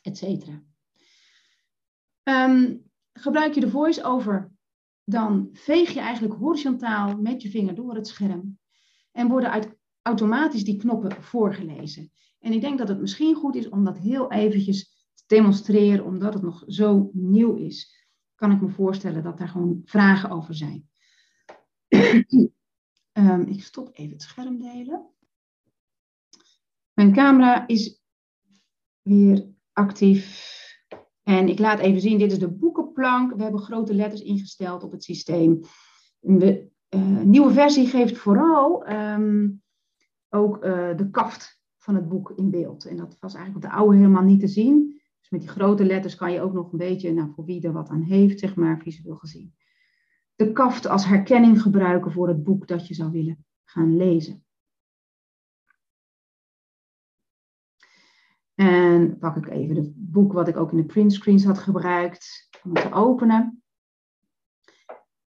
et 0.02 0.18
cetera. 0.18 0.64
Um, 2.24 2.84
gebruik 3.14 3.54
je 3.54 3.60
de 3.60 3.70
voice-over 3.70 4.54
dan 5.06 5.50
veeg 5.54 5.90
je 5.94 6.00
eigenlijk 6.00 6.40
horizontaal 6.40 7.18
met 7.18 7.42
je 7.42 7.50
vinger 7.50 7.76
door 7.76 7.96
het 7.96 8.08
scherm 8.08 8.60
en 9.12 9.28
worden 9.28 9.52
uit, 9.52 9.76
automatisch 10.02 10.64
die 10.64 10.78
knoppen 10.78 11.24
voorgelezen. 11.24 12.12
En 12.40 12.54
ik 12.54 12.62
denk 12.62 12.78
dat 12.78 12.88
het 12.88 13.00
misschien 13.00 13.36
goed 13.36 13.56
is 13.56 13.70
om 13.70 13.84
dat 13.84 13.98
heel 13.98 14.32
eventjes 14.32 15.08
te 15.14 15.24
demonstreren, 15.28 16.06
omdat 16.06 16.34
het 16.34 16.44
nog 16.44 16.64
zo 16.68 17.10
nieuw 17.14 17.56
is. 17.56 18.08
Kan 18.36 18.52
ik 18.52 18.62
me 18.62 18.70
voorstellen 18.70 19.24
dat 19.24 19.38
daar 19.38 19.48
gewoon 19.48 19.82
vragen 19.86 20.30
over 20.30 20.56
zijn. 20.56 20.90
um, 23.18 23.42
ik 23.56 23.64
stop 23.64 23.90
even 23.94 24.12
het 24.12 24.22
scherm 24.22 24.60
delen. 24.60 25.10
Mijn 26.94 27.14
camera 27.14 27.68
is 27.68 28.02
weer 29.02 29.48
actief. 29.74 30.62
En 31.24 31.50
ik 31.50 31.60
laat 31.60 31.80
even 31.80 32.02
zien, 32.02 32.18
dit 32.18 32.32
is 32.32 32.40
de 32.40 32.52
boekenplank. 32.52 33.34
We 33.34 33.44
hebben 33.44 33.62
grote 33.62 33.94
letters 33.94 34.22
ingesteld 34.22 34.84
op 34.84 34.92
het 34.92 35.04
systeem. 35.04 35.60
De 36.20 36.68
uh, 36.90 37.20
nieuwe 37.22 37.52
versie 37.52 37.88
geeft 37.88 38.18
vooral 38.18 38.90
um, 38.92 39.62
ook 40.30 40.66
uh, 40.66 40.98
de 40.98 41.10
kaft 41.10 41.62
van 41.78 41.96
het 41.96 42.10
boek 42.10 42.32
in 42.36 42.50
beeld. 42.50 42.86
En 42.86 42.98
dat 42.98 43.18
was 43.20 43.34
eigenlijk 43.34 43.66
op 43.66 43.72
de 43.72 43.78
oude 43.78 43.98
helemaal 43.98 44.24
niet 44.24 44.40
te 44.40 44.48
zien. 44.48 45.02
Dus 45.20 45.30
met 45.30 45.42
die 45.42 45.50
grote 45.50 45.86
letters 45.86 46.16
kan 46.16 46.32
je 46.32 46.42
ook 46.42 46.54
nog 46.54 46.72
een 46.72 46.78
beetje, 46.78 47.14
nou, 47.14 47.32
voor 47.36 47.46
wie 47.46 47.62
er 47.62 47.72
wat 47.72 47.90
aan 47.90 48.02
heeft, 48.02 48.40
zeg 48.40 48.56
maar, 48.56 48.82
visueel 48.82 49.16
gezien. 49.16 49.54
De 50.36 50.52
kaft 50.52 50.88
als 50.88 51.06
herkenning 51.06 51.62
gebruiken 51.62 52.12
voor 52.12 52.28
het 52.28 52.44
boek 52.44 52.68
dat 52.68 52.88
je 52.88 52.94
zou 52.94 53.12
willen 53.12 53.46
gaan 53.64 53.98
lezen. 53.98 54.46
En 58.64 59.18
pak 59.18 59.36
ik 59.36 59.48
even 59.48 59.76
het 59.76 59.92
boek 59.96 60.34
wat 60.34 60.48
ik 60.48 60.58
ook 60.58 60.72
in 60.72 60.78
de 60.78 60.86
printscreens 60.86 61.44
had 61.44 61.60
gebruikt 61.60 62.50
om 62.64 62.76
het 62.76 62.84
te 62.84 62.92
openen. 62.94 63.64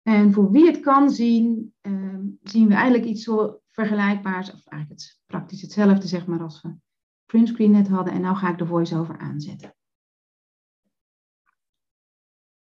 En 0.01 0.34
voor 0.34 0.51
wie 0.51 0.65
het 0.65 0.79
kan 0.79 1.09
zien, 1.09 1.73
ehm, 1.81 2.25
zien 2.43 2.67
we 2.67 2.73
eigenlijk 2.73 3.05
iets 3.05 3.23
zo 3.23 3.61
vergelijkbaars, 3.71 4.51
of 4.53 4.65
eigenlijk 4.65 5.01
het, 5.01 5.19
praktisch 5.25 5.61
hetzelfde 5.61 6.07
zeg 6.07 6.25
maar 6.25 6.41
als 6.41 6.61
we 6.61 6.75
printscreen 7.25 7.71
net 7.71 7.88
hadden. 7.88 8.13
En 8.13 8.21
nu 8.21 8.36
ga 8.36 8.49
ik 8.49 8.57
de 8.57 8.65
voice-over 8.65 9.17
aanzetten. 9.17 9.75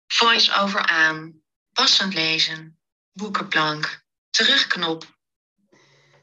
Voice-over 0.06 0.86
aan. 0.86 1.40
Passend 1.72 2.14
lezen. 2.14 2.78
Boekenplank. 3.12 4.04
Terugknop. 4.30 5.18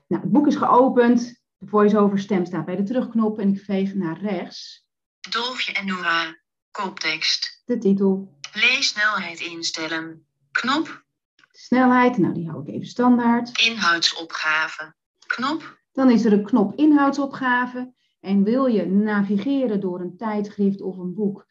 Nou, 0.08 0.22
het 0.22 0.32
boek 0.32 0.48
is 0.48 0.56
geopend. 0.56 1.42
De 1.58 1.68
voice-over 1.68 2.20
stem 2.20 2.46
staat 2.46 2.66
bij 2.66 2.76
de 2.76 2.84
terugknop 2.84 3.40
en 3.40 3.50
ik 3.50 3.60
veeg 3.60 3.94
naar 3.94 4.22
rechts. 4.22 4.88
Dolfje 5.30 5.74
en 5.74 5.86
Nora. 5.86 6.40
Koptekst. 6.72 7.62
De 7.66 7.78
titel. 7.78 8.38
Leesnelheid 8.54 9.40
instellen. 9.40 10.26
Knop. 10.52 11.06
Snelheid, 11.52 12.18
nou 12.18 12.34
die 12.34 12.50
hou 12.50 12.62
ik 12.62 12.68
even 12.68 12.88
standaard. 12.88 13.62
Inhoudsopgave. 13.62 14.96
Knop. 15.26 15.80
Dan 15.92 16.12
is 16.12 16.26
er 16.26 16.34
een 16.34 16.46
knop 16.46 16.76
inhoudsopgave. 16.76 17.94
En 18.20 18.44
wil 18.44 18.66
je 18.66 18.86
navigeren 18.86 19.80
door 19.80 20.00
een 20.00 20.18
tijdschrift 20.18 20.82
of 20.82 20.98
een 20.98 21.14
boek 21.14 21.46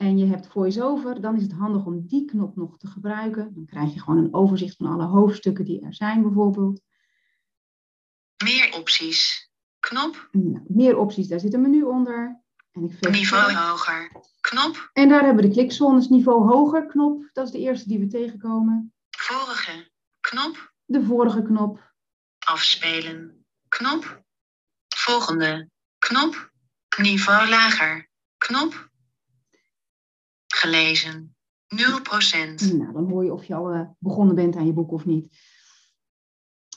en 0.00 0.18
je 0.18 0.26
hebt 0.26 0.46
voice-over, 0.46 1.20
dan 1.20 1.36
is 1.36 1.42
het 1.42 1.52
handig 1.52 1.84
om 1.84 2.06
die 2.06 2.24
knop 2.24 2.56
nog 2.56 2.78
te 2.78 2.86
gebruiken. 2.86 3.54
Dan 3.54 3.66
krijg 3.66 3.92
je 3.94 4.00
gewoon 4.00 4.24
een 4.24 4.34
overzicht 4.34 4.76
van 4.76 4.86
alle 4.86 5.04
hoofdstukken 5.04 5.64
die 5.64 5.80
er 5.80 5.94
zijn 5.94 6.22
bijvoorbeeld. 6.22 6.80
Meer 8.44 8.74
opties. 8.74 9.49
Knop. 9.80 10.28
Nou, 10.32 10.64
meer 10.68 10.96
opties, 10.96 11.28
daar 11.28 11.40
zit 11.40 11.54
een 11.54 11.60
menu 11.60 11.82
onder. 11.82 12.40
En 12.72 12.84
ik 13.00 13.10
niveau 13.10 13.52
hoger. 13.52 14.12
Knop. 14.40 14.90
En 14.92 15.08
daar 15.08 15.24
hebben 15.24 15.42
we 15.42 15.48
de 15.48 15.54
klikzones 15.54 16.08
niveau 16.08 16.52
hoger 16.52 16.86
knop. 16.86 17.28
Dat 17.32 17.46
is 17.46 17.52
de 17.52 17.58
eerste 17.58 17.88
die 17.88 17.98
we 17.98 18.06
tegenkomen. 18.06 18.92
Vorige. 19.10 19.90
Knop. 20.20 20.72
De 20.84 21.04
vorige 21.04 21.42
knop. 21.42 21.92
Afspelen. 22.38 23.44
Knop. 23.68 24.22
Volgende. 24.88 25.70
Knop. 25.98 26.52
Niveau 26.98 27.48
lager. 27.48 28.08
Knop. 28.36 28.90
Gelezen. 30.46 31.34
0%. 31.76 31.78
Nou, 32.76 32.92
dan 32.92 33.10
hoor 33.10 33.24
je 33.24 33.32
of 33.32 33.44
je 33.44 33.54
al 33.54 33.74
uh, 33.74 33.88
begonnen 33.98 34.34
bent 34.34 34.56
aan 34.56 34.66
je 34.66 34.72
boek 34.72 34.92
of 34.92 35.04
niet. 35.04 35.38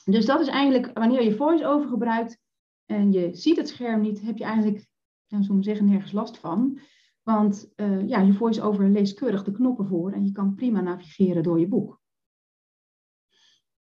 Dus 0.04 0.26
dat 0.26 0.40
is 0.40 0.48
eigenlijk, 0.48 0.98
wanneer 0.98 1.22
je 1.22 1.36
voice-over 1.36 1.88
gebruikt 1.88 2.38
en 2.86 3.12
je 3.12 3.34
ziet 3.34 3.56
het 3.56 3.68
scherm 3.68 4.00
niet, 4.00 4.20
heb 4.20 4.38
je 4.38 4.44
eigenlijk, 4.44 4.86
nou, 5.28 5.44
zo 5.44 5.62
zeggen, 5.62 5.86
nergens 5.86 6.12
last 6.12 6.38
van. 6.38 6.80
Want 7.22 7.72
uh, 7.76 8.08
ja, 8.08 8.20
je 8.20 8.32
voice-over 8.32 8.88
leest 8.88 9.14
keurig 9.14 9.44
de 9.44 9.52
knoppen 9.52 9.86
voor 9.86 10.12
en 10.12 10.24
je 10.24 10.32
kan 10.32 10.54
prima 10.54 10.80
navigeren 10.80 11.42
door 11.42 11.60
je 11.60 11.68
boek. 11.68 12.00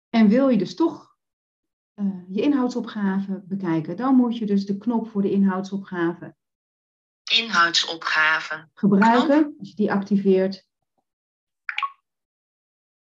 En 0.09 0.27
wil 0.27 0.49
je 0.49 0.57
dus 0.57 0.75
toch 0.75 1.15
uh, 1.95 2.23
je 2.27 2.41
inhoudsopgave 2.41 3.43
bekijken, 3.45 3.97
dan 3.97 4.15
moet 4.15 4.37
je 4.37 4.45
dus 4.45 4.65
de 4.65 4.77
knop 4.77 5.09
voor 5.09 5.21
de 5.21 5.31
inhoudsopgave 5.31 6.35
Inhoudsopgave. 7.31 8.69
Gebruiken, 8.73 9.41
Knop. 9.41 9.59
als 9.59 9.69
je 9.69 9.75
die 9.75 9.91
activeert. 9.91 10.65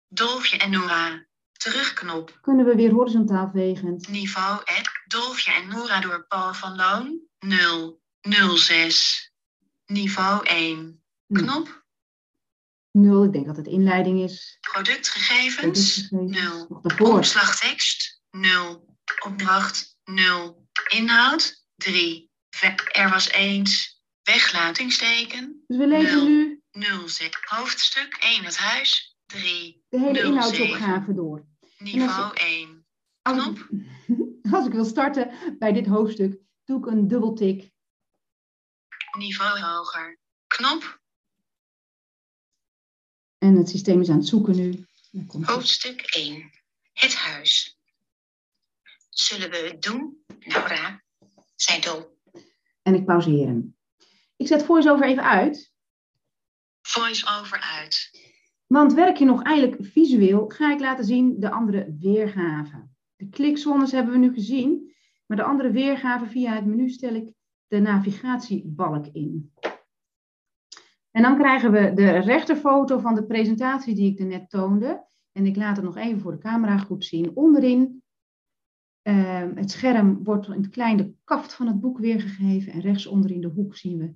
Dolfje 0.08 0.58
en 0.58 0.70
Nora. 0.70 1.26
Terugknop. 1.52 2.38
Kunnen 2.40 2.66
we 2.66 2.74
weer 2.74 2.92
horizontaal 2.92 3.50
vegend. 3.50 4.08
Niveau 4.08 4.56
app. 4.56 4.99
Dolfje 5.10 5.52
en 5.52 5.68
Nora 5.68 6.00
door 6.00 6.26
Paul 6.28 6.54
van 6.54 6.76
Loon. 6.76 7.20
0. 7.38 8.00
06. 8.56 9.32
Niveau 9.86 10.46
1. 10.46 11.02
Knop. 11.26 11.84
0, 12.92 13.24
ik 13.24 13.32
denk 13.32 13.46
dat 13.46 13.56
het 13.56 13.66
inleiding 13.66 14.20
is. 14.20 14.58
Productgegevens. 14.60 16.08
0. 16.10 16.80
Omslagtekst. 16.98 18.22
0. 18.30 18.96
Opdracht. 19.24 19.96
0. 20.04 20.68
Inhoud. 20.88 21.64
3. 21.76 22.30
Er 22.92 23.10
was 23.10 23.30
eens. 23.30 24.02
Weglatingsteken. 24.22 25.64
Dus 25.66 25.76
we 25.76 25.86
lezen 25.86 26.24
nu 26.24 26.62
0, 26.72 27.06
hoofdstuk 27.44 28.16
1 28.20 28.44
het 28.44 28.56
huis, 28.56 29.16
3. 29.26 29.84
De 29.88 29.98
hele 29.98 30.22
inhoudsopgave 30.22 31.14
door. 31.14 31.46
Niveau 31.78 32.36
1. 32.36 32.86
Knop. 33.22 33.68
Als 33.68 34.18
ik 34.58 34.72
wil 34.72 34.84
starten 34.84 35.58
bij 35.58 35.72
dit 35.72 35.86
hoofdstuk, 35.86 36.40
doe 36.64 36.78
ik 36.78 36.86
een 36.86 37.08
dubbeltik. 37.08 37.70
Niveau 39.18 39.60
hoger. 39.60 40.18
Knop. 40.46 41.00
En 43.38 43.56
het 43.56 43.68
systeem 43.68 44.00
is 44.00 44.08
aan 44.08 44.16
het 44.16 44.26
zoeken 44.26 44.56
nu. 44.56 44.86
Hoofdstuk 45.42 46.00
1. 46.00 46.50
Het 46.92 47.14
huis. 47.14 47.78
Zullen 49.08 49.50
we 49.50 49.56
het 49.56 49.82
doen, 49.82 50.24
Nora? 50.38 51.02
Zij 51.56 51.80
dol. 51.80 52.18
En 52.82 52.94
ik 52.94 53.04
pauzeer 53.04 53.46
hem. 53.46 53.76
Ik 54.36 54.46
zet 54.46 54.64
voice-over 54.64 55.06
even 55.06 55.24
uit. 55.24 55.72
Voice-over 56.82 57.60
uit. 57.60 58.10
Want 58.66 58.92
werk 58.92 59.16
je 59.16 59.24
nog 59.24 59.42
eigenlijk 59.42 59.84
visueel, 59.84 60.48
ga 60.48 60.72
ik 60.72 60.80
laten 60.80 61.04
zien 61.04 61.40
de 61.40 61.50
andere 61.50 61.96
weergaven. 62.00 62.89
De 63.20 63.28
klikzones 63.28 63.92
hebben 63.92 64.12
we 64.12 64.18
nu 64.18 64.32
gezien, 64.32 64.92
maar 65.26 65.36
de 65.36 65.42
andere 65.42 65.70
weergaven 65.70 66.28
via 66.28 66.54
het 66.54 66.66
menu 66.66 66.88
stel 66.88 67.14
ik 67.14 67.32
de 67.66 67.78
navigatiebalk 67.78 69.06
in. 69.06 69.52
En 71.10 71.22
dan 71.22 71.36
krijgen 71.36 71.72
we 71.72 71.92
de 71.94 72.10
rechterfoto 72.10 72.98
van 72.98 73.14
de 73.14 73.26
presentatie 73.26 73.94
die 73.94 74.12
ik 74.12 74.18
er 74.18 74.26
net 74.26 74.50
toonde. 74.50 75.06
En 75.32 75.46
ik 75.46 75.56
laat 75.56 75.76
het 75.76 75.84
nog 75.84 75.96
even 75.96 76.20
voor 76.20 76.32
de 76.32 76.38
camera 76.38 76.78
goed 76.78 77.04
zien. 77.04 77.36
Onderin 77.36 78.02
uh, 79.02 79.42
het 79.54 79.70
scherm 79.70 80.24
wordt 80.24 80.46
in 80.46 80.62
het 80.62 80.68
kleine 80.68 81.14
kaft 81.24 81.54
van 81.54 81.66
het 81.66 81.80
boek 81.80 81.98
weergegeven. 81.98 82.72
En 82.72 82.80
rechts 82.80 83.06
onderin 83.06 83.40
de 83.40 83.48
hoek 83.48 83.76
zien 83.76 83.98
we 83.98 84.14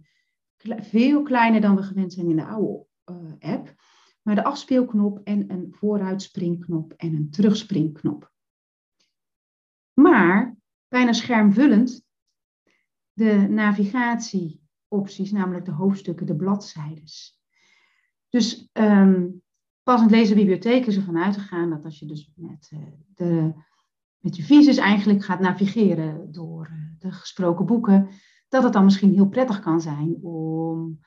veel 0.83 1.23
kleiner 1.23 1.61
dan 1.61 1.77
we 1.77 1.83
gewend 1.83 2.13
zijn 2.13 2.29
in 2.29 2.37
de 2.37 2.45
oude 2.45 2.87
uh, 3.11 3.53
app. 3.53 3.75
Maar 4.23 4.35
de 4.35 4.45
afspeelknop 4.45 5.21
en 5.25 5.51
een 5.51 5.67
vooruitspringknop 5.71 6.93
en 6.93 7.15
een 7.15 7.31
terugspringknop. 7.31 8.33
Maar 9.95 10.57
bijna 10.89 11.13
schermvullend 11.13 12.05
de 13.13 13.47
navigatieopties, 13.49 15.31
namelijk 15.31 15.65
de 15.65 15.71
hoofdstukken, 15.71 16.27
de 16.27 16.37
bladzijdes. 16.37 17.39
Dus 18.29 18.69
um, 18.73 19.43
passend 19.83 20.11
lezen 20.11 20.37
bibliotheek 20.37 20.87
is 20.87 20.97
ervan 20.97 21.19
uitgegaan 21.19 21.71
dat 21.71 21.85
als 21.85 21.99
je 21.99 22.07
dus 22.07 22.33
met, 22.35 22.71
uh, 22.73 22.81
de, 23.15 23.53
met 24.19 24.37
je 24.37 24.43
visus 24.43 24.77
eigenlijk 24.77 25.25
gaat 25.25 25.41
navigeren 25.41 26.33
door 26.33 26.69
uh, 26.73 26.79
de 26.99 27.13
gesproken 27.13 27.67
boeken, 27.67 28.09
dat 28.49 28.63
het 28.63 28.73
dan 28.73 28.85
misschien 28.85 29.13
heel 29.13 29.29
prettig 29.29 29.61
kan 29.61 29.81
zijn 29.81 30.17
om 30.23 31.01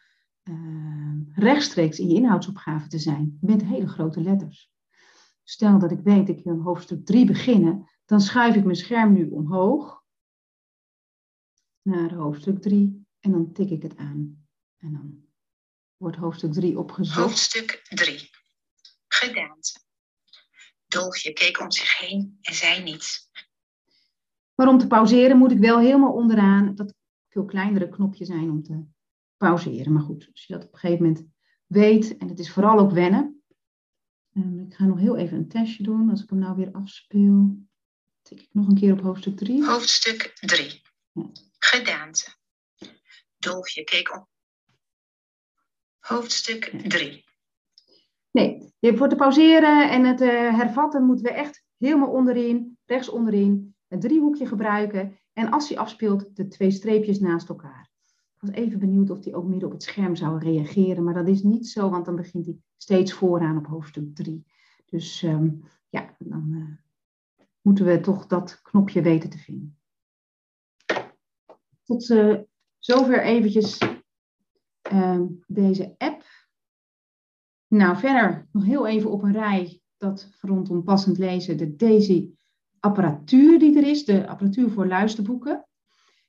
uh, 0.44 1.22
rechtstreeks 1.32 2.00
in 2.00 2.08
je 2.08 2.16
inhoudsopgave 2.16 2.88
te 2.88 3.00
zijn 3.00 3.38
met 3.42 3.64
hele 3.64 3.88
grote 3.88 4.22
letters. 4.22 4.72
Stel 5.44 5.80
dat 5.80 5.92
ik 5.92 6.00
weet, 6.00 6.30
ik 6.30 6.44
wil 6.44 6.62
hoofdstuk 6.62 7.06
3 7.06 7.26
beginnen, 7.26 7.90
dan 8.08 8.22
schuif 8.22 8.56
ik 8.56 8.64
mijn 8.64 8.76
scherm 8.76 9.14
nu 9.14 9.30
omhoog 9.30 10.04
naar 11.82 12.14
hoofdstuk 12.14 12.62
3 12.62 13.08
en 13.20 13.32
dan 13.32 13.52
tik 13.54 13.70
ik 13.70 13.82
het 13.82 13.98
aan. 13.98 14.48
En 14.78 14.92
dan 14.92 15.26
wordt 15.98 16.18
hoofdstuk 16.18 16.54
3 16.54 16.80
opgezocht. 16.80 17.18
Hoofdstuk 17.18 17.82
3. 17.90 18.30
Gedaante. 19.08 19.80
Dolfje 20.88 21.34
keek 21.34 21.60
om 21.60 21.72
zich 21.72 21.98
heen 21.98 22.38
en 22.42 22.54
zei 22.54 22.84
niets. 22.84 23.30
Maar 24.56 24.68
om 24.68 24.78
te 24.78 24.88
pauzeren 24.88 25.38
moet 25.38 25.52
ik 25.52 25.60
wel 25.60 25.80
helemaal 25.80 26.14
onderaan 26.14 26.76
dat 26.76 26.94
veel 27.28 27.46
kleinere 27.46 27.90
knopje 27.90 28.26
zijn 28.26 28.50
om 28.50 28.64
te 28.64 28.86
pauzeren. 29.38 29.94
Maar 29.94 30.04
goed, 30.04 30.30
als 30.32 30.46
je 30.46 30.54
dat 30.54 30.64
op 30.64 30.74
een 30.74 30.80
gegeven 30.80 31.06
moment 31.06 31.26
weet, 31.66 32.18
en 32.18 32.28
het 32.28 32.40
is 32.40 32.52
vooral 32.52 32.80
ook 32.80 32.92
wennen. 32.92 33.42
En 34.30 34.60
ik 34.60 34.74
ga 34.74 34.86
nog 34.86 35.00
heel 35.00 35.18
even 35.18 35.38
een 35.38 35.48
testje 35.48 35.84
doen. 35.84 36.10
Als 36.10 36.24
ik 36.24 36.30
hem 36.30 36.40
nou 36.40 36.56
weer 36.56 36.72
afspeel, 36.72 37.67
tik 38.28 38.42
ik 38.42 38.50
nog 38.52 38.68
een 38.68 38.76
keer 38.76 38.94
op 38.94 39.02
hoofdstuk 39.02 39.38
3. 39.38 39.66
Hoofdstuk 39.66 40.34
3. 40.40 40.82
Ja. 41.12 41.30
Gedaante. 41.60 42.36
Dolfje 43.38 43.84
keek 43.84 44.16
op. 44.16 44.28
Hoofdstuk 46.00 46.74
3. 46.88 47.26
Nee, 48.32 48.72
voor 48.80 49.10
te 49.10 49.16
pauzeren 49.16 49.90
en 49.90 50.06
het 50.06 50.22
uh, 50.22 50.58
hervatten 50.58 51.04
moeten 51.04 51.26
we 51.26 51.32
echt 51.32 51.64
helemaal 51.78 52.12
onderin, 52.12 52.78
rechts 52.86 53.10
onderin, 53.10 53.76
het 53.88 54.02
driehoekje 54.02 54.48
gebruiken. 54.48 55.20
En 55.34 55.52
als 55.52 55.70
hij 55.70 55.78
afspeelt, 55.78 56.36
de 56.36 56.48
twee 56.48 56.72
streepjes 56.72 57.20
naast 57.20 57.50
elkaar. 57.50 57.90
Ik 58.08 58.42
was 58.42 58.52
even 58.52 58.80
benieuwd 58.80 59.10
of 59.10 59.24
hij 59.24 59.34
ook 59.34 59.48
midden 59.48 59.68
op 59.68 59.74
het 59.74 59.84
scherm 59.84 60.16
zou 60.16 60.40
reageren, 60.40 61.04
maar 61.04 61.14
dat 61.14 61.28
is 61.28 61.44
niet 61.44 61.68
zo, 61.68 61.90
want 61.90 62.06
dan 62.06 62.16
begint 62.16 62.46
hij 62.46 62.58
steeds 62.78 63.14
vooraan 63.14 63.58
op 63.58 63.66
hoofdstuk 63.66 64.16
3. 64.16 64.46
Dus 64.86 65.22
um, 65.22 65.64
ja, 65.90 66.16
dan 66.20 66.48
uh, 66.52 66.87
moeten 67.68 67.86
we 67.86 68.00
toch 68.00 68.28
dat 68.28 68.62
knopje 68.62 69.02
weten 69.02 69.30
te 69.30 69.38
vinden. 69.38 69.78
Tot 71.84 72.10
uh, 72.10 72.38
zover 72.78 73.24
eventjes 73.24 73.78
uh, 74.92 75.22
deze 75.48 75.96
app. 75.98 76.24
Nou, 77.68 77.98
verder 77.98 78.48
nog 78.52 78.66
heel 78.66 78.88
even 78.88 79.12
op 79.12 79.24
een 79.24 79.32
rij 79.32 79.82
dat 79.98 80.30
rondom 80.42 80.84
passend 80.84 81.18
lezen 81.18 81.58
de 81.58 81.76
Daisy 81.76 82.32
apparatuur 82.80 83.60
die 83.60 83.78
er 83.78 83.88
is, 83.88 84.06
de 84.06 84.28
apparatuur 84.28 84.70
voor 84.70 84.88
luisterboeken. 84.88 85.68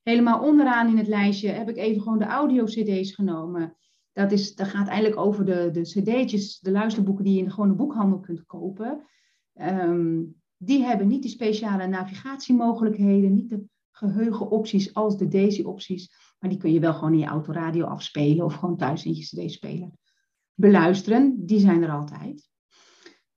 Helemaal 0.03 0.43
onderaan 0.43 0.89
in 0.89 0.99
het 0.99 1.09
lijstje 1.09 1.49
heb 1.49 1.69
ik 1.69 1.77
even 1.77 2.03
gewoon 2.03 2.19
de 2.19 2.25
audio-cd's 2.25 3.15
genomen. 3.15 3.77
Dat, 4.13 4.33
is, 4.33 4.55
dat 4.55 4.69
gaat 4.69 4.89
eigenlijk 4.89 5.21
over 5.21 5.45
de, 5.45 5.71
de 5.71 5.83
cd'tjes, 5.83 6.59
de 6.59 6.71
luisterboeken 6.71 7.25
die 7.25 7.33
je 7.33 7.39
in 7.39 7.45
de 7.45 7.51
gewone 7.51 7.75
boekhandel 7.75 8.21
kunt 8.21 8.47
kopen. 8.47 9.07
Ehm, 9.55 10.23
die 10.59 10.83
hebben 10.83 11.09
niet 11.09 11.23
die 11.23 11.31
speciale 11.31 11.87
navigatiemogelijkheden, 11.87 13.35
niet 13.35 13.51
de 13.51 13.65
geheugenopties 13.91 14.95
als 14.95 15.19
de 15.19 15.29
Daisy-opties. 15.29 16.13
Maar 16.39 16.51
die 16.51 16.59
kun 16.59 16.73
je 16.73 16.81
wel 16.81 16.95
gewoon 16.95 17.13
in 17.13 17.19
je 17.19 17.27
autoradio 17.27 17.85
afspelen 17.85 18.45
of 18.45 18.55
gewoon 18.55 18.77
thuis 18.77 19.05
in 19.05 19.15
je 19.15 19.23
cd-speler 19.23 19.91
beluisteren. 20.55 21.47
Die 21.47 21.61
zijn 21.61 21.83
er 21.83 21.91
altijd. 21.91 22.49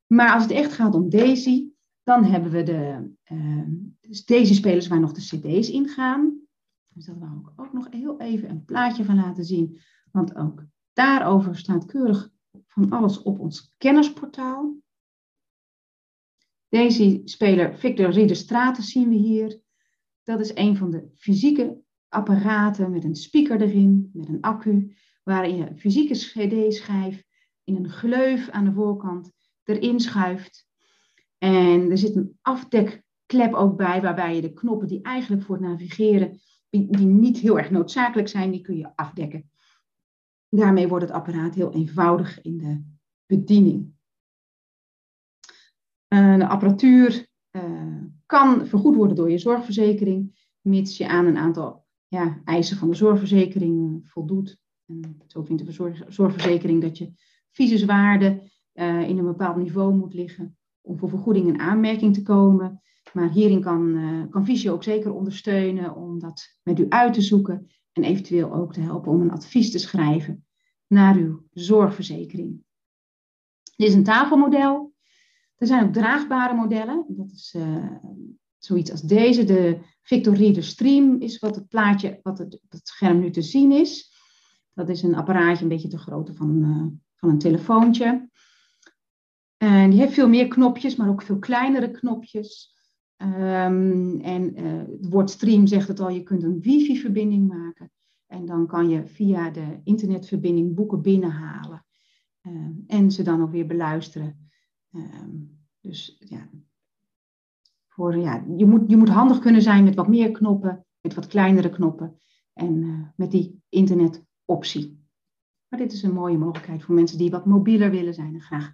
Maar 0.08 0.34
als 0.34 0.44
het 0.44 0.52
echt 0.52 0.74
gaat 0.74 0.96
om 0.96 1.10
Daisy, 1.10 1.70
dan 2.04 2.24
hebben 2.24 2.52
we 2.52 2.64
de 2.64 3.12
uh, 3.32 4.22
Daisy-spelers 4.26 4.88
waar 4.88 5.00
nog 5.00 5.12
de 5.12 5.22
cd's 5.22 5.70
in 5.70 5.88
gaan. 5.88 6.40
Dus 6.88 7.06
dat 7.06 7.18
wou 7.18 7.40
ik 7.40 7.52
ook 7.56 7.74
nog 7.74 7.88
heel 7.92 8.20
even 8.20 8.50
een 8.50 8.66
plaatje 8.66 9.06
van 9.06 9.16
laten 9.16 9.46
zien. 9.46 9.80
Want 10.12 10.36
ook 10.36 10.66
daarover 10.94 11.56
staat 11.56 11.86
keurig 11.86 12.32
van 12.68 12.90
alles 12.90 13.22
op 13.22 13.40
ons 13.40 13.74
kennisportaal. 13.78 14.76
Deze 16.72 17.22
speler 17.26 17.78
Victor 17.78 18.10
Rieder 18.10 18.36
Straten 18.36 18.84
zien 18.84 19.10
we 19.10 19.16
hier. 19.16 19.62
Dat 20.24 20.40
is 20.40 20.56
een 20.56 20.78
van 20.78 20.92
de 20.92 21.12
fysieke 21.18 21.82
apparaten 22.10 22.92
met 22.92 23.04
een 23.04 23.16
speaker 23.16 23.62
erin, 23.62 24.10
met 24.14 24.28
een 24.28 24.42
accu, 24.42 24.96
waarin 25.24 25.56
je 25.56 25.70
een 25.70 25.80
fysieke 25.80 26.14
cd-schijf 26.14 27.24
in 27.64 27.76
een 27.76 27.90
gleuf 27.90 28.50
aan 28.50 28.66
de 28.66 28.74
voorkant 28.74 29.32
erin 29.64 30.00
schuift. 30.00 30.68
En 31.38 31.90
er 31.90 31.98
zit 31.98 32.16
een 32.16 32.38
afdekklep 32.42 33.54
ook 33.54 33.78
bij, 33.78 34.02
waarbij 34.02 34.36
je 34.36 34.42
de 34.42 34.54
knoppen 34.54 34.88
die 34.88 35.02
eigenlijk 35.02 35.44
voor 35.44 35.56
het 35.56 35.66
navigeren, 35.66 36.40
die 36.70 37.06
niet 37.06 37.38
heel 37.38 37.58
erg 37.58 37.72
noodzakelijk 37.72 38.28
zijn, 38.28 38.52
die 38.52 38.62
kun 38.62 38.78
je 38.78 38.96
afdekken. 38.96 39.50
Daarmee 40.50 40.88
wordt 40.88 41.06
het 41.06 41.14
apparaat 41.14 41.56
heel 41.56 41.74
eenvoudig 41.74 42.42
in 42.42 42.58
de 42.58 42.84
bediening. 43.26 43.94
Uh, 46.14 46.38
de 46.38 46.48
apparatuur 46.48 47.28
uh, 47.52 48.04
kan 48.26 48.68
vergoed 48.68 48.96
worden 48.96 49.16
door 49.16 49.32
je 49.32 49.38
zorgverzekering, 49.38 50.50
mits 50.62 50.98
je 50.98 51.08
aan 51.08 51.26
een 51.26 51.38
aantal 51.38 51.86
ja, 52.08 52.42
eisen 52.44 52.78
van 52.78 52.90
de 52.90 52.96
zorgverzekering 52.96 54.02
voldoet. 54.10 54.60
En 54.86 55.22
zo 55.28 55.44
vindt 55.44 55.66
de 55.66 56.04
zorgverzekering 56.08 56.82
dat 56.82 56.98
je 56.98 57.14
fysiswaarde 57.52 58.52
uh, 58.74 59.10
in 59.10 59.18
een 59.18 59.26
bepaald 59.26 59.56
niveau 59.56 59.96
moet 59.96 60.14
liggen 60.14 60.58
om 60.82 60.98
voor 60.98 61.10
vergoeding 61.10 61.48
in 61.48 61.60
aanmerking 61.60 62.14
te 62.14 62.22
komen. 62.22 62.82
Maar 63.14 63.30
hierin 63.30 63.62
kan, 63.62 63.88
uh, 63.88 64.24
kan 64.30 64.46
Visio 64.46 64.74
ook 64.74 64.84
zeker 64.84 65.14
ondersteunen 65.14 65.96
om 65.96 66.20
dat 66.20 66.60
met 66.64 66.80
u 66.80 66.86
uit 66.90 67.14
te 67.14 67.22
zoeken 67.22 67.68
en 67.92 68.04
eventueel 68.04 68.54
ook 68.54 68.74
te 68.74 68.82
helpen 68.82 69.12
om 69.12 69.22
een 69.22 69.32
advies 69.32 69.72
te 69.72 69.80
schrijven 69.80 70.46
naar 70.88 71.16
uw 71.16 71.46
zorgverzekering. 71.52 72.64
Dit 73.76 73.88
is 73.88 73.94
een 73.94 74.04
tafelmodel. 74.04 74.91
Er 75.62 75.68
zijn 75.68 75.84
ook 75.84 75.94
draagbare 75.94 76.54
modellen. 76.54 77.06
Dat 77.08 77.32
is 77.32 77.54
uh, 77.58 77.86
zoiets 78.58 78.92
als 78.92 79.02
deze. 79.02 79.44
De 79.44 79.80
Victor 80.02 80.36
Reader 80.36 80.64
Stream 80.64 81.20
is 81.20 81.40
wat 81.40 81.56
het 81.56 81.68
plaatje, 81.68 82.20
wat 82.24 82.38
het, 82.38 82.62
het 82.70 82.88
scherm 82.88 83.20
nu 83.20 83.30
te 83.32 83.42
zien 83.42 83.72
is. 83.72 84.14
Dat 84.74 84.90
is 84.90 85.04
een 85.04 85.16
apparaatje 85.16 85.64
een 85.64 85.70
beetje 85.70 85.88
te 85.88 85.98
grootte 85.98 86.34
van, 86.34 86.64
uh, 86.64 86.86
van 87.16 87.30
een 87.30 87.38
telefoontje. 87.38 88.30
En 89.58 89.90
die 89.90 90.00
heeft 90.00 90.14
veel 90.14 90.30
meer 90.30 90.48
knopjes, 90.48 90.96
maar 90.96 91.10
ook 91.10 91.22
veel 91.22 91.40
kleinere 91.40 91.92
knopjes. 91.92 92.76
Um, 93.18 94.22
en 94.22 94.62
uh, 94.62 94.78
het 94.78 95.10
woord 95.10 95.30
stream 95.30 95.68
zegt 95.68 95.88
het 95.88 96.00
al, 96.00 96.10
je 96.10 96.24
kunt 96.24 96.44
een 96.44 96.62
wifi-verbinding 96.62 97.48
maken. 97.48 97.92
En 98.28 98.46
dan 98.46 98.68
kan 98.68 98.90
je 98.90 99.08
via 99.08 99.50
de 99.50 99.80
internetverbinding 99.84 100.76
boeken 100.76 101.02
binnenhalen. 101.02 101.86
Um, 102.48 102.84
en 102.88 103.12
ze 103.12 103.24
dan 103.24 103.42
ook 103.42 103.52
weer 103.52 103.68
beluisteren. 103.68 104.51
Um, 104.92 105.60
dus 105.80 106.16
ja, 106.20 106.50
voor, 107.88 108.18
ja 108.18 108.46
je, 108.56 108.66
moet, 108.66 108.90
je 108.90 108.98
moet 108.98 109.10
handig 109.10 109.40
kunnen 109.40 109.62
zijn 109.62 109.84
met 109.84 109.96
wat 109.96 110.08
meer 110.08 110.32
knoppen, 110.32 110.86
met 111.02 111.14
wat 111.14 111.28
kleinere 111.28 111.70
knoppen. 111.70 112.20
En 112.54 112.76
uh, 112.76 113.08
met 113.16 113.32
die 113.32 113.64
internetoptie. 113.70 115.06
Maar 115.68 115.80
dit 115.80 115.92
is 115.92 116.04
een 116.04 116.14
mooie 116.14 116.38
mogelijkheid 116.38 116.84
voor 116.84 116.96
mensen 116.96 117.18
die 117.18 117.30
wat 117.30 117.46
mobieler 117.46 117.92
willen 117.92 118.14
zijn 118.14 118.34
en 118.34 118.42
graag 118.42 118.74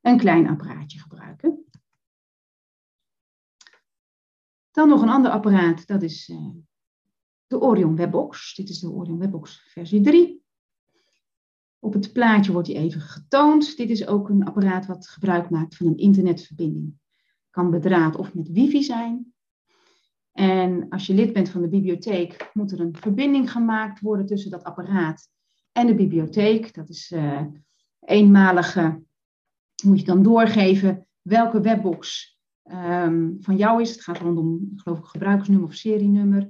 een 0.00 0.18
klein 0.18 0.48
apparaatje 0.48 0.98
gebruiken. 0.98 1.64
Dan 4.70 4.88
nog 4.88 5.02
een 5.02 5.08
ander 5.08 5.30
apparaat, 5.30 5.86
dat 5.86 6.02
is 6.02 6.28
uh, 6.28 6.50
de 7.46 7.60
Orion 7.60 7.96
Webbox. 7.96 8.54
Dit 8.54 8.68
is 8.68 8.78
de 8.78 8.90
Orion 8.90 9.18
Webbox 9.18 9.70
versie 9.72 10.00
3. 10.00 10.45
Op 11.86 11.92
het 11.92 12.12
plaatje 12.12 12.52
wordt 12.52 12.68
hij 12.68 12.76
even 12.76 13.00
getoond. 13.00 13.76
Dit 13.76 13.90
is 13.90 14.06
ook 14.06 14.28
een 14.28 14.44
apparaat 14.44 14.86
wat 14.86 15.08
gebruik 15.08 15.50
maakt 15.50 15.76
van 15.76 15.86
een 15.86 15.96
internetverbinding. 15.96 16.94
Kan 17.50 17.70
bedraad 17.70 18.16
of 18.16 18.34
met 18.34 18.52
wifi 18.52 18.82
zijn. 18.82 19.34
En 20.32 20.88
als 20.88 21.06
je 21.06 21.14
lid 21.14 21.32
bent 21.32 21.48
van 21.48 21.62
de 21.62 21.68
bibliotheek, 21.68 22.50
moet 22.52 22.72
er 22.72 22.80
een 22.80 22.96
verbinding 22.96 23.50
gemaakt 23.50 24.00
worden 24.00 24.26
tussen 24.26 24.50
dat 24.50 24.64
apparaat 24.64 25.28
en 25.72 25.86
de 25.86 25.94
bibliotheek. 25.94 26.74
Dat 26.74 26.88
is 26.88 27.10
uh, 27.10 27.42
eenmalige 28.00 29.02
moet 29.84 29.98
je 30.00 30.06
dan 30.06 30.22
doorgeven 30.22 31.06
welke 31.22 31.60
webbox 31.60 32.34
um, 32.72 33.36
van 33.40 33.56
jou 33.56 33.80
is. 33.80 33.90
Het 33.90 34.02
gaat 34.02 34.18
rondom, 34.18 34.72
geloof 34.76 34.98
ik, 34.98 35.04
gebruikersnummer 35.04 35.68
of 35.68 35.74
serienummer. 35.74 36.48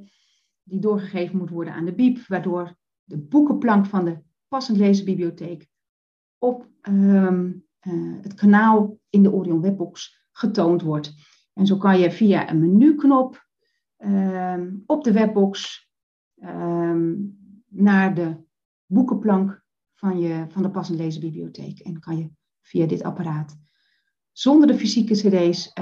Die 0.62 0.80
doorgegeven 0.80 1.37
moet 1.39 1.51
worden 1.51 1.74
aan 1.74 1.84
de 1.84 1.95
BIEB, 1.95 2.18
waardoor 2.26 2.76
de 3.05 3.18
boekenplank 3.18 3.87
van 3.87 4.05
de 4.05 4.24
passend 4.57 4.79
lezenbibliotheek 4.79 5.69
op 6.39 6.69
um, 6.83 7.67
uh, 7.83 8.23
het 8.23 8.35
kanaal 8.35 8.99
in 9.11 9.23
de 9.23 9.33
Orion 9.33 9.61
Webbox 9.61 10.25
getoond 10.33 10.83
wordt. 10.83 11.15
En 11.53 11.67
zo 11.67 11.77
kan 11.77 11.99
je 11.99 12.11
via 12.11 12.51
een 12.51 12.61
menuknop 12.61 13.47
um, 13.99 14.83
op 14.87 15.05
de 15.05 15.13
webbox 15.13 15.85
naar 17.69 18.15
de 18.15 18.37
boekenplank 18.87 19.65
van, 19.95 20.19
je, 20.19 20.45
van 20.49 20.63
de 20.63 20.71
passend 20.71 20.99
lezenbibliotheek. 20.99 21.79
En 21.79 22.01
kan 22.01 22.19
je 22.19 22.31
via 22.61 22.87
dit 22.87 23.03
apparaat, 23.03 23.57
zonder 24.33 24.67
de 24.67 24.79
fysieke 24.79 25.15
cd's, 25.15 25.73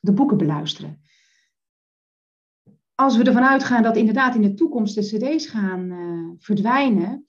de 0.00 0.12
boeken 0.12 0.36
beluisteren. 0.36 1.00
Als 2.94 3.16
we 3.16 3.24
ervan 3.24 3.44
uitgaan 3.44 3.82
dat 3.82 3.96
inderdaad 3.96 4.34
in 4.34 4.42
de 4.42 4.54
toekomst 4.54 4.94
de 4.94 5.00
cd's 5.00 5.46
gaan 5.46 5.90
uh, 5.90 6.30
verdwijnen, 6.38 7.25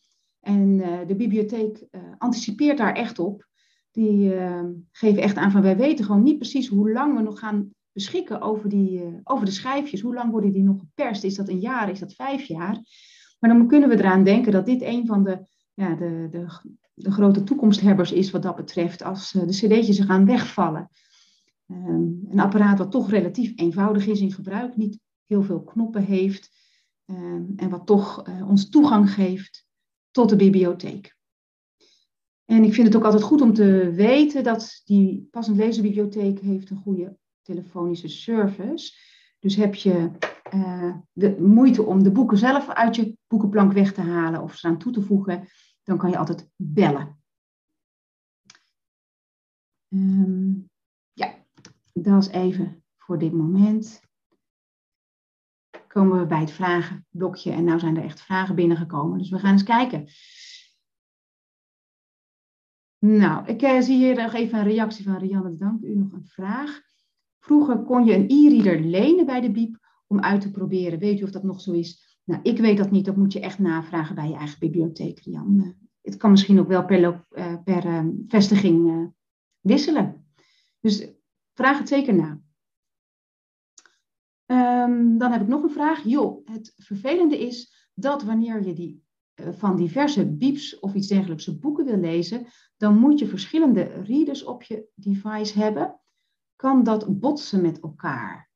en 0.48 0.80
uh, 0.80 1.08
de 1.08 1.16
bibliotheek 1.16 1.88
uh, 1.92 2.02
anticipeert 2.18 2.78
daar 2.78 2.94
echt 2.94 3.20
op, 3.20 3.48
die 3.92 4.36
ehm, 4.36 4.72
geven 4.92 5.22
echt 5.22 5.38
aan 5.38 5.52
van 5.52 5.62
wij 5.62 5.78
weten 5.78 6.06
gewoon 6.06 6.24
niet 6.24 6.38
precies 6.38 6.68
hoe 6.68 6.92
lang 6.92 7.16
we 7.16 7.22
nog 7.22 7.40
gaan 7.40 7.70
beschikken 7.92 8.42
over, 8.42 8.70
die, 8.70 9.20
over 9.24 9.46
de 9.46 9.52
schijfjes. 9.52 10.02
Hoe 10.02 10.14
lang 10.14 10.32
worden 10.32 10.52
die 10.52 10.64
nog 10.64 10.80
geperst? 10.80 11.24
Is 11.24 11.36
dat 11.36 11.50
een 11.50 11.60
jaar? 11.60 11.90
Is 11.90 12.00
dat 12.00 12.14
vijf 12.14 12.46
jaar? 12.46 12.82
Maar 13.40 13.50
dan 13.50 13.68
kunnen 13.68 13.90
we 13.90 13.98
eraan 13.98 14.24
denken 14.24 14.52
dat 14.52 14.66
dit 14.66 14.82
een 14.82 15.06
van 15.06 15.24
de, 15.24 15.46
ja, 15.74 15.96
de, 15.96 16.28
de, 16.32 16.46
de 16.94 17.12
grote 17.12 17.44
toekomsthebbers 17.44 18.12
is 18.12 18.32
wat 18.32 18.44
dat 18.44 18.56
betreft 18.56 19.04
als 19.04 19.36
eh, 19.36 19.42
de 19.42 19.54
cd'tjes 19.54 20.00
gaan 20.00 20.26
wegvallen. 20.26 20.90
Ehm, 21.68 22.04
een 22.30 22.40
apparaat 22.40 22.78
wat 22.78 22.92
toch 22.92 23.10
relatief 23.10 23.52
eenvoudig 23.56 24.08
is 24.08 24.22
in 24.22 24.32
gebruik, 24.32 24.76
niet 24.76 25.00
heel 25.26 25.44
veel 25.44 25.64
knoppen 25.64 26.04
heeft 26.04 26.50
ehm, 27.06 27.44
en 27.56 27.70
wat 27.70 27.86
toch 27.86 28.24
ons 28.48 28.70
toegang 28.70 29.12
geeft 29.12 29.67
tot 30.18 30.30
de 30.30 30.36
bibliotheek. 30.36 31.16
En 32.46 32.64
ik 32.64 32.74
vind 32.74 32.88
het 32.88 32.96
ook 32.96 33.04
altijd 33.04 33.24
goed 33.24 33.42
om 33.42 33.54
te 33.54 33.92
weten 33.92 34.44
dat 34.44 34.82
die 34.86 35.28
passend 35.32 35.58
lezenbibliotheek 35.58 36.40
heeft 36.40 36.70
een 36.70 36.78
goede 36.78 37.18
telefonische 37.42 38.08
service. 38.08 38.94
Dus 39.40 39.56
heb 39.56 39.76
je 39.76 40.12
uh, 40.54 40.96
de 41.12 41.40
moeite 41.40 41.84
om 41.84 42.04
de 42.04 42.12
boeken 42.12 42.38
zelf 42.38 42.70
uit 42.70 42.96
je 42.96 43.18
boekenplank 43.28 43.74
weg 43.74 43.94
te 43.94 44.02
halen 44.02 44.42
of 44.42 44.56
ze 44.56 44.68
aan 44.68 44.78
toe 44.78 44.92
te 44.92 45.02
voegen, 45.02 45.48
dan 45.84 45.98
kan 45.98 46.10
je 46.10 46.18
altijd 46.18 46.50
bellen. 46.56 47.20
Um, 49.90 50.70
ja, 51.14 51.34
dat 51.94 52.24
is 52.24 52.30
even 52.30 52.84
voor 52.98 53.18
dit 53.18 53.32
moment. 53.34 54.07
Komen 55.98 56.20
we 56.20 56.26
bij 56.26 56.40
het 56.40 56.52
vragenblokje 56.52 57.52
en 57.52 57.64
nu 57.64 57.80
zijn 57.80 57.98
er 57.98 58.04
echt 58.04 58.22
vragen 58.22 58.56
binnengekomen. 58.56 59.18
Dus 59.18 59.30
we 59.30 59.40
gaan 59.40 59.52
eens 59.52 59.64
kijken. 59.64 60.08
Nou, 63.00 63.48
ik 63.48 63.62
eh, 63.62 63.82
zie 63.82 63.98
hier 63.98 64.16
nog 64.16 64.34
even 64.34 64.60
een 64.60 64.64
reactie 64.64 65.06
van 65.06 65.18
Rianne. 65.18 65.56
Dank 65.56 65.84
u 65.84 65.96
nog 65.96 66.12
een 66.12 66.26
vraag. 66.26 66.82
Vroeger 67.40 67.84
kon 67.84 68.06
je 68.06 68.14
een 68.14 68.26
e-reader 68.30 68.80
lenen 68.80 69.26
bij 69.26 69.42
de 69.42 69.52
BIEB 69.52 69.78
om 70.08 70.20
uit 70.20 70.42
te 70.42 70.52
proberen. 70.52 71.00
Weet 71.00 71.20
u 71.20 71.24
of 71.24 71.32
dat 71.32 71.44
nog 71.44 71.62
zo 71.62 71.72
is? 71.72 72.20
Nou, 72.24 72.42
ik 72.44 72.58
weet 72.58 72.78
dat 72.78 72.92
niet. 72.92 73.06
Dat 73.06 73.16
moet 73.16 73.34
je 73.34 73.40
echt 73.40 73.60
navragen 73.60 74.16
bij 74.16 74.30
je 74.30 74.36
eigen 74.36 74.60
bibliotheek, 74.60 75.20
Jan. 75.20 75.76
Het 76.02 76.18
kan 76.18 76.32
misschien 76.32 76.60
ook 76.60 76.68
wel 76.68 76.86
per, 76.86 77.00
uh, 77.00 77.56
per 77.64 77.86
uh, 77.86 78.06
vestiging 78.28 78.88
uh, 78.88 79.06
wisselen. 79.60 80.26
Dus 80.80 81.10
vraag 81.54 81.78
het 81.78 81.88
zeker 81.88 82.16
na. 82.16 82.42
Ehm, 84.48 85.18
dan 85.18 85.32
heb 85.32 85.42
ik 85.42 85.48
nog 85.48 85.64
een 85.64 85.70
vraag. 85.70 86.04
Joh, 86.04 86.48
het 86.48 86.74
vervelende 86.78 87.40
is 87.40 87.90
dat 87.94 88.24
wanneer 88.24 88.66
je 88.66 88.74
die, 88.74 89.04
uh, 89.36 89.48
van 89.52 89.76
diverse 89.76 90.32
bieps 90.32 90.80
of 90.80 90.94
iets 90.94 91.08
dergelijks 91.08 91.60
boeken 91.60 91.86
wil 91.86 91.98
lezen, 91.98 92.48
dan 92.78 92.98
moet 92.98 93.20
je 93.20 93.28
verschillende 93.28 93.84
readers 93.84 94.44
op 94.44 94.64
je 94.64 94.88
device 94.96 95.60
hebben. 95.60 96.00
Kan 96.56 96.84
dat 96.84 97.20
botsen 97.20 97.62
met 97.62 97.80
elkaar? 97.80 98.50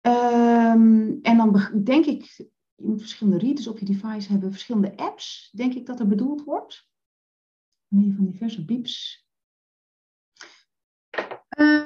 Um, 0.00 1.18
en 1.22 1.36
dan 1.36 1.80
denk 1.84 2.06
ik, 2.06 2.22
je 2.74 2.86
moet 2.86 3.00
verschillende 3.00 3.38
readers 3.38 3.66
op 3.66 3.78
je 3.78 3.84
device 3.84 4.30
hebben, 4.30 4.50
verschillende 4.50 4.96
apps, 4.96 5.50
denk 5.52 5.74
ik 5.74 5.86
dat 5.86 6.00
er 6.00 6.06
bedoeld 6.06 6.44
wordt. 6.44 6.88
Wanneer 7.88 8.14
van 8.14 8.24
diverse 8.24 8.64
bieps. 8.64 9.26
Uh, 11.58 11.85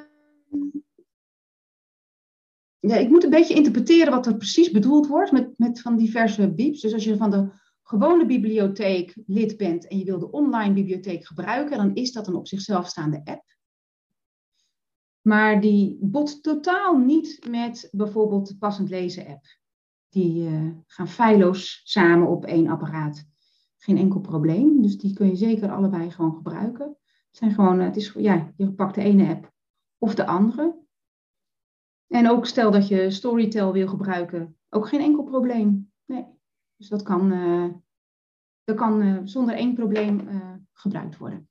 ja, 2.81 2.97
ik 2.97 3.09
moet 3.09 3.24
een 3.24 3.31
beetje 3.31 3.55
interpreteren 3.55 4.12
wat 4.12 4.26
er 4.26 4.37
precies 4.37 4.70
bedoeld 4.70 5.07
wordt 5.07 5.33
met, 5.33 5.59
met 5.59 5.81
van 5.81 5.97
diverse 5.97 6.53
bieps. 6.55 6.81
Dus 6.81 6.93
als 6.93 7.05
je 7.05 7.16
van 7.16 7.31
de 7.31 7.49
gewone 7.83 8.26
bibliotheek 8.26 9.16
lid 9.26 9.57
bent 9.57 9.89
en 9.89 9.99
je 9.99 10.05
wil 10.05 10.18
de 10.18 10.31
online 10.31 10.74
bibliotheek 10.74 11.26
gebruiken, 11.26 11.76
dan 11.76 11.95
is 11.95 12.12
dat 12.12 12.26
een 12.26 12.35
op 12.35 12.49
zichzelf 12.49 12.89
staande 12.89 13.20
app. 13.24 13.45
Maar 15.20 15.61
die 15.61 15.99
bot 16.01 16.43
totaal 16.43 16.99
niet 16.99 17.49
met 17.51 17.89
bijvoorbeeld 17.93 18.49
de 18.49 18.57
passend 18.57 18.91
lezen 18.91 19.26
app. 19.26 19.45
Die 20.09 20.49
uh, 20.49 20.70
gaan 20.87 21.09
feilloos 21.09 21.81
samen 21.85 22.28
op 22.28 22.45
één 22.45 22.68
apparaat. 22.68 23.24
Geen 23.76 23.97
enkel 23.97 24.20
probleem. 24.20 24.83
Dus 24.83 24.99
die 24.99 25.12
kun 25.12 25.26
je 25.26 25.37
zeker 25.37 25.70
allebei 25.70 26.11
gewoon 26.11 26.35
gebruiken. 26.35 26.87
Het 26.87 27.37
zijn 27.39 27.53
gewoon, 27.55 27.78
het 27.78 27.97
is, 27.97 28.12
ja, 28.16 28.53
je 28.57 28.72
pakt 28.72 28.95
de 28.95 29.03
ene 29.03 29.28
app 29.28 29.53
of 29.99 30.14
de 30.14 30.26
andere. 30.26 30.78
En 32.11 32.28
ook 32.30 32.46
stel 32.46 32.70
dat 32.70 32.88
je 32.88 33.11
Storytel 33.11 33.72
wil 33.72 33.88
gebruiken, 33.88 34.56
ook 34.68 34.88
geen 34.88 35.00
enkel 35.00 35.22
probleem. 35.22 35.92
Nee. 36.04 36.26
Dus 36.76 36.88
dat 36.88 37.02
kan, 37.02 37.32
uh, 37.32 37.68
dat 38.64 38.76
kan 38.76 39.02
uh, 39.02 39.20
zonder 39.24 39.54
één 39.54 39.74
probleem 39.74 40.28
uh, 40.28 40.52
gebruikt 40.72 41.16
worden. 41.18 41.48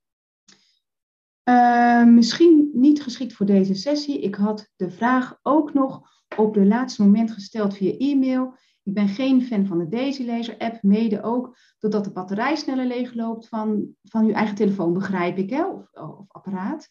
misschien 2.14 2.70
niet 2.74 3.04
geschikt 3.04 3.34
voor 3.34 3.46
deze 3.46 3.74
sessie. 3.74 4.22
Ik 4.22 4.36
had 4.36 4.72
de 4.76 4.92
vraag 4.92 5.40
ook 5.42 5.74
nog 5.74 6.02
op 6.38 6.56
het 6.56 6.66
laatste 6.66 7.04
moment 7.04 7.32
gesteld 7.32 7.76
via 7.76 7.98
e-mail. 7.98 8.58
Ik 8.84 8.94
ben 8.94 9.08
geen 9.08 9.42
fan 9.42 9.66
van 9.66 9.78
de 9.78 9.88
Daisy 9.88 10.26
Laser 10.26 10.58
app, 10.58 10.84
mede 10.84 11.22
ook 11.24 11.58
doordat 11.80 12.04
de 12.04 12.12
batterij 12.12 12.56
sneller 12.56 12.86
leegloopt 12.86 13.48
van, 13.48 13.96
van 14.04 14.26
uw 14.26 14.34
eigen 14.34 14.56
telefoon, 14.56 14.94
begrijp 14.94 15.38
ik, 15.38 15.50
hè? 15.50 15.66
Of, 15.66 15.92
of 15.92 16.26
apparaat. 16.28 16.90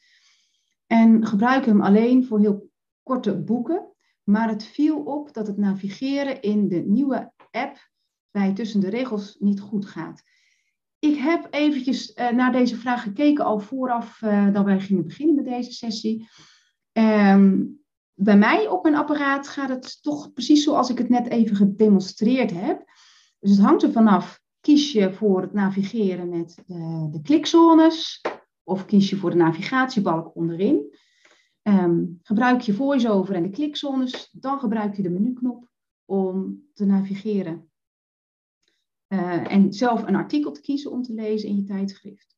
En 0.86 1.26
gebruik 1.26 1.64
hem 1.64 1.82
alleen 1.82 2.26
voor 2.26 2.38
heel 2.38 2.67
korte 3.08 3.38
boeken. 3.38 3.92
Maar 4.24 4.48
het 4.48 4.64
viel 4.64 4.98
op 4.98 5.32
dat 5.32 5.46
het 5.46 5.56
navigeren 5.56 6.40
in 6.40 6.68
de 6.68 6.82
nieuwe 6.86 7.32
app 7.50 7.90
bij 8.30 8.52
tussen 8.52 8.80
de 8.80 8.88
regels 8.88 9.36
niet 9.38 9.60
goed 9.60 9.86
gaat. 9.86 10.22
Ik 10.98 11.16
heb 11.16 11.46
eventjes 11.50 12.14
uh, 12.14 12.30
naar 12.30 12.52
deze 12.52 12.76
vraag 12.76 13.02
gekeken 13.02 13.44
al 13.44 13.58
vooraf 13.58 14.22
uh, 14.22 14.52
dat 14.52 14.64
wij 14.64 14.80
gingen 14.80 15.04
beginnen 15.04 15.34
met 15.34 15.44
deze 15.44 15.72
sessie. 15.72 16.28
Um, 16.92 17.80
bij 18.14 18.36
mij 18.36 18.68
op 18.68 18.82
mijn 18.82 18.94
apparaat 18.94 19.48
gaat 19.48 19.68
het 19.68 20.02
toch 20.02 20.32
precies 20.32 20.64
zoals 20.64 20.90
ik 20.90 20.98
het 20.98 21.08
net 21.08 21.28
even 21.28 21.56
gedemonstreerd 21.56 22.50
heb. 22.50 22.84
Dus 23.40 23.50
het 23.50 23.60
hangt 23.60 23.82
er 23.82 23.92
vanaf, 23.92 24.40
kies 24.60 24.92
je 24.92 25.12
voor 25.12 25.40
het 25.40 25.52
navigeren 25.52 26.28
met 26.28 26.62
de, 26.66 27.08
de 27.10 27.22
klikzones 27.22 28.20
of 28.64 28.84
kies 28.84 29.10
je 29.10 29.16
voor 29.16 29.30
de 29.30 29.36
navigatiebalk 29.36 30.36
onderin. 30.36 30.96
Um, 31.68 32.18
gebruik 32.22 32.60
je 32.60 32.74
VoiceOver 32.74 33.34
en 33.34 33.42
de 33.42 33.50
klikzones, 33.50 34.30
dan 34.32 34.58
gebruik 34.58 34.96
je 34.96 35.02
de 35.02 35.10
menuknop 35.10 35.70
om 36.04 36.62
te 36.74 36.84
navigeren. 36.84 37.70
Uh, 39.08 39.52
en 39.52 39.72
zelf 39.72 40.02
een 40.06 40.14
artikel 40.14 40.52
te 40.52 40.60
kiezen 40.60 40.90
om 40.90 41.02
te 41.02 41.12
lezen 41.12 41.48
in 41.48 41.56
je 41.56 41.64
tijdschrift. 41.64 42.36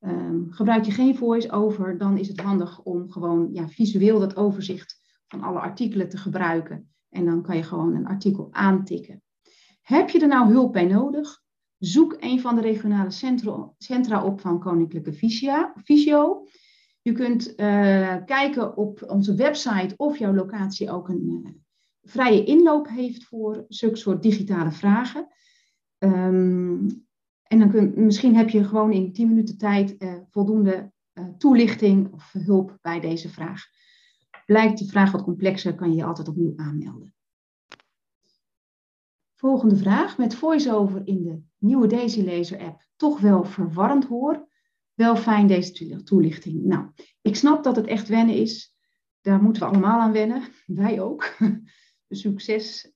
Um, 0.00 0.46
gebruik 0.50 0.84
je 0.84 0.90
geen 0.90 1.16
VoiceOver, 1.16 1.98
dan 1.98 2.18
is 2.18 2.28
het 2.28 2.40
handig 2.40 2.82
om 2.82 3.10
gewoon 3.10 3.48
ja, 3.52 3.68
visueel 3.68 4.18
dat 4.18 4.36
overzicht 4.36 5.00
van 5.26 5.42
alle 5.42 5.58
artikelen 5.58 6.08
te 6.08 6.16
gebruiken. 6.16 6.92
En 7.08 7.24
dan 7.24 7.42
kan 7.42 7.56
je 7.56 7.62
gewoon 7.62 7.94
een 7.94 8.06
artikel 8.06 8.48
aantikken. 8.50 9.22
Heb 9.82 10.10
je 10.10 10.20
er 10.20 10.28
nou 10.28 10.52
hulp 10.52 10.72
bij 10.72 10.86
nodig? 10.86 11.42
Zoek 11.78 12.16
een 12.20 12.40
van 12.40 12.54
de 12.54 12.60
regionale 12.60 13.10
centra, 13.10 13.72
centra 13.78 14.24
op 14.24 14.40
van 14.40 14.60
Koninklijke 14.60 15.12
Visio. 15.84 16.46
Je 17.08 17.14
kunt 17.14 17.48
uh, 17.48 18.16
kijken 18.24 18.76
op 18.76 19.02
onze 19.02 19.34
website 19.34 19.94
of 19.96 20.18
jouw 20.18 20.34
locatie 20.34 20.90
ook 20.90 21.08
een 21.08 21.42
uh, 21.44 21.50
vrije 22.02 22.44
inloop 22.44 22.88
heeft 22.88 23.24
voor 23.24 23.64
zulke 23.68 23.96
soort 23.96 24.22
digitale 24.22 24.70
vragen. 24.70 25.26
Um, 25.98 27.06
en 27.42 27.58
dan 27.58 27.70
kun, 27.70 27.92
misschien 27.96 28.36
heb 28.36 28.48
je 28.48 28.64
gewoon 28.64 28.92
in 28.92 29.12
10 29.12 29.28
minuten 29.28 29.58
tijd 29.58 29.94
uh, 29.98 30.14
voldoende 30.30 30.92
toelichting 31.38 32.12
of 32.12 32.32
hulp 32.32 32.78
bij 32.80 33.00
deze 33.00 33.28
vraag. 33.28 33.62
Blijkt 34.46 34.78
de 34.78 34.86
vraag 34.86 35.12
wat 35.12 35.22
complexer, 35.22 35.74
kan 35.74 35.90
je 35.90 35.96
je 35.96 36.04
altijd 36.04 36.28
opnieuw 36.28 36.52
aanmelden. 36.56 37.14
Volgende 39.34 39.76
vraag. 39.76 40.18
Met 40.18 40.34
VoiceOver 40.34 41.02
in 41.04 41.22
de 41.22 41.42
nieuwe 41.58 41.86
Daisy 41.86 42.22
Laser 42.22 42.60
app 42.60 42.86
toch 42.96 43.20
wel 43.20 43.44
verwarrend 43.44 44.04
hoor 44.04 44.47
wel 44.98 45.16
fijn 45.16 45.46
deze 45.46 46.02
toelichting. 46.02 46.64
Nou, 46.64 46.86
ik 47.22 47.36
snap 47.36 47.64
dat 47.64 47.76
het 47.76 47.86
echt 47.86 48.08
wennen 48.08 48.34
is. 48.34 48.74
Daar 49.20 49.42
moeten 49.42 49.62
we 49.62 49.68
allemaal 49.68 50.00
aan 50.00 50.12
wennen. 50.12 50.42
Wij 50.66 51.00
ook. 51.00 51.36
Dus 52.08 52.20
succes. 52.20 52.92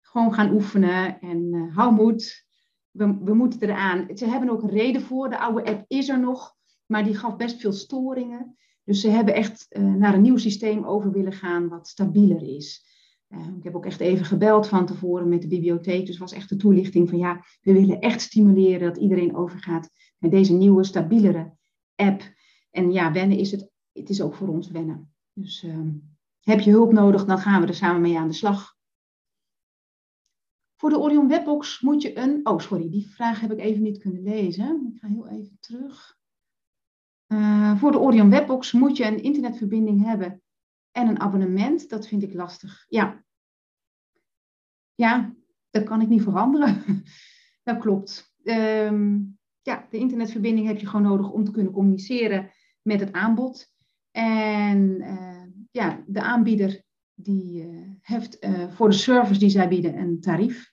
Gewoon 0.00 0.34
gaan 0.34 0.52
oefenen 0.52 1.20
en 1.20 1.52
uh, 1.52 1.76
hou 1.76 1.92
moed. 1.94 2.46
We, 2.90 3.18
we 3.24 3.34
moeten 3.34 3.60
eraan. 3.60 4.16
Ze 4.16 4.26
hebben 4.26 4.50
ook 4.50 4.70
reden 4.70 5.02
voor. 5.02 5.30
De 5.30 5.38
oude 5.38 5.64
app 5.64 5.84
is 5.88 6.08
er 6.08 6.20
nog, 6.20 6.54
maar 6.86 7.04
die 7.04 7.16
gaf 7.16 7.36
best 7.36 7.60
veel 7.60 7.72
storingen. 7.72 8.56
Dus 8.84 9.00
ze 9.00 9.08
hebben 9.08 9.34
echt 9.34 9.66
uh, 9.70 9.94
naar 9.94 10.14
een 10.14 10.22
nieuw 10.22 10.36
systeem 10.36 10.84
over 10.84 11.12
willen 11.12 11.32
gaan 11.32 11.68
wat 11.68 11.88
stabieler 11.88 12.42
is. 12.56 12.84
Uh, 13.28 13.46
ik 13.56 13.64
heb 13.64 13.76
ook 13.76 13.86
echt 13.86 14.00
even 14.00 14.24
gebeld 14.24 14.68
van 14.68 14.86
tevoren 14.86 15.28
met 15.28 15.42
de 15.42 15.48
bibliotheek. 15.48 16.06
Dus 16.06 16.18
was 16.18 16.32
echt 16.32 16.48
de 16.48 16.56
toelichting 16.56 17.08
van 17.08 17.18
ja, 17.18 17.44
we 17.60 17.72
willen 17.72 18.00
echt 18.00 18.20
stimuleren 18.20 18.88
dat 18.88 19.02
iedereen 19.02 19.36
overgaat 19.36 19.90
met 20.22 20.30
deze 20.30 20.52
nieuwe, 20.52 20.84
stabielere 20.84 21.56
app. 21.94 22.22
En 22.70 22.92
ja, 22.92 23.12
wennen 23.12 23.38
is 23.38 23.50
het, 23.50 23.70
het 23.92 24.08
is 24.08 24.22
ook 24.22 24.34
voor 24.34 24.48
ons 24.48 24.70
wennen. 24.70 25.14
Dus 25.32 25.62
uh, 25.62 25.88
heb 26.40 26.60
je 26.60 26.70
hulp 26.70 26.92
nodig, 26.92 27.24
dan 27.24 27.38
gaan 27.38 27.60
we 27.60 27.66
er 27.66 27.74
samen 27.74 28.00
mee 28.00 28.18
aan 28.18 28.28
de 28.28 28.34
slag. 28.34 28.76
Voor 30.76 30.90
de 30.90 30.98
Orion 30.98 31.28
Webbox 31.28 31.80
moet 31.80 32.02
je 32.02 32.18
een. 32.18 32.46
Oh, 32.46 32.58
sorry, 32.58 32.90
die 32.90 33.10
vraag 33.10 33.40
heb 33.40 33.52
ik 33.52 33.58
even 33.58 33.82
niet 33.82 33.98
kunnen 33.98 34.22
lezen. 34.22 34.92
Ik 34.94 35.00
ga 35.00 35.08
heel 35.08 35.28
even 35.28 35.56
terug. 35.60 36.18
Uh, 37.28 37.78
voor 37.78 37.92
de 37.92 37.98
Orion 37.98 38.30
Webbox 38.30 38.72
moet 38.72 38.96
je 38.96 39.04
een 39.04 39.22
internetverbinding 39.22 40.04
hebben 40.04 40.42
en 40.90 41.08
een 41.08 41.20
abonnement. 41.20 41.88
Dat 41.88 42.08
vind 42.08 42.22
ik 42.22 42.34
lastig. 42.34 42.84
Ja, 42.88 43.24
ja 44.94 45.34
dat 45.70 45.84
kan 45.84 46.00
ik 46.00 46.08
niet 46.08 46.22
veranderen. 46.22 47.04
dat 47.62 47.78
klopt. 47.78 48.34
Um, 48.42 49.40
ja, 49.62 49.86
de 49.90 49.98
internetverbinding 49.98 50.66
heb 50.66 50.78
je 50.78 50.86
gewoon 50.86 51.06
nodig 51.06 51.30
om 51.30 51.44
te 51.44 51.50
kunnen 51.50 51.72
communiceren 51.72 52.50
met 52.82 53.00
het 53.00 53.12
aanbod. 53.12 53.74
En 54.10 55.00
uh, 55.00 55.44
ja, 55.70 56.04
de 56.06 56.22
aanbieder 56.22 56.82
die 57.14 57.66
uh, 57.66 57.90
heeft 58.00 58.46
voor 58.68 58.88
de 58.88 58.96
service 58.96 59.38
die 59.38 59.50
zij 59.50 59.68
bieden 59.68 59.98
een 59.98 60.20
tarief. 60.20 60.72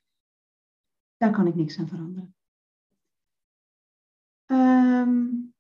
Daar 1.18 1.32
kan 1.32 1.48
ik 1.48 1.56
niks 1.56 1.80
aan 1.80 1.88
veranderen. 1.88 2.36
Um, 4.46 5.54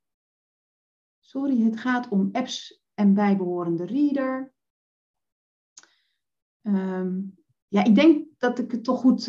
sorry, 1.19 1.61
het 1.61 1.79
gaat 1.79 2.09
om 2.09 2.29
apps 2.31 2.83
en 2.93 3.13
bijbehorende 3.13 3.85
reader. 3.85 4.53
Um, 6.61 7.37
ja, 7.67 7.83
ik 7.83 7.95
denk 7.95 8.27
dat 8.37 8.59
ik 8.59 8.71
het 8.71 8.83
toch 8.83 8.99
goed 8.99 9.25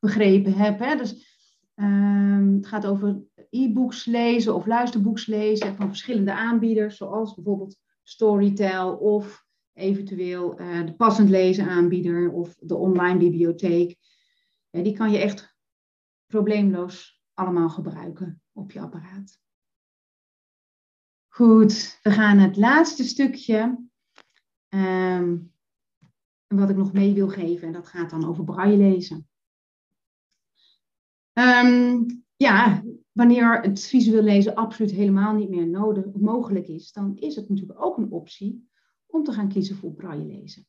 begrepen 0.00 0.52
heb. 0.52 0.78
Hè? 0.78 0.96
Dus 0.96 1.37
Um, 1.80 2.54
het 2.54 2.66
gaat 2.66 2.86
over 2.86 3.22
e-books 3.50 4.04
lezen 4.04 4.54
of 4.54 4.66
luisterboeks 4.66 5.26
lezen 5.26 5.76
van 5.76 5.86
verschillende 5.86 6.32
aanbieders, 6.32 6.96
zoals 6.96 7.34
bijvoorbeeld 7.34 7.76
Storytel 8.02 8.96
of 8.96 9.46
eventueel 9.72 10.60
uh, 10.60 10.86
de 10.86 10.94
passend 10.94 11.28
lezen 11.28 11.68
aanbieder 11.68 12.30
of 12.32 12.54
de 12.54 12.74
online 12.74 13.18
bibliotheek. 13.18 13.96
Ja, 14.70 14.82
die 14.82 14.96
kan 14.96 15.10
je 15.10 15.18
echt 15.18 15.56
probleemloos 16.26 17.22
allemaal 17.34 17.68
gebruiken 17.68 18.42
op 18.52 18.72
je 18.72 18.80
apparaat. 18.80 19.40
Goed, 21.28 21.98
we 22.02 22.10
gaan 22.10 22.38
het 22.38 22.56
laatste 22.56 23.04
stukje. 23.04 23.86
Um, 24.68 25.52
wat 26.46 26.70
ik 26.70 26.76
nog 26.76 26.92
mee 26.92 27.14
wil 27.14 27.28
geven, 27.28 27.66
en 27.66 27.72
dat 27.72 27.86
gaat 27.86 28.10
dan 28.10 28.28
over 28.28 28.44
braille 28.44 28.76
lezen. 28.76 29.28
Um, 31.38 32.24
ja, 32.36 32.82
wanneer 33.12 33.60
het 33.60 33.80
visueel 33.80 34.22
lezen 34.22 34.54
absoluut 34.54 34.90
helemaal 34.90 35.34
niet 35.34 35.48
meer 35.48 35.66
nodig, 35.66 36.04
mogelijk 36.14 36.68
is, 36.68 36.92
dan 36.92 37.16
is 37.16 37.36
het 37.36 37.48
natuurlijk 37.48 37.82
ook 37.82 37.96
een 37.96 38.10
optie 38.10 38.68
om 39.06 39.24
te 39.24 39.32
gaan 39.32 39.48
kiezen 39.48 39.76
voor 39.76 39.92
braille 39.92 40.24
lezen. 40.24 40.66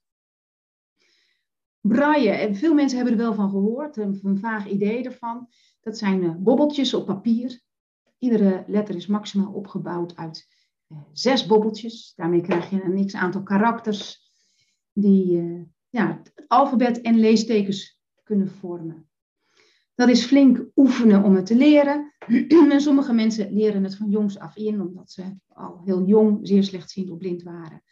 Braille, 1.81 2.29
en 2.29 2.55
veel 2.55 2.73
mensen 2.73 2.97
hebben 2.97 3.15
er 3.15 3.23
wel 3.23 3.33
van 3.33 3.49
gehoord, 3.49 3.97
een, 3.97 4.37
vaag 4.39 4.67
idee 4.67 5.03
ervan. 5.03 5.47
Dat 5.81 5.97
zijn 5.97 6.23
uh, 6.23 6.35
bobbeltjes 6.35 6.93
op 6.93 7.05
papier. 7.05 7.61
Iedere 8.17 8.63
letter 8.67 8.95
is 8.95 9.07
maximaal 9.07 9.53
opgebouwd 9.53 10.15
uit 10.15 10.47
uh, 10.87 10.97
zes 11.11 11.45
bobbeltjes. 11.45 12.13
Daarmee 12.15 12.41
krijg 12.41 12.69
je 12.69 12.83
een 12.83 13.05
x 13.05 13.15
aantal 13.15 13.43
karakters 13.43 14.31
die 14.93 15.41
ja, 15.89 16.21
het 16.23 16.47
alfabet 16.47 17.01
en 17.01 17.19
leestekens 17.19 18.01
kunnen 18.23 18.49
vormen. 18.49 19.08
Dat 19.99 20.09
is 20.09 20.25
flink 20.25 20.65
oefenen 20.75 21.23
om 21.23 21.35
het 21.35 21.45
te 21.45 21.55
leren. 21.55 22.13
en 22.71 22.81
sommige 22.81 23.13
mensen 23.13 23.53
leren 23.53 23.83
het 23.83 23.95
van 23.95 24.09
jongs 24.09 24.39
af 24.39 24.55
in, 24.55 24.81
omdat 24.81 25.11
ze 25.11 25.23
al 25.47 25.81
heel 25.85 26.05
jong 26.05 26.39
zeer 26.41 26.63
slechtziend 26.63 27.09
of 27.09 27.17
blind 27.17 27.43
waren. 27.43 27.83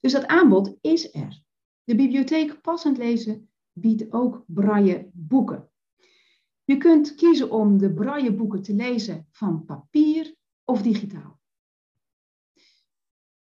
Dus 0.00 0.12
dat 0.12 0.26
aanbod 0.26 0.76
is 0.80 1.14
er. 1.14 1.42
De 1.84 1.94
bibliotheek 1.94 2.60
Passend 2.60 2.98
Lezen 2.98 3.50
biedt 3.72 4.12
ook 4.12 4.44
braille 4.46 5.10
boeken. 5.12 5.70
Je 6.64 6.76
kunt 6.76 7.14
kiezen 7.14 7.50
om 7.50 7.78
de 7.78 7.92
braille 7.92 8.34
boeken 8.34 8.62
te 8.62 8.74
lezen 8.74 9.26
van 9.30 9.64
papier 9.64 10.34
of 10.64 10.82
digitaal. 10.82 11.40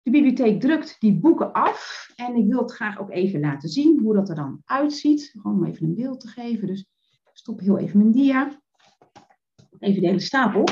De 0.01 0.11
bibliotheek 0.11 0.61
drukt 0.61 0.95
die 0.99 1.19
boeken 1.19 1.53
af 1.53 2.11
en 2.15 2.35
ik 2.35 2.47
wil 2.47 2.61
het 2.61 2.71
graag 2.71 2.99
ook 2.99 3.11
even 3.11 3.39
laten 3.39 3.69
zien 3.69 3.99
hoe 3.99 4.13
dat 4.13 4.29
er 4.29 4.35
dan 4.35 4.61
uitziet. 4.65 5.29
Gewoon 5.31 5.57
om 5.57 5.65
even 5.65 5.85
een 5.85 5.95
beeld 5.95 6.19
te 6.19 6.27
geven. 6.27 6.67
Dus 6.67 6.90
stop 7.41 7.59
heel 7.59 7.77
even 7.77 7.97
mijn 7.97 8.11
dia. 8.11 8.61
Even 9.79 10.01
de 10.01 10.07
hele 10.07 10.19
stapel. 10.19 10.63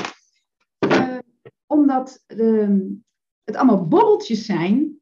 Uh, 0.86 1.18
omdat 1.66 2.24
de, 2.26 2.96
het 3.44 3.56
allemaal 3.56 3.88
bobbeltjes 3.88 4.44
zijn, 4.44 4.98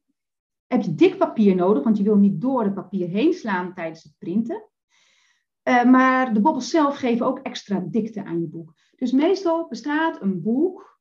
heb 0.66 0.82
je 0.82 0.94
dik 0.94 1.18
papier 1.18 1.54
nodig, 1.54 1.82
want 1.82 1.96
je 1.96 2.02
wil 2.02 2.16
niet 2.16 2.40
door 2.40 2.64
het 2.64 2.74
papier 2.74 3.08
heen 3.08 3.32
slaan 3.32 3.74
tijdens 3.74 4.02
het 4.02 4.14
printen. 4.18 4.68
Uh, 5.68 5.84
maar 5.84 6.34
de 6.34 6.40
bobbels 6.40 6.70
zelf 6.70 6.96
geven 6.96 7.26
ook 7.26 7.38
extra 7.38 7.80
dikte 7.80 8.24
aan 8.24 8.40
je 8.40 8.46
boek. 8.46 8.74
Dus 8.96 9.12
meestal 9.12 9.68
bestaat 9.68 10.22
een 10.22 10.42
boek, 10.42 11.00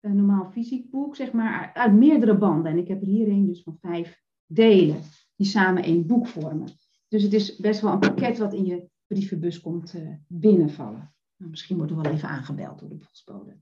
een 0.00 0.16
normaal 0.16 0.50
fysiek 0.50 0.90
boek, 0.90 1.16
zeg 1.16 1.32
maar, 1.32 1.70
uit 1.74 1.92
meerdere 1.92 2.38
banden. 2.38 2.72
En 2.72 2.78
ik 2.78 2.88
heb 2.88 3.00
er 3.00 3.08
hier 3.08 3.28
een 3.28 3.46
dus 3.46 3.62
van 3.62 3.78
vijf 3.80 4.22
delen, 4.46 5.00
die 5.36 5.46
samen 5.46 5.82
één 5.82 6.06
boek 6.06 6.26
vormen. 6.26 6.68
Dus 7.08 7.22
het 7.22 7.32
is 7.32 7.56
best 7.56 7.80
wel 7.80 7.92
een 7.92 7.98
pakket 7.98 8.38
wat 8.38 8.54
in 8.54 8.64
je 8.64 8.92
brievenbus 9.14 9.60
komt 9.60 9.94
uh, 9.94 10.14
binnenvallen. 10.26 11.14
Nou, 11.36 11.50
misschien 11.50 11.76
wordt 11.76 11.92
er 11.92 12.02
wel 12.02 12.12
even 12.12 12.28
aangebeld 12.28 12.78
door 12.78 12.88
de 12.88 12.96
postbode. 12.96 13.56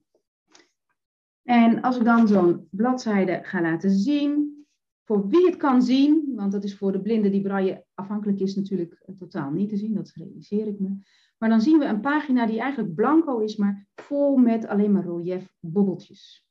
En 1.42 1.80
als 1.80 1.96
ik 1.96 2.04
dan 2.04 2.28
zo'n 2.28 2.68
bladzijde 2.70 3.40
ga 3.42 3.60
laten 3.60 3.90
zien, 3.90 4.64
voor 5.04 5.28
wie 5.28 5.46
het 5.46 5.56
kan 5.56 5.82
zien, 5.82 6.32
want 6.34 6.52
dat 6.52 6.64
is 6.64 6.76
voor 6.76 6.92
de 6.92 7.00
blinde 7.00 7.30
die 7.30 7.42
braille 7.42 7.84
afhankelijk 7.94 8.40
is 8.40 8.54
natuurlijk 8.54 8.92
eh, 8.92 9.14
totaal 9.14 9.50
niet 9.50 9.68
te 9.68 9.76
zien, 9.76 9.94
dat 9.94 10.12
realiseer 10.14 10.66
ik 10.66 10.78
me. 10.78 10.96
Maar 11.38 11.48
dan 11.48 11.60
zien 11.60 11.78
we 11.78 11.84
een 11.84 12.00
pagina 12.00 12.46
die 12.46 12.60
eigenlijk 12.60 12.94
blanco 12.94 13.38
is, 13.38 13.56
maar 13.56 13.86
vol 13.94 14.36
met 14.36 14.66
alleen 14.66 14.92
maar 14.92 15.04
relief 15.04 15.54
bobbeltjes. 15.60 16.46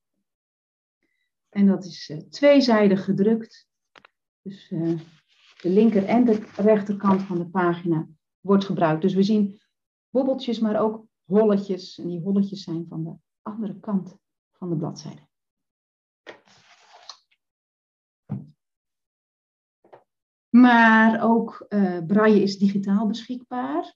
En 1.50 1.66
dat 1.66 1.86
is 1.86 2.10
uh, 2.10 2.18
tweezijdig 2.18 3.04
gedrukt. 3.04 3.68
Dus 4.42 4.70
de 5.62 5.70
linker 5.70 6.06
en 6.06 6.26
de 6.26 6.40
rechterkant 6.56 7.22
van 7.22 7.38
de 7.38 7.50
pagina 7.50 8.08
wordt 8.42 8.66
gebruikt. 8.66 9.02
Dus 9.02 9.14
we 9.14 9.24
zien 9.24 9.62
bobbeltjes, 10.10 10.60
maar 10.60 10.82
ook 10.82 11.06
holletjes. 11.24 11.98
En 12.00 12.08
die 12.08 12.22
holletjes 12.22 12.64
zijn 12.64 12.86
van 12.88 13.04
de 13.04 13.16
andere 13.42 13.80
kant 13.80 14.18
van 14.52 14.70
de 14.70 14.76
bladzijde. 14.76 15.30
Maar 20.50 21.24
ook 21.24 21.66
uh, 21.70 22.06
braille 22.06 22.42
is 22.42 22.58
digitaal 22.58 23.08
beschikbaar. 23.08 23.96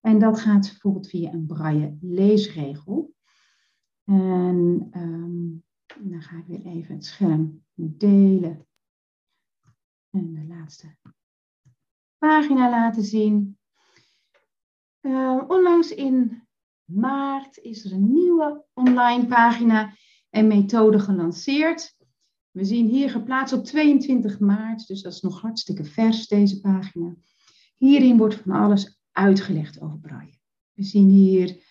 En 0.00 0.18
dat 0.18 0.40
gaat 0.40 0.68
bijvoorbeeld 0.68 1.08
via 1.08 1.32
een 1.32 1.46
braille 1.46 1.96
leesregel. 2.00 3.14
En 4.04 4.90
um, 4.94 5.64
dan 6.00 6.22
ga 6.22 6.38
ik 6.38 6.46
weer 6.46 6.66
even 6.66 6.94
het 6.94 7.04
scherm 7.04 7.64
delen. 7.74 8.66
En 10.10 10.34
de 10.34 10.44
laatste 10.44 10.96
pagina 12.22 12.70
laten 12.70 13.02
zien. 13.02 13.58
Uh, 15.00 15.42
onlangs 15.48 15.94
in 15.94 16.42
maart 16.84 17.58
is 17.58 17.84
er 17.84 17.92
een 17.92 18.12
nieuwe 18.12 18.64
online 18.74 19.26
pagina 19.26 19.94
en 20.30 20.46
methode 20.46 20.98
gelanceerd. 20.98 21.96
We 22.50 22.64
zien 22.64 22.88
hier 22.88 23.10
geplaatst 23.10 23.54
op 23.54 23.64
22 23.64 24.38
maart, 24.40 24.86
dus 24.86 25.02
dat 25.02 25.12
is 25.12 25.20
nog 25.20 25.40
hartstikke 25.40 25.84
vers, 25.84 26.28
deze 26.28 26.60
pagina. 26.60 27.14
Hierin 27.76 28.16
wordt 28.16 28.34
van 28.34 28.52
alles 28.52 29.00
uitgelegd 29.12 29.80
over 29.80 29.98
braille. 29.98 30.38
We 30.72 30.82
zien 30.82 31.08
hier 31.08 31.64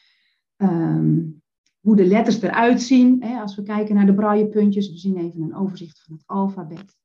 um, 0.57 1.41
hoe 1.79 1.95
de 1.95 2.05
letters 2.05 2.41
eruit 2.41 2.81
zien. 2.81 3.23
Hè, 3.23 3.41
als 3.41 3.55
we 3.55 3.63
kijken 3.63 3.95
naar 3.95 4.05
de 4.05 4.13
braillepuntjes, 4.13 4.89
we 4.89 4.97
zien 4.97 5.17
even 5.17 5.41
een 5.41 5.55
overzicht 5.55 6.03
van 6.03 6.15
het 6.15 6.27
alfabet. 6.27 6.99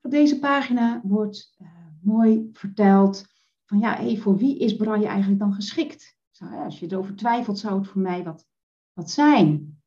Op 0.00 0.10
deze 0.10 0.38
pagina 0.38 1.00
wordt 1.04 1.56
uh, 1.60 1.87
mooi 2.08 2.48
verteld 2.52 3.26
van 3.64 3.78
ja, 3.78 4.16
voor 4.16 4.36
wie 4.36 4.58
is 4.58 4.76
braille 4.76 5.06
eigenlijk 5.06 5.40
dan 5.40 5.54
geschikt? 5.54 6.16
Als 6.64 6.78
je 6.78 6.86
erover 6.92 7.16
twijfelt, 7.16 7.58
zou 7.58 7.78
het 7.78 7.88
voor 7.88 8.00
mij 8.00 8.24
wat, 8.24 8.46
wat 8.92 9.10
zijn. 9.10 9.80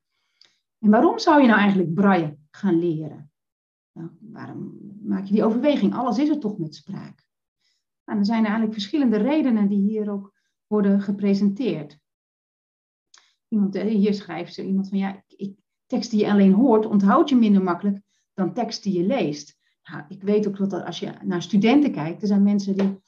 En 0.79 0.89
waarom 0.89 1.19
zou 1.19 1.41
je 1.41 1.47
nou 1.47 1.59
eigenlijk 1.59 1.93
braille 1.93 2.37
gaan 2.51 2.79
leren? 2.79 3.31
Nou, 3.91 4.09
waarom 4.19 4.79
maak 5.03 5.25
je 5.25 5.33
die 5.33 5.43
overweging? 5.43 5.93
Alles 5.93 6.17
is 6.17 6.29
er 6.29 6.39
toch 6.39 6.57
met 6.57 6.75
spraak. 6.75 7.25
Nou, 8.05 8.19
er 8.19 8.25
zijn 8.25 8.43
eigenlijk 8.43 8.73
verschillende 8.73 9.17
redenen 9.17 9.67
die 9.67 9.81
hier 9.81 10.11
ook 10.11 10.33
worden 10.67 11.01
gepresenteerd. 11.01 11.99
Iemand, 13.47 13.75
eh, 13.75 13.83
hier 13.83 14.13
schrijft 14.13 14.53
zo 14.53 14.61
iemand 14.61 14.89
van 14.89 14.97
ja, 14.97 15.23
ik, 15.27 15.55
tekst 15.85 16.11
die 16.11 16.19
je 16.19 16.31
alleen 16.31 16.53
hoort, 16.53 16.85
onthoud 16.85 17.29
je 17.29 17.35
minder 17.35 17.63
makkelijk 17.63 18.01
dan 18.33 18.53
tekst 18.53 18.83
die 18.83 18.97
je 18.97 19.05
leest. 19.05 19.59
Ik 20.07 20.23
weet 20.23 20.47
ook 20.47 20.57
dat 20.57 20.85
als 20.85 20.99
je 20.99 21.11
naar 21.23 21.41
studenten 21.41 21.91
kijkt, 21.91 22.21
er 22.21 22.27
zijn 22.27 22.43
mensen 22.43 22.77
die, 22.77 22.99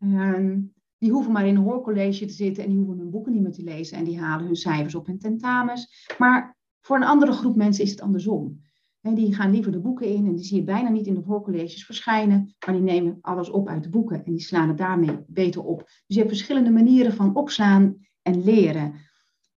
uh, 0.00 0.56
die 0.98 1.10
hoeven 1.10 1.32
maar 1.32 1.46
in 1.46 1.56
een 1.56 1.62
hoorcollege 1.62 2.26
te 2.26 2.32
zitten 2.32 2.62
en 2.62 2.68
die 2.68 2.78
hoeven 2.78 2.98
hun 2.98 3.10
boeken 3.10 3.32
niet 3.32 3.42
meer 3.42 3.52
te 3.52 3.62
lezen 3.62 3.98
en 3.98 4.04
die 4.04 4.20
halen 4.20 4.46
hun 4.46 4.56
cijfers 4.56 4.94
op 4.94 5.06
hun 5.06 5.18
tentamens. 5.18 6.06
Maar 6.18 6.56
voor 6.80 6.96
een 6.96 7.04
andere 7.04 7.32
groep 7.32 7.56
mensen 7.56 7.84
is 7.84 7.90
het 7.90 8.00
andersom. 8.00 8.60
die 9.00 9.34
gaan 9.34 9.50
liever 9.50 9.72
de 9.72 9.80
boeken 9.80 10.06
in 10.06 10.26
en 10.26 10.34
die 10.34 10.44
zie 10.44 10.56
je 10.56 10.64
bijna 10.64 10.88
niet 10.88 11.06
in 11.06 11.14
de 11.14 11.20
hoorcolleges 11.20 11.84
verschijnen, 11.84 12.54
maar 12.66 12.74
die 12.74 12.84
nemen 12.84 13.18
alles 13.20 13.50
op 13.50 13.68
uit 13.68 13.82
de 13.82 13.88
boeken 13.88 14.24
en 14.24 14.32
die 14.32 14.40
slaan 14.40 14.68
het 14.68 14.78
daarmee 14.78 15.18
beter 15.26 15.64
op. 15.64 15.78
Dus 15.78 16.02
je 16.06 16.18
hebt 16.18 16.28
verschillende 16.28 16.70
manieren 16.70 17.12
van 17.12 17.36
opslaan 17.36 17.96
en 18.22 18.44
leren. 18.44 18.94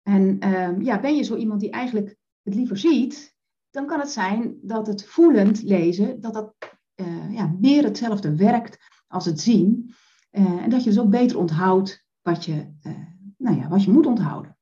En 0.04 0.40
ehm, 0.40 0.82
ja, 0.82 1.00
ben 1.00 1.16
je 1.16 1.24
zo 1.24 1.36
iemand 1.36 1.60
die 1.60 1.70
eigenlijk 1.70 2.18
het 2.44 2.56
liever 2.56 2.78
ziet, 2.78 3.38
dan 3.72 3.86
kan 3.86 4.00
het 4.00 4.10
zijn 4.10 4.58
dat 4.62 4.88
het 4.88 5.06
voelend 5.06 5.62
lezen, 5.64 6.22
dat 6.22 6.34
dat 6.34 6.54
uh, 6.96 7.34
ja, 7.34 7.56
meer 7.60 7.84
hetzelfde 7.84 8.36
werkt 8.36 8.78
als 9.08 9.26
het 9.26 9.40
zien. 9.40 9.94
Uh, 10.32 10.64
en 10.64 10.70
dat 10.70 10.84
je 10.84 10.90
dus 10.90 11.00
ook 11.00 11.10
beter 11.10 11.38
onthoudt 11.38 12.06
wat 12.22 12.46
je, 12.46 12.74
uh, 12.84 12.94
nou 13.38 13.58
ja, 13.58 13.68
wat 13.68 13.84
je 13.84 13.92
moet 13.92 14.06
onthouden 14.06 14.58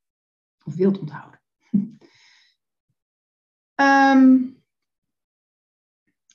of 0.63 0.75
wilt 0.75 0.99
onthouden. 0.99 1.41
Um, 3.75 4.55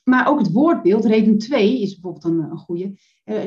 maar 0.11 0.27
ook 0.27 0.39
het 0.39 0.51
woordbeeld, 0.51 1.05
reden 1.05 1.37
2 1.37 1.81
is 1.81 1.99
bijvoorbeeld 1.99 2.23
een, 2.23 2.51
een 2.51 2.57
goede. 2.57 2.97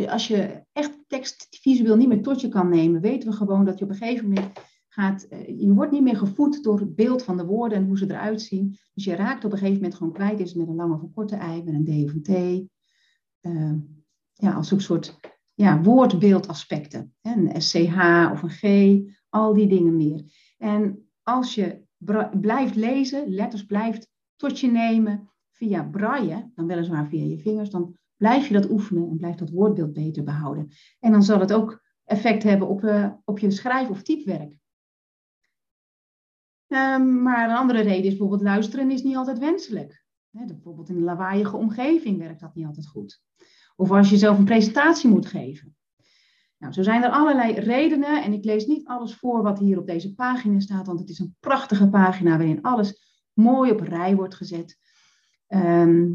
Als 0.09 0.29
je 0.29 0.65
echt 0.73 0.99
tekst 1.07 1.47
visueel 1.51 1.97
niet 1.97 2.09
meer 2.09 2.23
tot 2.23 2.41
je 2.41 2.49
kan 2.49 2.69
nemen, 2.69 3.01
weten 3.01 3.31
we 3.31 3.37
gewoon 3.37 3.65
dat 3.65 3.79
je 3.79 3.85
op 3.85 3.91
een 3.91 3.97
gegeven 3.97 4.29
moment 4.29 4.59
Uh, 4.97 5.17
je 5.61 5.73
wordt 5.73 5.93
niet 5.93 6.03
meer 6.03 6.17
gevoed 6.17 6.63
door 6.63 6.81
het 6.81 6.95
beeld 6.95 7.23
van 7.23 7.37
de 7.37 7.45
woorden 7.45 7.79
en 7.79 7.85
hoe 7.85 7.99
ze 7.99 8.11
eruit 8.11 8.43
zien. 8.43 8.79
Dus 8.95 9.05
je 9.05 9.15
raakt 9.15 9.45
op 9.45 9.53
een 9.53 9.59
gegeven 9.59 9.81
moment 9.81 9.95
gewoon 9.95 10.13
kwijt. 10.13 10.41
Is 10.41 10.55
met 10.55 10.69
een 10.69 10.75
lange 10.75 10.95
of 10.95 11.03
een 11.03 11.13
korte 11.13 11.37
ei, 11.37 11.63
met 11.65 11.75
een 11.75 11.85
D 11.85 12.05
of 12.05 12.13
een 12.13 12.23
T. 12.23 12.29
Uh, 13.47 13.73
ja, 14.33 14.53
als 14.53 14.71
een 14.71 14.81
soort 14.81 15.19
ja, 15.55 15.83
woordbeeldaspecten. 15.83 17.15
Een 17.23 17.63
SCH 17.63 18.31
of 18.33 18.43
een 18.43 18.51
G, 18.51 18.65
al 19.29 19.55
die 19.55 19.67
dingen 19.67 19.97
meer. 19.97 20.25
En 20.59 21.09
als 21.23 21.55
je 21.55 21.85
blijft 22.41 22.75
lezen, 22.75 23.29
letters 23.29 23.67
blijft 23.67 24.11
tot 24.37 24.61
je 24.61 24.71
nemen 24.71 25.31
via 25.51 25.83
braille, 25.83 26.51
dan 26.55 26.67
weliswaar 26.67 27.07
via 27.07 27.25
je 27.25 27.39
vingers, 27.39 27.71
dan 27.71 27.97
blijf 28.17 28.47
je 28.47 28.55
dat 28.55 28.71
oefenen 28.71 29.09
en 29.09 29.17
blijft 29.17 29.39
dat 29.39 29.51
woordbeeld 29.51 29.93
beter 29.93 30.25
behouden. 30.25 30.69
En 31.01 31.13
dan 31.13 31.23
zal 31.23 31.41
het 31.41 31.53
ook 31.53 31.85
effect 32.05 32.43
hebben 32.43 32.69
op, 32.69 32.83
uh, 32.83 33.13
op 33.25 33.39
je 33.39 33.51
schrijf- 33.51 33.89
of 33.89 34.03
typewerk. 34.03 34.59
Um, 36.77 37.23
maar 37.23 37.49
een 37.49 37.57
andere 37.57 37.81
reden 37.81 38.05
is 38.05 38.09
bijvoorbeeld 38.09 38.43
luisteren 38.43 38.91
is 38.91 39.03
niet 39.03 39.17
altijd 39.17 39.39
wenselijk. 39.39 40.05
He, 40.31 40.45
bijvoorbeeld 40.45 40.89
in 40.89 40.97
een 40.97 41.03
lawaaiige 41.03 41.57
omgeving 41.57 42.19
werkt 42.19 42.41
dat 42.41 42.55
niet 42.55 42.67
altijd 42.67 42.87
goed. 42.87 43.23
Of 43.77 43.91
als 43.91 44.11
je 44.11 44.17
zelf 44.17 44.39
een 44.39 44.45
presentatie 44.45 45.11
moet 45.11 45.27
geven. 45.27 45.77
Nou, 46.59 46.73
zo 46.73 46.83
zijn 46.83 47.03
er 47.03 47.11
allerlei 47.11 47.53
redenen 47.53 48.23
en 48.23 48.33
ik 48.33 48.45
lees 48.45 48.67
niet 48.67 48.87
alles 48.87 49.15
voor 49.15 49.43
wat 49.43 49.59
hier 49.59 49.79
op 49.79 49.87
deze 49.87 50.15
pagina 50.15 50.61
staat, 50.61 50.87
want 50.87 51.01
het 51.01 51.09
is 51.09 51.19
een 51.19 51.37
prachtige 51.41 51.89
pagina 51.89 52.37
waarin 52.37 52.63
alles 52.63 53.23
mooi 53.33 53.71
op 53.71 53.81
rij 53.81 54.15
wordt 54.15 54.35
gezet. 54.35 54.79
Ehm, 55.47 56.13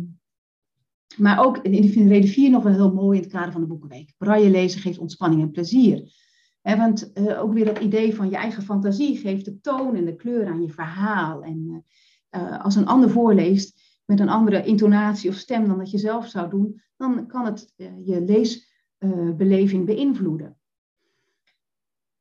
maar 1.17 1.45
ook, 1.45 1.59
vind 1.61 2.09
reden 2.09 2.29
4 2.29 2.49
nog 2.49 2.63
wel 2.63 2.73
heel 2.73 2.93
mooi 2.93 3.17
in 3.17 3.23
het 3.23 3.33
kader 3.33 3.51
van 3.51 3.61
de 3.61 3.67
Boekenweek. 3.67 4.13
Braille 4.17 4.49
lezen 4.49 4.81
geeft 4.81 4.97
ontspanning 4.97 5.41
en 5.41 5.51
plezier. 5.51 6.13
Want 6.61 7.11
uh, 7.13 7.41
ook 7.41 7.53
weer 7.53 7.65
dat 7.65 7.79
idee 7.79 8.15
van 8.15 8.29
je 8.29 8.35
eigen 8.35 8.63
fantasie 8.63 9.17
geeft 9.17 9.45
de 9.45 9.59
toon 9.61 9.95
en 9.95 10.05
de 10.05 10.15
kleur 10.15 10.47
aan 10.47 10.61
je 10.61 10.69
verhaal. 10.69 11.43
En 11.43 11.85
uh, 12.31 12.63
als 12.63 12.75
een 12.75 12.87
ander 12.87 13.09
voorleest 13.09 13.99
met 14.05 14.19
een 14.19 14.29
andere 14.29 14.65
intonatie 14.65 15.29
of 15.29 15.35
stem 15.35 15.67
dan 15.67 15.77
dat 15.77 15.91
je 15.91 15.97
zelf 15.97 16.27
zou 16.27 16.49
doen, 16.49 16.81
dan 16.97 17.27
kan 17.27 17.45
het 17.45 17.73
je 17.77 18.21
leesbeleving 18.21 19.85
beïnvloeden. 19.85 20.57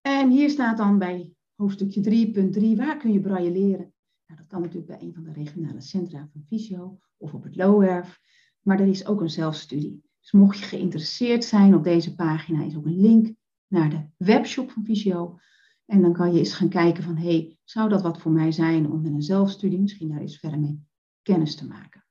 En 0.01 0.31
hier 0.31 0.51
staat 0.51 0.77
dan 0.77 0.99
bij 0.99 1.33
hoofdstukje 1.57 2.33
3.3, 2.33 2.77
waar 2.77 2.97
kun 2.97 3.13
je 3.13 3.21
braille 3.21 3.51
leren? 3.51 3.93
Nou, 4.27 4.41
dat 4.41 4.47
kan 4.47 4.61
natuurlijk 4.61 4.87
bij 4.87 5.01
een 5.01 5.15
van 5.15 5.25
de 5.25 5.33
regionale 5.33 5.81
centra 5.81 6.29
van 6.33 6.43
Visio 6.47 6.99
of 7.17 7.35
op 7.35 7.43
het 7.43 7.57
Loowerf. 7.57 8.21
Maar 8.61 8.81
er 8.81 8.89
is 8.89 9.07
ook 9.07 9.21
een 9.21 9.31
zelfstudie. 9.31 10.03
Dus 10.21 10.33
mocht 10.33 10.59
je 10.59 10.65
geïnteresseerd 10.65 11.45
zijn 11.45 11.75
op 11.75 11.85
deze 11.85 12.15
pagina, 12.15 12.65
is 12.65 12.77
ook 12.77 12.87
een 12.87 13.01
link 13.01 13.35
naar 13.71 13.91
de 13.91 14.25
webshop 14.25 14.71
van 14.71 14.85
Visio. 14.85 15.39
En 15.85 16.03
dan 16.03 16.13
kan 16.13 16.33
je 16.33 16.39
eens 16.39 16.55
gaan 16.55 16.69
kijken 16.69 17.03
van, 17.03 17.17
hey, 17.17 17.59
zou 17.65 17.89
dat 17.89 18.03
wat 18.03 18.21
voor 18.21 18.33
mij 18.33 18.53
zijn 18.53 18.91
om 18.91 19.03
met 19.03 19.13
een 19.13 19.23
zelfstudie 19.23 19.81
misschien 19.81 20.09
daar 20.09 20.21
eens 20.21 20.39
verder 20.39 20.61
mee 20.61 20.85
kennis 21.23 21.57
te 21.57 21.67
maken. 21.67 22.05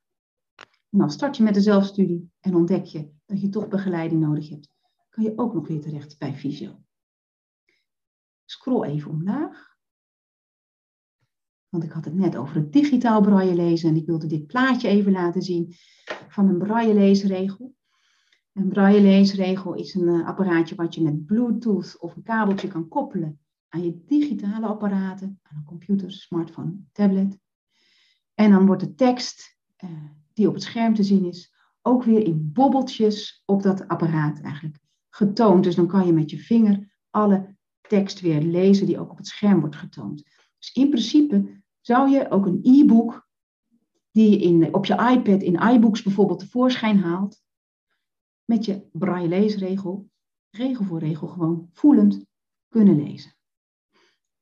En 0.89 0.99
dan 0.99 1.11
start 1.11 1.37
je 1.37 1.43
met 1.43 1.53
de 1.53 1.61
zelfstudie 1.61 2.31
en 2.39 2.55
ontdek 2.55 2.85
je 2.85 3.11
dat 3.25 3.41
je 3.41 3.49
toch 3.49 3.67
begeleiding 3.67 4.21
nodig 4.21 4.49
hebt. 4.49 4.69
Kan 5.09 5.23
je 5.23 5.33
ook 5.35 5.53
nog 5.53 5.67
weer 5.67 5.81
terecht 5.81 6.17
bij 6.17 6.33
Visio. 6.33 6.83
Scroll 8.45 8.83
even 8.83 9.11
omlaag. 9.11 9.77
Want 11.69 11.83
ik 11.83 11.91
had 11.91 12.05
het 12.05 12.13
net 12.13 12.35
over 12.35 12.55
het 12.55 12.73
digitaal 12.73 13.21
braille 13.21 13.55
lezen 13.55 13.89
en 13.89 13.95
ik 13.95 14.05
wilde 14.05 14.27
dit 14.27 14.47
plaatje 14.47 14.87
even 14.87 15.11
laten 15.11 15.41
zien 15.41 15.73
van 16.29 16.47
een 16.47 16.57
braille 16.57 16.93
leesregel. 16.93 17.75
Een 18.59 18.69
braille 18.69 19.01
leesregel 19.01 19.73
is 19.73 19.93
een 19.93 20.07
uh, 20.07 20.27
apparaatje 20.27 20.75
wat 20.75 20.95
je 20.95 21.01
met 21.01 21.25
Bluetooth 21.25 21.99
of 21.99 22.15
een 22.15 22.23
kabeltje 22.23 22.67
kan 22.67 22.87
koppelen 22.87 23.39
aan 23.69 23.83
je 23.83 24.03
digitale 24.05 24.65
apparaten, 24.65 25.39
aan 25.43 25.57
een 25.57 25.65
computer, 25.65 26.11
smartphone, 26.11 26.73
tablet. 26.91 27.39
En 28.33 28.51
dan 28.51 28.65
wordt 28.65 28.81
de 28.81 28.95
tekst 28.95 29.57
uh, 29.83 29.89
die 30.33 30.47
op 30.47 30.53
het 30.53 30.63
scherm 30.63 30.93
te 30.93 31.03
zien 31.03 31.25
is, 31.25 31.53
ook 31.81 32.03
weer 32.03 32.25
in 32.25 32.51
bobbeltjes 32.53 33.43
op 33.45 33.61
dat 33.61 33.87
apparaat 33.87 34.41
eigenlijk 34.41 34.79
getoond. 35.09 35.63
Dus 35.63 35.75
dan 35.75 35.87
kan 35.87 36.05
je 36.05 36.13
met 36.13 36.29
je 36.29 36.37
vinger 36.37 36.97
alle 37.09 37.55
tekst 37.81 38.19
weer 38.19 38.41
lezen 38.41 38.85
die 38.85 38.99
ook 38.99 39.11
op 39.11 39.17
het 39.17 39.27
scherm 39.27 39.59
wordt 39.59 39.75
getoond. 39.75 40.23
Dus 40.57 40.71
in 40.73 40.89
principe 40.89 41.61
zou 41.81 42.09
je 42.09 42.31
ook 42.31 42.45
een 42.45 42.59
e-book 42.63 43.27
die 44.11 44.29
je 44.29 44.39
in, 44.39 44.73
op 44.73 44.85
je 44.85 44.93
iPad 44.93 45.41
in 45.41 45.69
iBooks 45.73 46.03
bijvoorbeeld 46.03 46.39
tevoorschijn 46.39 46.99
haalt, 46.99 47.47
met 48.49 48.65
je 48.65 48.87
braille 48.91 49.27
leesregel, 49.27 50.09
regel 50.49 50.85
voor 50.85 50.99
regel 50.99 51.27
gewoon 51.27 51.69
voelend 51.73 52.25
kunnen 52.67 53.03
lezen. 53.03 53.35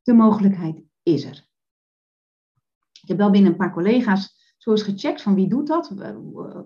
De 0.02 0.14
mogelijkheid 0.14 0.84
is 1.04 1.24
er. 1.24 1.48
Ik 3.02 3.08
heb 3.08 3.18
wel 3.18 3.30
binnen 3.30 3.52
een 3.52 3.58
paar 3.58 3.74
collega's 3.74 4.54
zo 4.58 4.72
eens 4.72 4.82
gecheckt 4.82 5.22
van 5.22 5.36
wie 5.36 5.48
doet 5.48 5.68
dat, 5.68 5.90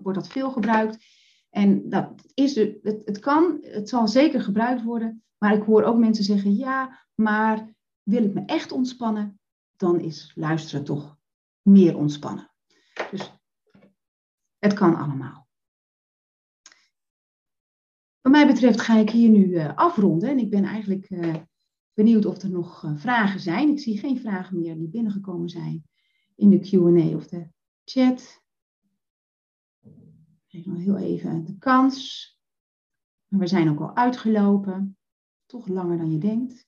wordt 0.02 0.18
dat 0.18 0.28
veel 0.28 0.50
gebruikt. 0.50 1.04
En 1.50 1.88
dat 1.88 2.24
is, 2.34 2.54
het, 2.54 3.02
het 3.04 3.18
kan, 3.18 3.58
het 3.60 3.88
zal 3.88 4.08
zeker 4.08 4.40
gebruikt 4.40 4.82
worden, 4.82 5.24
maar 5.38 5.54
ik 5.54 5.62
hoor 5.62 5.82
ook 5.82 5.98
mensen 5.98 6.24
zeggen, 6.24 6.56
ja, 6.56 7.06
maar 7.14 7.74
wil 8.02 8.24
ik 8.24 8.34
me 8.34 8.42
echt 8.46 8.72
ontspannen, 8.72 9.40
dan 9.76 10.00
is 10.00 10.32
luisteren 10.34 10.84
toch 10.84 11.16
meer 11.62 11.96
ontspannen. 11.96 12.50
Dus 13.10 13.32
het 14.58 14.72
kan 14.72 14.96
allemaal. 14.96 15.41
Wat 18.22 18.32
mij 18.32 18.46
betreft 18.46 18.80
ga 18.80 18.96
ik 18.96 19.10
hier 19.10 19.28
nu 19.28 19.44
uh, 19.44 19.76
afronden. 19.76 20.30
En 20.30 20.38
ik 20.38 20.50
ben 20.50 20.64
eigenlijk 20.64 21.10
uh, 21.10 21.34
benieuwd 21.92 22.26
of 22.26 22.42
er 22.42 22.50
nog 22.50 22.84
uh, 22.84 22.96
vragen 22.96 23.40
zijn. 23.40 23.68
Ik 23.68 23.80
zie 23.80 23.98
geen 23.98 24.18
vragen 24.18 24.58
meer 24.58 24.78
die 24.78 24.88
binnengekomen 24.88 25.48
zijn 25.48 25.84
in 26.36 26.50
de 26.50 26.58
QA 26.58 27.16
of 27.16 27.26
de 27.26 27.48
chat. 27.84 28.40
Ik 30.48 30.66
nog 30.66 30.78
heel 30.78 30.98
even 30.98 31.44
de 31.44 31.58
kans. 31.58 32.30
We 33.26 33.46
zijn 33.46 33.70
ook 33.70 33.80
al 33.80 33.96
uitgelopen. 33.96 34.96
Toch 35.46 35.66
langer 35.66 35.98
dan 35.98 36.10
je 36.10 36.18
denkt. 36.18 36.66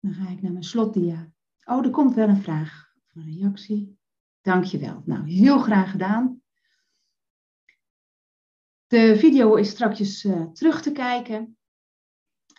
Dan 0.00 0.12
ga 0.12 0.28
ik 0.28 0.42
naar 0.42 0.52
mijn 0.52 0.64
slotdia. 0.64 1.32
Oh, 1.64 1.84
er 1.84 1.90
komt 1.90 2.14
wel 2.14 2.28
een 2.28 2.42
vraag 2.42 2.94
of 3.04 3.14
een 3.14 3.34
reactie. 3.34 3.98
Dankjewel. 4.40 5.02
Nou, 5.04 5.30
heel 5.30 5.58
graag 5.58 5.90
gedaan. 5.90 6.39
De 8.90 9.16
video 9.16 9.54
is 9.54 9.68
straks 9.68 10.24
uh, 10.24 10.42
terug 10.42 10.82
te 10.82 10.92
kijken 10.92 11.56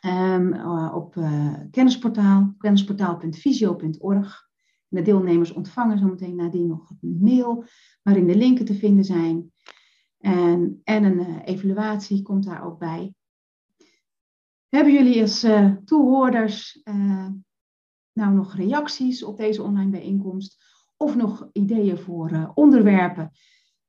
um, 0.05 0.65
op 0.93 1.15
uh, 1.15 1.53
kennisportaal, 1.71 2.53
kennisportaal.visio.org. 2.57 4.49
De 4.87 5.01
deelnemers 5.01 5.51
ontvangen 5.51 5.97
zometeen 5.97 6.35
nadien 6.35 6.67
nog 6.67 6.89
een 6.89 7.17
mail 7.21 7.65
waarin 8.01 8.27
de 8.27 8.35
linken 8.35 8.65
te 8.65 8.73
vinden 8.73 9.03
zijn. 9.03 9.51
En, 10.17 10.81
en 10.83 11.03
een 11.03 11.41
evaluatie 11.41 12.21
komt 12.21 12.45
daar 12.45 12.65
ook 12.65 12.79
bij. 12.79 13.13
Hebben 14.69 14.93
jullie 14.93 15.21
als 15.21 15.47
toehoorders 15.85 16.81
nou 18.13 18.33
nog 18.33 18.55
reacties 18.55 19.23
op 19.23 19.37
deze 19.37 19.63
online 19.63 19.91
bijeenkomst? 19.91 20.63
Of 20.97 21.15
nog 21.15 21.49
ideeën 21.51 21.97
voor 21.97 22.51
onderwerpen? 22.53 23.31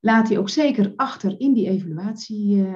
Laat 0.05 0.29
die 0.29 0.39
ook 0.39 0.49
zeker 0.49 0.93
achter 0.97 1.41
in 1.41 1.53
die 1.53 1.69
evaluatie 1.69 2.67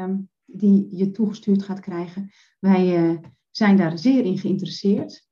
die 0.45 0.97
je 0.97 1.11
toegestuurd 1.11 1.63
gaat 1.63 1.81
krijgen. 1.81 2.31
Wij 2.59 3.21
zijn 3.51 3.77
daar 3.77 3.99
zeer 3.99 4.25
in 4.25 4.39
geïnteresseerd. 4.39 5.29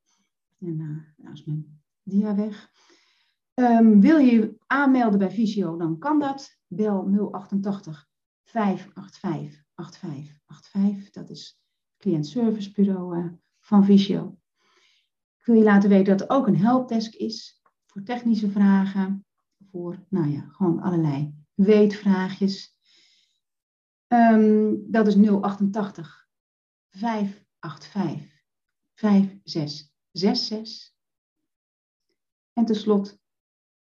En 0.59 0.77
nou 1.17 1.33
is 1.33 1.45
mijn 1.45 1.81
dia 2.03 2.35
weg. 2.35 2.71
Um, 3.55 4.01
wil 4.01 4.19
je 4.19 4.57
aanmelden 4.67 5.19
bij 5.19 5.31
Visio, 5.31 5.77
dan 5.77 5.99
kan 5.99 6.19
dat. 6.19 6.59
Bel 6.67 7.31
088 7.31 8.09
585 8.45 9.65
8585. 9.75 11.11
Dat 11.11 11.31
is 11.31 11.61
cliëntservicebureau 11.99 13.19
uh, 13.19 13.33
van 13.61 13.85
Visio. 13.85 14.39
Ik 15.39 15.45
wil 15.45 15.57
je 15.57 15.63
laten 15.63 15.89
weten 15.89 16.17
dat 16.17 16.29
er 16.29 16.37
ook 16.37 16.47
een 16.47 16.57
helpdesk 16.57 17.15
is 17.15 17.63
voor 17.87 18.03
technische 18.03 18.51
vragen, 18.51 19.27
voor 19.71 20.05
nou 20.09 20.31
ja, 20.31 20.49
gewoon 20.49 20.81
allerlei 20.81 21.44
weetvraagjes. 21.55 22.77
Um, 24.09 24.91
dat 24.91 25.07
is 25.07 25.15
088 25.15 26.29
585 26.91 28.43
5666. 28.95 30.93
En 32.53 32.65
tenslotte, 32.65 33.19